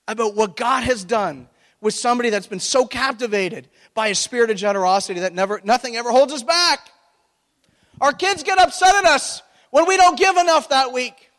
about 0.08 0.34
what 0.34 0.56
God 0.56 0.84
has 0.84 1.04
done 1.04 1.48
with 1.80 1.94
somebody 1.94 2.30
that's 2.30 2.46
been 2.46 2.60
so 2.60 2.86
captivated 2.86 3.68
by 3.94 4.08
a 4.08 4.14
spirit 4.14 4.50
of 4.50 4.56
generosity 4.56 5.20
that 5.20 5.34
never, 5.34 5.60
nothing 5.64 5.96
ever 5.96 6.10
holds 6.10 6.32
us 6.32 6.42
back. 6.42 6.90
Our 8.00 8.12
kids 8.12 8.42
get 8.42 8.58
upset 8.58 8.94
at 8.94 9.04
us 9.04 9.42
when 9.70 9.86
we 9.86 9.96
don't 9.96 10.18
give 10.18 10.36
enough 10.36 10.68
that 10.68 10.92
week. 10.92 11.30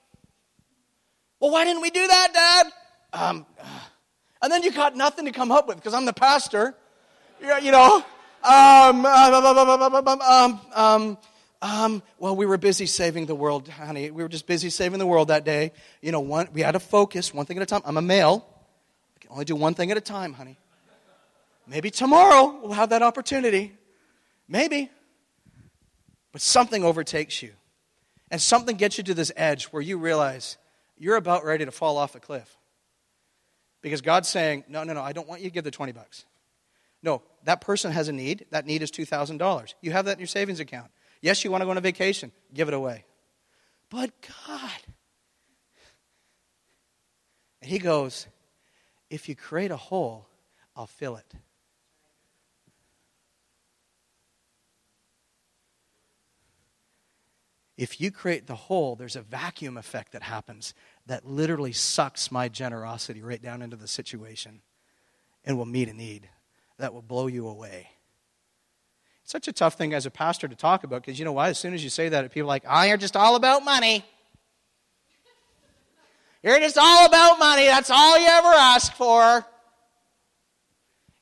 Well, 1.40 1.52
why 1.52 1.66
didn't 1.66 1.82
we 1.82 1.92
do 1.92 2.06
that, 2.06 2.34
Dad? 2.34 2.74
Um, 3.14 3.46
and 4.42 4.52
then 4.52 4.64
you 4.64 4.72
got 4.72 4.96
nothing 4.96 5.26
to 5.26 5.32
come 5.32 5.52
up 5.52 5.68
with 5.68 5.78
because 5.78 5.94
I'm 5.94 6.06
the 6.06 6.14
pastor. 6.14 6.76
You 7.40 7.72
know, 7.72 8.04
um, 8.44 9.06
um, 9.06 10.62
um, 10.76 11.18
um, 11.62 12.04
well, 12.18 12.36
we 12.36 12.46
were 12.46 12.58
busy 12.58 12.88
saving 12.88 13.28
the 13.28 13.36
world, 13.36 13.68
honey. 13.68 14.10
We 14.10 14.24
were 14.24 14.30
just 14.30 14.48
busy 14.48 14.70
saving 14.70 15.00
the 15.00 15.06
world 15.06 15.28
that 15.28 15.44
day. 15.44 15.72
You 16.02 16.12
know, 16.12 16.20
one, 16.20 16.50
we 16.54 16.62
had 16.62 16.72
to 16.72 16.80
focus 16.80 17.34
one 17.34 17.46
thing 17.46 17.58
at 17.58 17.64
a 17.64 17.68
time. 17.68 17.82
I'm 17.86 17.98
a 17.98 18.02
male. 18.02 18.48
I 19.16 19.20
can 19.20 19.32
only 19.32 19.46
do 19.46 19.56
one 19.56 19.76
thing 19.76 19.92
at 19.92 19.98
a 19.98 20.02
time, 20.02 20.34
honey. 20.34 20.58
Maybe 21.68 21.92
tomorrow 21.92 22.60
we'll 22.62 22.74
have 22.74 22.90
that 22.90 23.02
opportunity. 23.04 23.74
Maybe. 24.48 24.90
But 26.32 26.42
something 26.42 26.84
overtakes 26.84 27.42
you. 27.42 27.54
And 28.30 28.42
something 28.42 28.76
gets 28.76 28.98
you 28.98 29.04
to 29.06 29.14
this 29.14 29.32
edge 29.36 29.66
where 29.66 29.82
you 29.82 29.98
realize 29.98 30.58
you're 30.98 31.16
about 31.16 31.46
ready 31.46 31.66
to 31.66 31.72
fall 31.72 31.98
off 31.98 32.16
a 32.16 32.20
cliff. 32.20 32.58
Because 33.82 34.02
God's 34.02 34.28
saying, 34.28 34.66
no, 34.68 34.84
no, 34.84 34.94
no, 34.94 35.02
I 35.02 35.14
don't 35.14 35.28
want 35.28 35.42
you 35.42 35.50
to 35.50 35.54
give 35.54 35.64
the 35.64 35.72
20 35.72 35.92
bucks. 35.94 36.26
No, 37.04 37.22
that 37.46 37.62
person 37.62 37.92
has 37.92 38.08
a 38.08 38.12
need. 38.12 38.46
That 38.50 38.66
need 38.66 38.82
is 38.82 38.92
$2,000. 38.92 39.74
You 39.82 39.92
have 39.92 40.06
that 40.06 40.14
in 40.14 40.20
your 40.20 40.28
savings 40.28 40.60
account. 40.60 40.92
Yes, 41.22 41.44
you 41.44 41.52
want 41.52 41.62
to 41.62 41.66
go 41.66 41.72
on 41.72 41.78
a 41.78 41.82
vacation. 41.82 42.32
Give 42.54 42.68
it 42.68 42.74
away. 42.74 43.06
But 43.90 44.12
God. 44.48 44.72
And 47.62 47.70
he 47.70 47.80
goes, 47.80 48.28
if 49.10 49.30
you 49.30 49.36
create 49.36 49.72
a 49.72 49.78
hole, 49.78 50.28
I'll 50.76 50.88
fill 50.88 51.16
it. 51.16 51.34
If 57.78 58.02
you 58.02 58.10
create 58.10 58.48
the 58.48 58.56
hole, 58.56 58.96
there's 58.96 59.16
a 59.16 59.22
vacuum 59.22 59.78
effect 59.78 60.14
that 60.14 60.24
happens 60.24 60.74
that 61.06 61.26
literally 61.26 61.74
sucks 61.74 62.32
my 62.32 62.50
generosity 62.50 63.22
right 63.22 63.42
down 63.42 63.62
into 63.62 63.76
the 63.76 63.88
situation 63.88 64.62
and 65.46 65.58
will 65.58 65.66
meet 65.66 65.88
a 65.88 65.94
need 65.94 66.28
that 66.80 66.94
will 66.94 67.04
blow 67.04 67.28
you 67.28 67.48
away. 67.48 67.90
It's 69.22 69.32
such 69.32 69.48
a 69.48 69.54
tough 69.54 69.76
thing 69.76 69.94
as 69.94 70.06
a 70.08 70.12
pastor 70.12 70.48
to 70.48 70.56
talk 70.56 70.84
about 70.84 71.04
because 71.04 71.20
you 71.20 71.26
know 71.26 71.34
why? 71.34 71.50
As 71.50 71.60
soon 71.60 71.76
as 71.76 71.84
you 71.84 71.90
say 71.92 72.10
that, 72.10 72.32
people 72.32 72.48
are 72.48 72.54
like, 72.54 72.64
oh, 72.68 72.82
you're 72.84 72.98
just 72.98 73.16
all 73.16 73.36
about 73.36 73.64
money. 73.64 74.04
You're 76.42 76.60
just 76.60 76.78
all 76.78 77.06
about 77.06 77.38
money. 77.38 77.66
That's 77.66 77.92
all 77.92 78.18
you 78.18 78.28
ever 78.28 78.48
ask 78.48 78.94
for. 78.94 79.46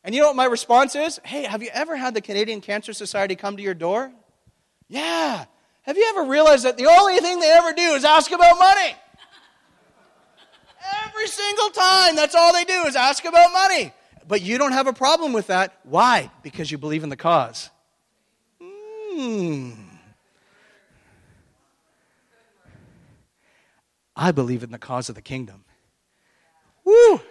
And 0.03 0.13
you 0.13 0.21
know 0.21 0.27
what 0.27 0.35
my 0.35 0.45
response 0.45 0.95
is? 0.95 1.19
Hey, 1.25 1.43
have 1.43 1.63
you 1.63 1.69
ever 1.73 1.95
had 1.95 2.13
the 2.13 2.21
Canadian 2.21 2.61
Cancer 2.61 2.93
Society 2.93 3.35
come 3.35 3.57
to 3.57 3.63
your 3.63 3.73
door? 3.73 4.11
Yeah. 4.87 5.45
Have 5.85 5.97
you 5.97 6.13
ever 6.15 6.23
realized 6.27 6.65
that 6.65 6.77
the 6.77 6.87
only 6.87 7.19
thing 7.19 7.39
they 7.39 7.51
ever 7.51 7.71
do 7.71 7.93
is 7.93 8.03
ask 8.03 8.31
about 8.31 8.57
money? 8.57 8.95
Every 11.05 11.27
single 11.27 11.69
time, 11.69 12.15
that's 12.15 12.33
all 12.33 12.53
they 12.53 12.63
do 12.63 12.85
is 12.87 12.95
ask 12.95 13.23
about 13.23 13.53
money. 13.53 13.93
But 14.27 14.41
you 14.41 14.57
don't 14.57 14.71
have 14.71 14.87
a 14.87 14.93
problem 14.93 15.31
with 15.31 15.47
that. 15.47 15.77
Why? 15.83 16.31
Because 16.41 16.71
you 16.71 16.79
believe 16.79 17.03
in 17.03 17.09
the 17.09 17.15
cause. 17.15 17.69
Hmm. 18.59 19.71
I 24.15 24.31
believe 24.31 24.63
in 24.63 24.71
the 24.71 24.79
cause 24.79 25.07
of 25.09 25.13
the 25.13 25.21
kingdom. 25.21 25.65
Woo! 26.83 27.21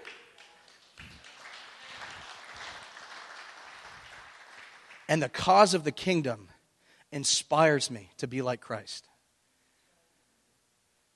And 5.08 5.20
the 5.20 5.28
cause 5.28 5.74
of 5.74 5.82
the 5.82 5.92
kingdom 5.92 6.48
inspires 7.14 7.92
me 7.92 8.10
to 8.18 8.26
be 8.26 8.42
like 8.42 8.60
Christ. 8.60 9.06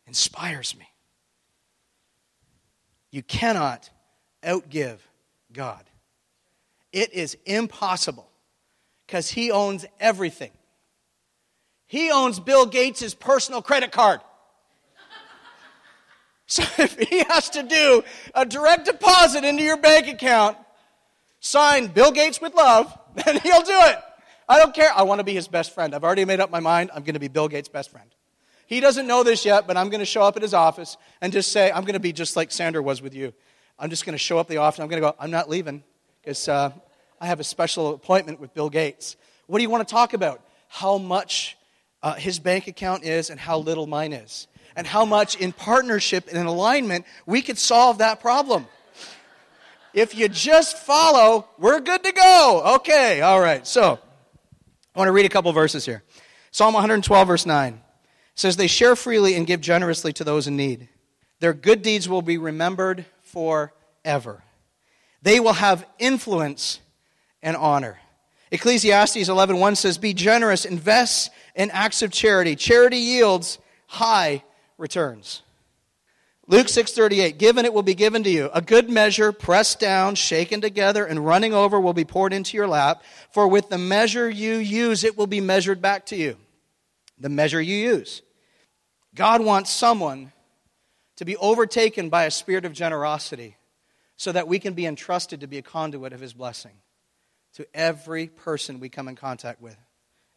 Inspires 0.07 0.77
me. 0.79 0.89
You 3.11 3.23
cannot 3.25 3.91
outgive 4.45 4.99
God. 5.53 5.85
It 6.93 7.13
is 7.13 7.37
impossible 7.45 8.31
because 9.07 9.29
He 9.29 9.51
owns 9.51 9.85
everything. 9.99 10.53
He 11.87 12.13
owns 12.13 12.39
Bill 12.39 12.65
Gates' 12.65 13.13
personal 13.13 13.61
credit 13.61 13.93
card. 13.93 14.21
So 16.51 16.63
if 16.79 16.99
he 16.99 17.23
has 17.29 17.51
to 17.51 17.63
do 17.63 18.03
a 18.35 18.47
direct 18.47 18.87
deposit 18.87 19.45
into 19.45 19.63
your 19.63 19.77
bank 19.77 20.09
account, 20.09 20.57
sign 21.41 21.89
Bill 21.89 22.11
Gates 22.11 22.41
with 22.41 22.55
love, 22.55 22.99
then 23.15 23.39
he'll 23.41 23.61
do 23.61 23.79
it. 23.79 23.99
I 24.49 24.59
don't 24.59 24.75
care. 24.75 24.91
I 24.95 25.03
want 25.03 25.19
to 25.19 25.25
be 25.25 25.35
his 25.35 25.49
best 25.49 25.75
friend. 25.75 25.95
I've 25.95 26.05
already 26.05 26.25
made 26.25 26.41
up 26.41 26.51
my 26.51 26.61
mind. 26.61 26.91
I'm 26.95 27.03
going 27.03 27.15
to 27.15 27.21
be 27.21 27.29
Bill 27.29 27.49
Gates' 27.49 27.69
best 27.69 27.91
friend. 27.91 28.09
He 28.67 28.81
doesn't 28.81 29.07
know 29.07 29.23
this 29.23 29.45
yet, 29.45 29.67
but 29.67 29.77
I'm 29.77 29.89
going 29.89 30.01
to 30.01 30.07
show 30.07 30.23
up 30.23 30.37
at 30.37 30.43
his 30.43 30.55
office 30.55 30.97
and 31.21 31.33
just 31.33 31.53
say, 31.53 31.71
I'm 31.71 31.83
going 31.83 31.95
to 31.95 32.01
be 32.01 32.13
just 32.13 32.37
like 32.37 32.51
Sandra 32.53 32.83
was 32.83 33.03
with 33.03 33.15
you. 33.15 33.33
I'm 33.79 33.91
just 33.91 34.05
going 34.05 34.15
to 34.15 34.19
show 34.19 34.39
up 34.39 34.49
the 34.49 34.59
office. 34.59 34.81
I'm 34.81 34.89
going 34.89 35.03
to 35.03 35.09
go, 35.09 35.15
I'm 35.19 35.31
not 35.31 35.49
leaving 35.49 35.83
because 36.21 36.49
uh, 36.49 36.71
I 37.21 37.27
have 37.27 37.41
a 37.41 37.45
special 37.45 37.95
appointment 37.95 38.41
with 38.41 38.55
Bill 38.55 38.69
Gates. 38.69 39.17
What 39.47 39.59
do 39.59 39.63
you 39.63 39.71
want 39.71 39.87
to 39.87 39.93
talk 39.93 40.15
about? 40.15 40.43
How 40.69 40.99
much 40.99 41.57
uh, 42.03 42.15
his 42.15 42.39
bank 42.39 42.67
account 42.67 43.05
is 43.05 43.31
and 43.31 43.41
how 43.41 43.59
little 43.59 43.87
mine 43.87 44.13
is. 44.13 44.47
And 44.77 44.87
how 44.87 45.05
much 45.05 45.37
in 45.37 45.53
partnership 45.53 46.29
and 46.29 46.37
in 46.37 46.47
alignment 46.47 47.05
we 47.27 47.43
could 47.43 47.59
solve 47.59 47.99
that 47.99 48.21
problem. 48.21 48.67
If 49.95 50.15
you 50.15 50.29
just 50.29 50.79
follow, 50.79 51.49
we're 51.59 51.81
good 51.81 52.05
to 52.05 52.13
go. 52.13 52.75
Okay, 52.77 53.21
all 53.21 53.41
right. 53.41 53.67
So, 53.67 53.99
I 54.99 55.01
want 55.03 55.11
to 55.11 55.13
read 55.13 55.27
a 55.27 55.29
couple 55.29 55.53
verses 55.53 55.87
here. 55.87 56.03
Psalm 56.51 56.75
112, 56.75 57.29
verse 57.29 57.47
9 57.47 57.81
says, 58.35 58.57
They 58.57 58.67
share 58.67 58.97
freely 58.97 59.37
and 59.37 59.47
give 59.47 59.61
generously 59.61 60.13
to 60.15 60.25
those 60.25 60.49
in 60.49 60.57
need. 60.57 60.89
Their 61.39 61.53
good 61.53 61.83
deeds 61.83 62.09
will 62.09 62.21
be 62.21 62.37
remembered 62.37 63.07
forever. 63.23 64.43
They 65.23 65.39
will 65.39 65.53
have 65.53 65.87
influence 66.01 66.81
and 67.45 67.57
honor. 67.57 68.01
Ecclesiastes 68.51 69.29
11:1 69.29 69.77
says, 69.77 69.99
"Be 69.99 70.15
generous, 70.15 70.65
invest 70.65 71.31
in 71.55 71.71
acts 71.71 72.03
of 72.03 72.11
charity. 72.11 72.57
Charity 72.57 72.99
yields 72.99 73.59
high 73.87 74.43
returns." 74.79 75.43
Luke 76.51 76.69
6:38, 76.69 77.37
"Given 77.39 77.67
it 77.67 77.75
will 77.75 77.83
be 77.83 77.95
given 77.95 78.23
to 78.25 78.31
you. 78.31 78.51
A 78.55 78.63
good 78.63 78.89
measure, 78.89 79.33
pressed 79.33 79.79
down, 79.79 80.15
shaken 80.15 80.63
together, 80.63 81.05
and 81.05 81.27
running 81.27 81.53
over 81.53 81.79
will 81.79 81.93
be 81.93 82.07
poured 82.07 82.33
into 82.33 82.57
your 82.57 82.67
lap, 82.67 83.05
for 83.31 83.47
with 83.47 83.69
the 83.69 83.77
measure 83.77 84.31
you 84.31 84.57
use 84.57 85.05
it 85.05 85.17
will 85.17 85.27
be 85.27 85.43
measured 85.43 85.83
back 85.83 86.07
to 86.07 86.17
you." 86.17 86.39
The 87.19 87.29
measure 87.29 87.61
you 87.61 87.77
use. 87.77 88.23
God 89.15 89.43
wants 89.43 89.71
someone 89.71 90.33
to 91.17 91.27
be 91.27 91.37
overtaken 91.37 92.09
by 92.09 92.25
a 92.25 92.31
spirit 92.31 92.65
of 92.65 92.73
generosity 92.73 93.57
so 94.17 94.33
that 94.33 94.49
we 94.49 94.59
can 94.59 94.73
be 94.73 94.87
entrusted 94.87 95.41
to 95.41 95.47
be 95.47 95.59
a 95.59 95.63
conduit 95.63 96.15
of 96.15 96.21
his 96.21 96.33
blessing 96.33 96.81
to 97.55 97.67
every 97.75 98.27
person 98.27 98.81
we 98.81 98.89
come 98.89 99.09
in 99.09 99.17
contact 99.17 99.61
with. 99.61 99.77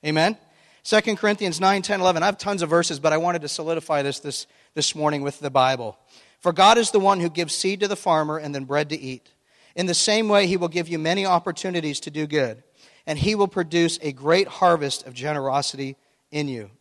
Amen? 0.06 0.38
2 0.84 1.16
Corinthians 1.16 1.62
9, 1.62 1.84
10, 1.84 2.02
11. 2.02 2.24
I 2.24 2.26
have 2.26 2.38
tons 2.38 2.64
of 2.64 2.70
verses, 2.70 3.00
but 3.00 3.14
I 3.14 3.18
wanted 3.18 3.44
to 3.44 3.48
solidify 3.48 4.02
this, 4.02 4.20
this 4.20 4.48
this 4.74 4.96
morning 4.96 5.22
with 5.22 5.40
the 5.40 5.50
Bible. 5.50 5.98
For 6.40 6.54
God 6.54 6.78
is 6.78 6.92
the 6.92 7.00
one 7.00 7.20
who 7.20 7.30
gives 7.30 7.54
seed 7.54 7.82
to 7.82 7.88
the 7.88 7.96
farmer 7.96 8.38
and 8.38 8.54
then 8.54 8.66
bread 8.66 8.90
to 8.90 9.00
eat. 9.00 9.30
In 9.76 9.86
the 9.86 9.94
same 9.94 10.28
way, 10.28 10.48
he 10.48 10.58
will 10.58 10.68
give 10.68 10.88
you 10.88 11.00
many 11.00 11.26
opportunities 11.26 12.00
to 12.02 12.12
do 12.12 12.28
good, 12.28 12.64
and 13.06 13.18
he 13.18 13.36
will 13.36 13.48
produce 13.48 14.00
a 14.02 14.12
great 14.12 14.48
harvest 14.48 15.06
of 15.06 15.14
generosity 15.14 15.96
in 16.32 16.48
you. 16.48 16.72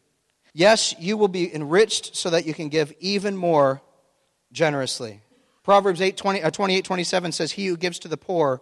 Yes, 0.53 0.95
you 0.99 1.17
will 1.17 1.29
be 1.29 1.55
enriched 1.55 2.17
so 2.17 2.31
that 2.31 2.47
you 2.47 2.55
can 2.55 2.69
give 2.69 2.93
even 2.99 3.37
more 3.37 3.83
generously. 4.53 5.21
Proverbs 5.63 6.01
8, 6.01 6.17
20, 6.17 6.43
uh, 6.43 6.51
28 6.51 6.85
27 6.85 7.33
says, 7.33 7.53
He 7.53 7.67
who 7.67 7.77
gives 7.77 7.99
to 8.01 8.09
the 8.09 8.17
poor 8.17 8.61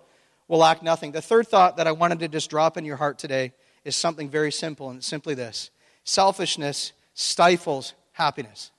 will 0.48 0.58
lack 0.58 0.82
nothing. 0.82 1.12
The 1.12 1.22
third 1.22 1.48
thought 1.48 1.76
that 1.76 1.86
I 1.86 1.92
wanted 1.92 2.18
to 2.20 2.28
just 2.28 2.50
drop 2.50 2.76
in 2.76 2.84
your 2.84 2.96
heart 2.96 3.18
today 3.18 3.52
is 3.84 3.96
something 3.96 4.28
very 4.28 4.52
simple, 4.52 4.90
and 4.90 4.98
it's 4.98 5.06
simply 5.06 5.34
this 5.34 5.70
selfishness 6.04 6.92
stifles 7.14 7.94
happiness. 8.12 8.70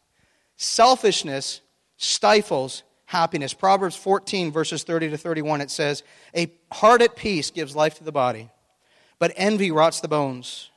Selfishness 0.62 1.62
stifles 1.95 2.84
happiness. 3.05 3.53
Proverbs 3.53 3.95
14, 3.95 4.51
verses 4.51 4.84
30 4.84 5.12
to 5.12 5.18
31, 5.18 5.62
it 5.62 5.72
says, 5.72 6.03
A 6.36 6.51
heart 6.70 7.01
at 7.01 7.16
peace 7.16 7.49
gives 7.49 7.78
life 7.78 7.97
to 7.99 8.03
the 8.03 8.12
body, 8.12 8.49
but 9.20 9.32
envy 9.38 9.72
rots 9.72 10.01
the 10.01 10.10
bones. 10.10 10.70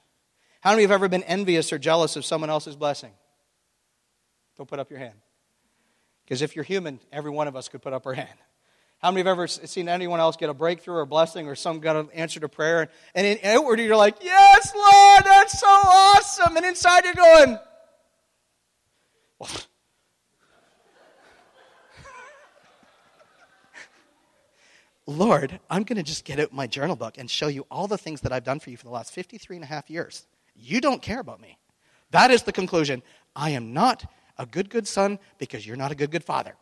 How 0.61 0.71
many 0.71 0.83
have 0.83 0.93
ever 0.93 1.09
been 1.09 1.25
envious 1.25 1.73
or 1.73 1.81
jealous 1.81 2.15
of 2.15 2.25
someone 2.25 2.49
else's 2.49 2.77
blessing? 2.77 3.11
Don't 4.57 4.69
put 4.69 4.79
up 4.79 4.89
your 4.89 5.01
hand. 5.01 5.19
Because 6.25 6.43
if 6.43 6.55
you're 6.55 6.65
human, 6.65 7.01
every 7.11 7.33
one 7.33 7.49
of 7.49 7.57
us 7.57 7.69
could 7.69 7.83
put 7.83 7.93
up 7.93 8.07
our 8.07 8.15
hand. 8.15 8.29
How 8.99 9.11
many 9.11 9.19
have 9.19 9.27
ever 9.27 9.49
seen 9.49 9.89
anyone 9.89 10.21
else 10.21 10.37
get 10.37 10.49
a 10.49 10.55
breakthrough 10.55 10.95
or 10.95 11.01
a 11.01 11.07
blessing 11.09 11.49
or 11.49 11.57
some 11.57 11.81
kind 11.81 11.99
of 11.99 12.09
answer 12.15 12.39
to 12.39 12.49
prayer? 12.49 12.89
And 13.17 13.27
in 13.27 13.41
outward, 13.43 13.81
you're 13.81 13.97
like, 13.97 14.19
Yes, 14.23 14.73
Lord, 14.77 15.25
that's 15.25 15.59
so 15.59 15.67
awesome. 15.67 16.57
And 16.57 16.65
inside, 16.65 17.05
you're 17.05 17.15
going, 17.15 17.59
well, 19.41 19.51
Lord, 25.13 25.61
I'm 25.71 25.85
going 25.85 25.97
to 25.97 26.03
just 26.03 26.25
get 26.25 26.41
out 26.41 26.53
my 26.53 26.67
journal 26.67 26.97
book 26.97 27.19
and 27.19 27.31
show 27.31 27.47
you 27.47 27.67
all 27.71 27.87
the 27.87 27.99
things 27.99 28.23
that 28.23 28.33
I've 28.33 28.45
done 28.45 28.59
for 28.59 28.71
you 28.71 28.77
for 28.77 28.85
the 28.85 28.91
last 28.91 29.13
53 29.13 29.57
and 29.57 29.65
a 29.65 29.69
half 29.69 29.89
years. 29.89 30.27
You 30.57 30.81
don't 30.81 31.01
care 31.01 31.21
about 31.21 31.41
me. 31.41 31.59
That 32.11 32.31
is 32.31 32.43
the 32.43 32.53
conclusion. 32.53 33.03
I 33.37 33.51
am 33.51 33.73
not 33.73 34.05
a 34.39 34.47
good, 34.47 34.69
good 34.69 34.89
son 34.89 35.19
because 35.39 35.67
you're 35.67 35.77
not 35.77 35.93
a 35.93 35.95
good, 35.95 36.11
good 36.11 36.25
father. 36.25 36.55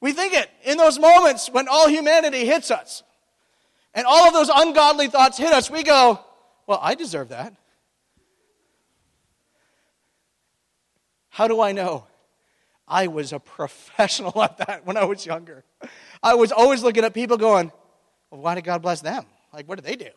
We 0.00 0.12
think 0.12 0.34
it 0.34 0.50
in 0.64 0.78
those 0.78 0.98
moments 0.98 1.48
when 1.48 1.68
all 1.68 1.88
humanity 1.88 2.44
hits 2.44 2.72
us 2.72 3.04
and 3.94 4.04
all 4.04 4.26
of 4.26 4.34
those 4.34 4.50
ungodly 4.52 5.06
thoughts 5.06 5.38
hit 5.38 5.52
us, 5.52 5.70
we 5.70 5.84
go, 5.84 6.18
Well, 6.66 6.80
I 6.82 6.96
deserve 6.96 7.28
that. 7.28 7.54
How 11.28 11.46
do 11.46 11.60
I 11.60 11.72
know? 11.72 12.06
I 12.92 13.06
was 13.06 13.32
a 13.32 13.40
professional 13.40 14.40
at 14.42 14.58
that 14.58 14.86
when 14.86 14.96
I 14.96 15.04
was 15.04 15.24
younger. 15.24 15.64
I 16.22 16.34
was 16.34 16.52
always 16.52 16.82
looking 16.82 17.04
at 17.04 17.14
people 17.14 17.38
going, 17.38 17.72
Well, 18.30 18.42
why 18.42 18.54
did 18.54 18.64
God 18.64 18.82
bless 18.82 19.00
them? 19.00 19.24
Like, 19.52 19.66
what 19.66 19.76
did 19.76 19.84
they 19.84 19.96
do? 19.96 20.10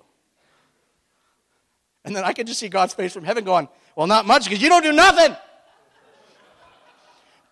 And 2.04 2.16
then 2.16 2.24
I 2.24 2.34
could 2.34 2.46
just 2.46 2.60
see 2.60 2.70
God's 2.70 2.94
face 2.94 3.14
from 3.14 3.24
heaven 3.24 3.46
going, 3.46 3.70
Well, 3.96 4.08
not 4.08 4.28
much 4.28 4.44
because 4.44 4.62
you 4.62 4.68
don't 4.68 4.84
do 4.84 4.92
nothing. 4.92 5.36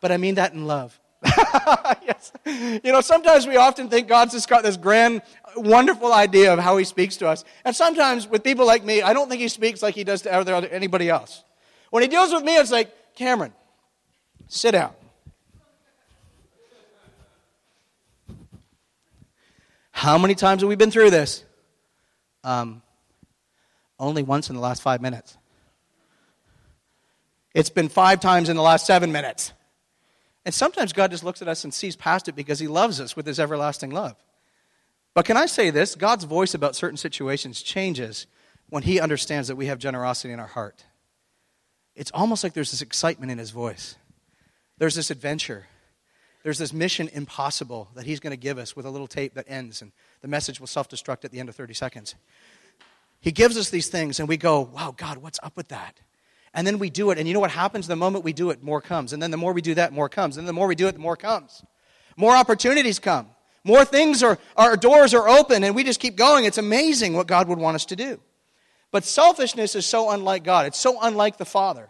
But 0.02 0.12
I 0.12 0.18
mean 0.18 0.36
that 0.36 0.54
in 0.54 0.68
love. 0.68 1.00
yes. 1.26 2.34
You 2.46 2.92
know, 2.92 3.00
sometimes 3.00 3.48
we 3.48 3.56
often 3.56 3.90
think 3.90 4.10
God's 4.10 4.34
just 4.34 4.50
got 4.50 4.62
this 4.62 4.76
grand, 4.76 5.22
wonderful 5.56 6.12
idea 6.12 6.52
of 6.52 6.60
how 6.60 6.76
he 6.76 6.84
speaks 6.84 7.16
to 7.18 7.30
us. 7.30 7.46
And 7.64 7.74
sometimes 7.74 8.28
with 8.28 8.44
people 8.44 8.66
like 8.66 8.84
me, 8.84 9.02
I 9.02 9.14
don't 9.14 9.30
think 9.30 9.42
he 9.42 9.48
speaks 9.48 9.82
like 9.82 9.96
he 9.96 10.04
does 10.04 10.24
to 10.24 10.74
anybody 10.74 11.10
else. 11.10 11.46
When 11.92 12.04
he 12.04 12.10
deals 12.10 12.34
with 12.34 12.44
me, 12.44 12.58
it's 12.58 12.72
like, 12.72 13.16
Cameron, 13.16 13.54
sit 14.50 14.72
down. 14.72 14.94
How 20.04 20.18
many 20.18 20.36
times 20.36 20.62
have 20.62 20.68
we 20.68 20.76
been 20.76 20.92
through 20.92 21.12
this? 21.12 21.46
Um, 22.44 22.82
only 23.98 24.22
once 24.22 24.50
in 24.50 24.56
the 24.58 24.62
last 24.62 24.82
five 24.82 25.02
minutes. 25.02 25.38
It's 27.56 27.70
been 27.70 27.88
five 27.88 28.20
times 28.20 28.50
in 28.50 28.58
the 28.58 28.62
last 28.62 28.86
seven 28.86 29.14
minutes. 29.14 29.54
And 30.44 30.54
sometimes 30.54 30.92
God 30.92 31.12
just 31.12 31.24
looks 31.24 31.42
at 31.42 31.48
us 31.48 31.64
and 31.64 31.74
sees 31.74 31.96
past 31.96 32.28
it 32.28 32.36
because 32.36 32.60
He 32.60 32.68
loves 32.68 33.00
us 33.00 33.16
with 33.16 33.26
His 33.26 33.40
everlasting 33.40 33.92
love. 33.92 34.18
But 35.14 35.24
can 35.24 35.38
I 35.38 35.46
say 35.46 35.70
this? 35.70 35.96
God's 35.96 36.26
voice 36.26 36.54
about 36.54 36.76
certain 36.76 36.98
situations 36.98 37.62
changes 37.62 38.28
when 38.68 38.84
He 38.84 39.00
understands 39.00 39.48
that 39.48 39.56
we 39.56 39.68
have 39.68 39.80
generosity 39.80 40.34
in 40.34 40.40
our 40.42 40.48
heart. 40.48 40.84
It's 41.96 42.12
almost 42.14 42.44
like 42.44 42.52
there's 42.52 42.72
this 42.72 42.82
excitement 42.82 43.32
in 43.32 43.38
His 43.38 43.52
voice, 43.52 43.96
there's 44.78 44.96
this 44.96 45.12
adventure. 45.12 45.68
There's 46.44 46.58
this 46.58 46.74
mission 46.74 47.10
impossible 47.14 47.90
that 47.96 48.06
he's 48.06 48.20
going 48.20 48.32
to 48.32 48.38
give 48.38 48.58
us 48.58 48.76
with 48.76 48.86
a 48.86 48.90
little 48.90 49.08
tape 49.08 49.34
that 49.36 49.46
ends, 49.48 49.82
and 49.82 49.92
the 50.22 50.28
message 50.28 50.60
will 50.60 50.68
self 50.68 50.90
destruct 50.90 51.26
at 51.26 51.32
the 51.32 51.40
end 51.40 51.50
of 51.50 51.56
30 51.56 51.74
seconds. 51.74 52.16
He 53.22 53.32
gives 53.32 53.58
us 53.58 53.70
these 53.70 53.88
things, 53.88 54.20
and 54.20 54.28
we 54.28 54.36
go, 54.36 54.62
Wow, 54.62 54.94
God, 54.96 55.18
what's 55.18 55.40
up 55.42 55.56
with 55.56 55.70
that? 55.70 56.00
And 56.54 56.68
then 56.68 56.78
we 56.78 56.90
do 56.90 57.10
it. 57.12 57.18
And 57.18 57.28
you 57.28 57.34
know 57.34 57.40
what 57.40 57.52
happens? 57.52 57.88
The 57.88 57.96
moment 57.96 58.24
we 58.24 58.34
do 58.34 58.50
it, 58.52 58.62
more 58.62 58.82
comes. 58.82 59.14
And 59.14 59.24
then 59.24 59.32
the 59.32 59.38
more 59.38 59.54
we 59.54 59.62
do 59.62 59.74
that, 59.76 59.92
more 59.92 60.10
comes. 60.10 60.38
And 60.38 60.48
the 60.48 60.54
more 60.54 60.68
we 60.68 60.76
do 60.76 60.88
it, 60.88 60.92
the 60.92 61.00
more 61.00 61.16
comes. 61.16 61.64
More 62.16 62.36
opportunities 62.36 63.00
come. 63.00 63.28
More 63.64 63.86
things 63.86 64.22
are, 64.22 64.38
our 64.58 64.76
doors 64.76 65.14
are 65.14 65.28
open, 65.28 65.64
and 65.64 65.74
we 65.74 65.84
just 65.84 66.00
keep 66.00 66.16
going. 66.16 66.46
It's 66.46 66.58
amazing 66.58 67.14
what 67.14 67.28
God 67.28 67.48
would 67.48 67.58
want 67.58 67.76
us 67.76 67.86
to 67.86 67.96
do. 67.96 68.20
But 68.92 69.06
selfishness 69.06 69.74
is 69.74 69.86
so 69.86 70.12
unlike 70.12 70.44
God. 70.44 70.68
It's 70.68 70.80
so 70.80 71.00
unlike 71.02 71.38
the 71.38 71.46
Father. 71.46 71.90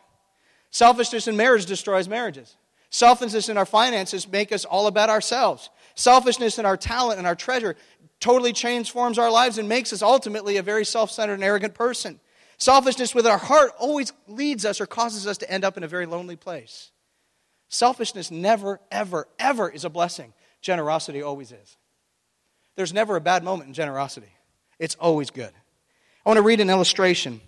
Selfishness 0.69 1.27
in 1.27 1.35
marriage 1.35 1.65
destroys 1.65 2.07
marriages. 2.07 2.55
Selfishness 2.93 3.49
in 3.49 3.57
our 3.57 3.65
finances 3.65 4.31
make 4.31 4.51
us 4.51 4.65
all 4.65 4.85
about 4.85 5.09
ourselves. 5.09 5.71
Selfishness 5.95 6.59
in 6.59 6.65
our 6.67 6.77
talent 6.77 7.17
and 7.17 7.25
our 7.25 7.33
treasure 7.33 7.75
totally 8.19 8.53
transforms 8.53 9.17
our 9.17 9.31
lives 9.31 9.57
and 9.57 9.67
makes 9.67 9.91
us 9.91 10.03
ultimately 10.03 10.57
a 10.57 10.63
very 10.63 10.85
self-centered 10.85 11.33
and 11.33 11.43
arrogant 11.43 11.73
person. 11.73 12.19
Selfishness 12.59 13.15
with 13.15 13.25
our 13.25 13.39
heart 13.39 13.71
always 13.79 14.13
leads 14.27 14.63
us 14.63 14.79
or 14.79 14.85
causes 14.85 15.25
us 15.25 15.39
to 15.39 15.51
end 15.51 15.65
up 15.65 15.75
in 15.75 15.83
a 15.83 15.87
very 15.87 16.05
lonely 16.05 16.35
place. 16.35 16.91
Selfishness 17.67 18.29
never, 18.29 18.79
ever, 18.91 19.27
ever 19.39 19.67
is 19.69 19.85
a 19.85 19.89
blessing. 19.89 20.31
Generosity 20.61 21.23
always 21.23 21.51
is. 21.51 21.77
There's 22.75 22.93
never 22.93 23.15
a 23.15 23.21
bad 23.21 23.43
moment 23.43 23.69
in 23.69 23.73
generosity, 23.73 24.31
it's 24.77 24.95
always 24.95 25.31
good. 25.31 25.51
I 26.23 26.29
want 26.29 26.37
to 26.37 26.43
read 26.43 26.59
an 26.59 26.69
illustration 26.69 27.41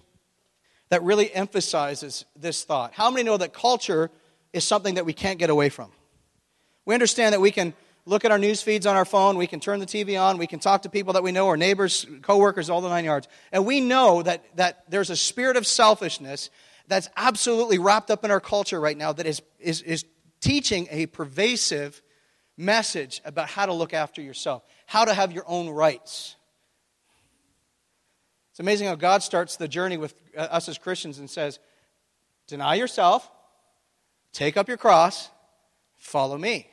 that 0.90 1.04
really 1.04 1.32
emphasizes 1.32 2.26
this 2.36 2.64
thought. 2.64 2.94
How 2.94 3.12
many 3.12 3.24
know 3.24 3.38
that 3.38 3.54
culture 3.54 4.10
is 4.56 4.64
something 4.64 4.96
that 4.96 5.06
we 5.06 5.14
can't 5.14 5.38
get 5.38 5.50
away 5.50 5.70
from? 5.70 5.92
We 6.86 6.94
understand 6.94 7.34
that 7.34 7.42
we 7.42 7.52
can 7.52 7.74
look 8.06 8.24
at 8.24 8.32
our 8.32 8.38
news 8.38 8.62
feeds 8.62 8.86
on 8.86 8.96
our 8.96 9.06
phone. 9.06 9.38
We 9.38 9.48
can 9.48 9.60
turn 9.60 9.80
the 9.80 9.86
TV 9.86 10.20
on. 10.20 10.38
We 10.38 10.48
can 10.48 10.60
talk 10.60 10.84
to 10.84 10.90
people 10.90 11.14
that 11.14 11.24
we 11.24 11.32
know, 11.32 11.48
our 11.48 11.58
neighbors, 11.58 12.06
coworkers, 12.22 12.70
all 12.70 12.82
the 12.82 12.90
nine 12.90 13.06
yards. 13.06 13.28
And 13.52 13.66
we 13.66 13.82
know 13.82 14.22
that, 14.24 14.46
that 14.56 14.84
there's 14.90 15.10
a 15.10 15.16
spirit 15.16 15.58
of 15.58 15.68
selfishness 15.68 16.50
that's 16.88 17.10
absolutely 17.18 17.80
wrapped 17.80 18.12
up 18.12 18.24
in 18.24 18.32
our 18.32 18.40
culture 18.40 18.80
right 18.80 18.98
now 18.98 19.12
that 19.12 19.26
is, 19.26 19.42
is, 19.60 19.82
is 19.82 20.06
teaching 20.40 20.88
a 20.92 21.08
pervasive 21.08 22.02
message 22.58 23.22
about 23.26 23.50
how 23.50 23.66
to 23.66 23.74
look 23.74 23.94
after 23.94 24.22
yourself, 24.22 24.64
how 24.86 25.04
to 25.04 25.14
have 25.14 25.34
your 25.34 25.44
own 25.48 25.70
rights. 25.70 26.36
It's 28.52 28.60
amazing 28.62 28.88
how 28.88 28.96
God 28.96 29.22
starts 29.24 29.58
the 29.58 29.68
journey 29.68 29.98
with 29.98 30.14
uh, 30.38 30.42
us 30.42 30.70
as 30.70 30.78
Christians 30.78 31.20
and 31.20 31.30
says, 31.30 31.60
Deny 32.48 32.76
yourself, 32.76 33.30
take 34.36 34.58
up 34.58 34.68
your 34.68 34.78
cross, 34.78 35.30
follow 35.98 36.38
me. 36.38 36.68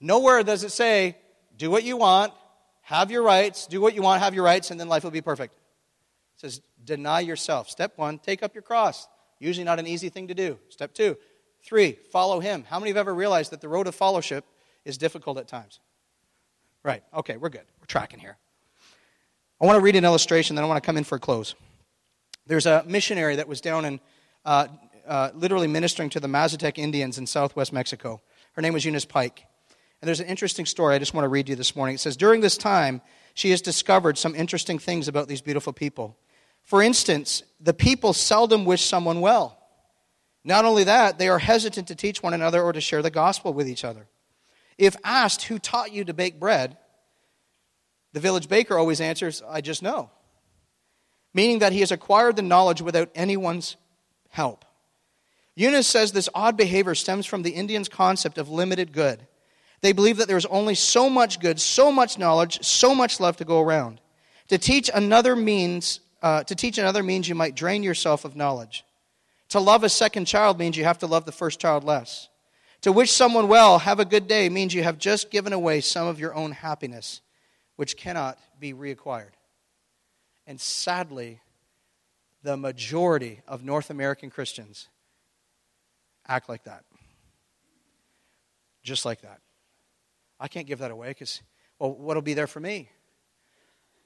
Nowhere 0.00 0.42
does 0.42 0.62
it 0.62 0.70
say, 0.70 1.16
do 1.56 1.70
what 1.70 1.82
you 1.82 1.96
want, 1.96 2.32
have 2.82 3.10
your 3.10 3.22
rights, 3.22 3.66
do 3.66 3.80
what 3.80 3.94
you 3.94 4.02
want, 4.02 4.22
have 4.22 4.34
your 4.34 4.44
rights, 4.44 4.70
and 4.70 4.78
then 4.78 4.88
life 4.88 5.02
will 5.02 5.10
be 5.10 5.20
perfect. 5.20 5.54
It 6.36 6.40
says, 6.40 6.60
deny 6.84 7.20
yourself. 7.20 7.68
Step 7.68 7.94
one, 7.96 8.18
take 8.18 8.42
up 8.42 8.54
your 8.54 8.62
cross. 8.62 9.08
Usually 9.40 9.64
not 9.64 9.78
an 9.78 9.86
easy 9.86 10.08
thing 10.08 10.28
to 10.28 10.34
do. 10.34 10.58
Step 10.68 10.94
two, 10.94 11.16
Three, 11.62 11.98
follow 12.10 12.40
him. 12.40 12.64
How 12.68 12.78
many 12.78 12.90
have 12.90 12.96
ever 12.96 13.14
realized 13.14 13.52
that 13.52 13.60
the 13.60 13.68
road 13.68 13.86
of 13.86 13.94
fellowship 13.94 14.44
is 14.84 14.96
difficult 14.96 15.38
at 15.38 15.48
times? 15.48 15.80
Right. 16.82 17.02
Okay, 17.12 17.36
we're 17.36 17.48
good. 17.48 17.64
We're 17.80 17.86
tracking 17.86 18.20
here. 18.20 18.36
I 19.60 19.66
want 19.66 19.76
to 19.76 19.82
read 19.82 19.96
an 19.96 20.04
illustration, 20.04 20.54
then 20.54 20.64
I 20.64 20.68
want 20.68 20.82
to 20.82 20.86
come 20.86 20.96
in 20.96 21.04
for 21.04 21.16
a 21.16 21.20
close. 21.20 21.54
There's 22.46 22.66
a 22.66 22.84
missionary 22.86 23.36
that 23.36 23.48
was 23.48 23.60
down 23.60 23.84
in 23.84 24.00
uh, 24.44 24.68
uh, 25.08 25.30
literally 25.34 25.66
ministering 25.66 26.10
to 26.10 26.20
the 26.20 26.28
Mazatec 26.28 26.78
Indians 26.78 27.18
in 27.18 27.26
southwest 27.26 27.72
Mexico. 27.72 28.20
Her 28.52 28.62
name 28.62 28.74
was 28.74 28.84
Eunice 28.84 29.04
Pike. 29.04 29.46
And 30.00 30.06
there's 30.06 30.20
an 30.20 30.26
interesting 30.26 30.66
story 30.66 30.94
I 30.94 30.98
just 30.98 31.14
want 31.14 31.24
to 31.24 31.28
read 31.28 31.48
you 31.48 31.56
this 31.56 31.74
morning. 31.74 31.96
It 31.96 32.00
says, 32.00 32.16
During 32.16 32.40
this 32.40 32.56
time, 32.56 33.00
she 33.34 33.50
has 33.50 33.60
discovered 33.60 34.16
some 34.16 34.34
interesting 34.34 34.78
things 34.78 35.08
about 35.08 35.26
these 35.26 35.40
beautiful 35.40 35.72
people. 35.72 36.16
For 36.62 36.82
instance, 36.82 37.42
the 37.60 37.74
people 37.74 38.12
seldom 38.12 38.64
wish 38.64 38.84
someone 38.84 39.20
well. 39.20 39.58
Not 40.44 40.64
only 40.64 40.84
that, 40.84 41.18
they 41.18 41.28
are 41.28 41.38
hesitant 41.38 41.88
to 41.88 41.94
teach 41.94 42.22
one 42.22 42.34
another 42.34 42.62
or 42.62 42.72
to 42.72 42.80
share 42.80 43.02
the 43.02 43.10
gospel 43.10 43.52
with 43.52 43.68
each 43.68 43.84
other. 43.84 44.06
If 44.76 44.96
asked, 45.02 45.44
Who 45.44 45.58
taught 45.58 45.92
you 45.92 46.04
to 46.04 46.14
bake 46.14 46.38
bread? 46.38 46.76
the 48.12 48.20
village 48.20 48.48
baker 48.48 48.76
always 48.76 49.00
answers, 49.00 49.42
I 49.48 49.60
just 49.60 49.82
know. 49.82 50.10
Meaning 51.34 51.60
that 51.60 51.72
he 51.72 51.80
has 51.80 51.92
acquired 51.92 52.36
the 52.36 52.42
knowledge 52.42 52.80
without 52.80 53.10
anyone's 53.14 53.76
help. 54.30 54.64
Eunice 55.58 55.88
says 55.88 56.12
this 56.12 56.28
odd 56.36 56.56
behavior 56.56 56.94
stems 56.94 57.26
from 57.26 57.42
the 57.42 57.50
Indians' 57.50 57.88
concept 57.88 58.38
of 58.38 58.48
limited 58.48 58.92
good. 58.92 59.26
They 59.80 59.90
believe 59.90 60.18
that 60.18 60.28
there's 60.28 60.46
only 60.46 60.76
so 60.76 61.10
much 61.10 61.40
good, 61.40 61.60
so 61.60 61.90
much 61.90 62.16
knowledge, 62.16 62.64
so 62.64 62.94
much 62.94 63.18
love 63.18 63.38
to 63.38 63.44
go 63.44 63.60
around. 63.60 64.00
To 64.50 64.58
teach 64.58 64.88
another 64.94 65.34
means, 65.34 65.98
uh, 66.22 66.44
to 66.44 66.54
teach 66.54 66.78
another 66.78 67.02
means 67.02 67.28
you 67.28 67.34
might 67.34 67.56
drain 67.56 67.82
yourself 67.82 68.24
of 68.24 68.36
knowledge. 68.36 68.84
To 69.48 69.58
love 69.58 69.82
a 69.82 69.88
second 69.88 70.26
child 70.26 70.60
means 70.60 70.76
you 70.76 70.84
have 70.84 70.98
to 70.98 71.08
love 71.08 71.24
the 71.24 71.32
first 71.32 71.58
child 71.58 71.82
less. 71.82 72.28
To 72.82 72.92
wish 72.92 73.10
someone 73.10 73.48
well, 73.48 73.80
have 73.80 73.98
a 73.98 74.04
good 74.04 74.28
day, 74.28 74.48
means 74.48 74.72
you 74.72 74.84
have 74.84 74.96
just 74.96 75.28
given 75.28 75.52
away 75.52 75.80
some 75.80 76.06
of 76.06 76.20
your 76.20 76.36
own 76.36 76.52
happiness, 76.52 77.20
which 77.74 77.96
cannot 77.96 78.38
be 78.60 78.72
reacquired. 78.72 79.32
And 80.46 80.60
sadly, 80.60 81.40
the 82.44 82.56
majority 82.56 83.40
of 83.48 83.64
North 83.64 83.90
American 83.90 84.30
Christians 84.30 84.86
act 86.28 86.48
like 86.48 86.64
that. 86.64 86.84
Just 88.82 89.04
like 89.04 89.22
that. 89.22 89.40
I 90.40 90.48
can't 90.48 90.66
give 90.66 90.78
that 90.80 90.90
away 90.90 91.08
because, 91.08 91.42
well, 91.78 91.92
what'll 91.92 92.22
be 92.22 92.34
there 92.34 92.46
for 92.46 92.60
me? 92.60 92.90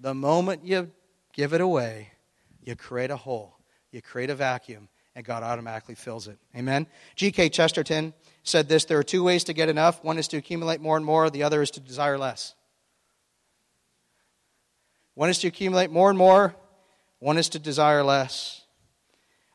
The 0.00 0.14
moment 0.14 0.64
you 0.64 0.90
give 1.32 1.52
it 1.52 1.60
away, 1.60 2.12
you 2.62 2.74
create 2.76 3.10
a 3.10 3.16
hole, 3.16 3.56
you 3.90 4.00
create 4.00 4.30
a 4.30 4.34
vacuum, 4.34 4.88
and 5.14 5.24
God 5.24 5.42
automatically 5.42 5.94
fills 5.94 6.26
it. 6.26 6.38
Amen? 6.56 6.86
G.K. 7.16 7.50
Chesterton 7.50 8.14
said 8.42 8.68
this 8.68 8.84
there 8.84 8.98
are 8.98 9.04
two 9.04 9.22
ways 9.22 9.44
to 9.44 9.52
get 9.52 9.68
enough 9.68 10.02
one 10.02 10.18
is 10.18 10.28
to 10.28 10.36
accumulate 10.36 10.80
more 10.80 10.96
and 10.96 11.04
more, 11.04 11.28
the 11.30 11.42
other 11.42 11.62
is 11.62 11.70
to 11.72 11.80
desire 11.80 12.18
less. 12.18 12.54
One 15.14 15.28
is 15.28 15.38
to 15.40 15.48
accumulate 15.48 15.90
more 15.90 16.08
and 16.08 16.18
more, 16.18 16.54
one 17.18 17.36
is 17.36 17.50
to 17.50 17.58
desire 17.58 18.02
less. 18.02 18.61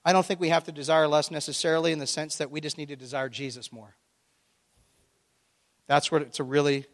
I 0.08 0.14
don't 0.14 0.26
think 0.26 0.40
we 0.40 0.48
have 0.48 0.64
to 0.64 0.72
desire 0.72 1.06
less 1.06 1.32
necessarily 1.32 1.92
in 1.92 2.00
the 2.00 2.08
sense 2.08 2.38
that 2.38 2.50
we 2.50 2.62
just 2.62 2.78
need 2.78 2.88
to 2.88 2.96
desire 2.96 3.28
Jesus 3.28 3.74
more. 3.74 3.98
That's 5.86 6.10
what 6.10 6.22
it's 6.22 6.40
really 6.40 6.86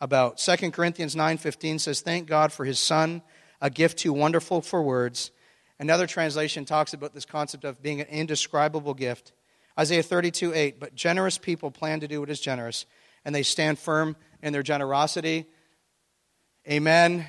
about. 0.00 0.40
2 0.40 0.72
Corinthians 0.72 1.14
9:15 1.14 1.78
says, 1.78 2.00
"Thank 2.00 2.26
God 2.26 2.52
for 2.52 2.64
his 2.64 2.80
son, 2.80 3.22
a 3.60 3.70
gift 3.70 3.98
too 3.98 4.12
wonderful 4.12 4.62
for 4.62 4.82
words." 4.82 5.30
Another 5.78 6.08
translation 6.08 6.64
talks 6.64 6.92
about 6.92 7.14
this 7.14 7.24
concept 7.24 7.62
of 7.62 7.80
being 7.82 8.00
an 8.00 8.08
indescribable 8.08 8.94
gift. 8.94 9.32
Isaiah 9.78 10.02
32 10.02 10.52
8, 10.52 10.80
but 10.80 10.96
generous 10.96 11.38
people 11.38 11.70
plan 11.70 12.00
to 12.00 12.08
do 12.08 12.18
what 12.18 12.30
is 12.30 12.40
generous, 12.40 12.84
and 13.24 13.32
they 13.32 13.44
stand 13.44 13.78
firm 13.78 14.16
in 14.42 14.52
their 14.52 14.64
generosity. 14.64 15.46
Amen. 16.68 17.28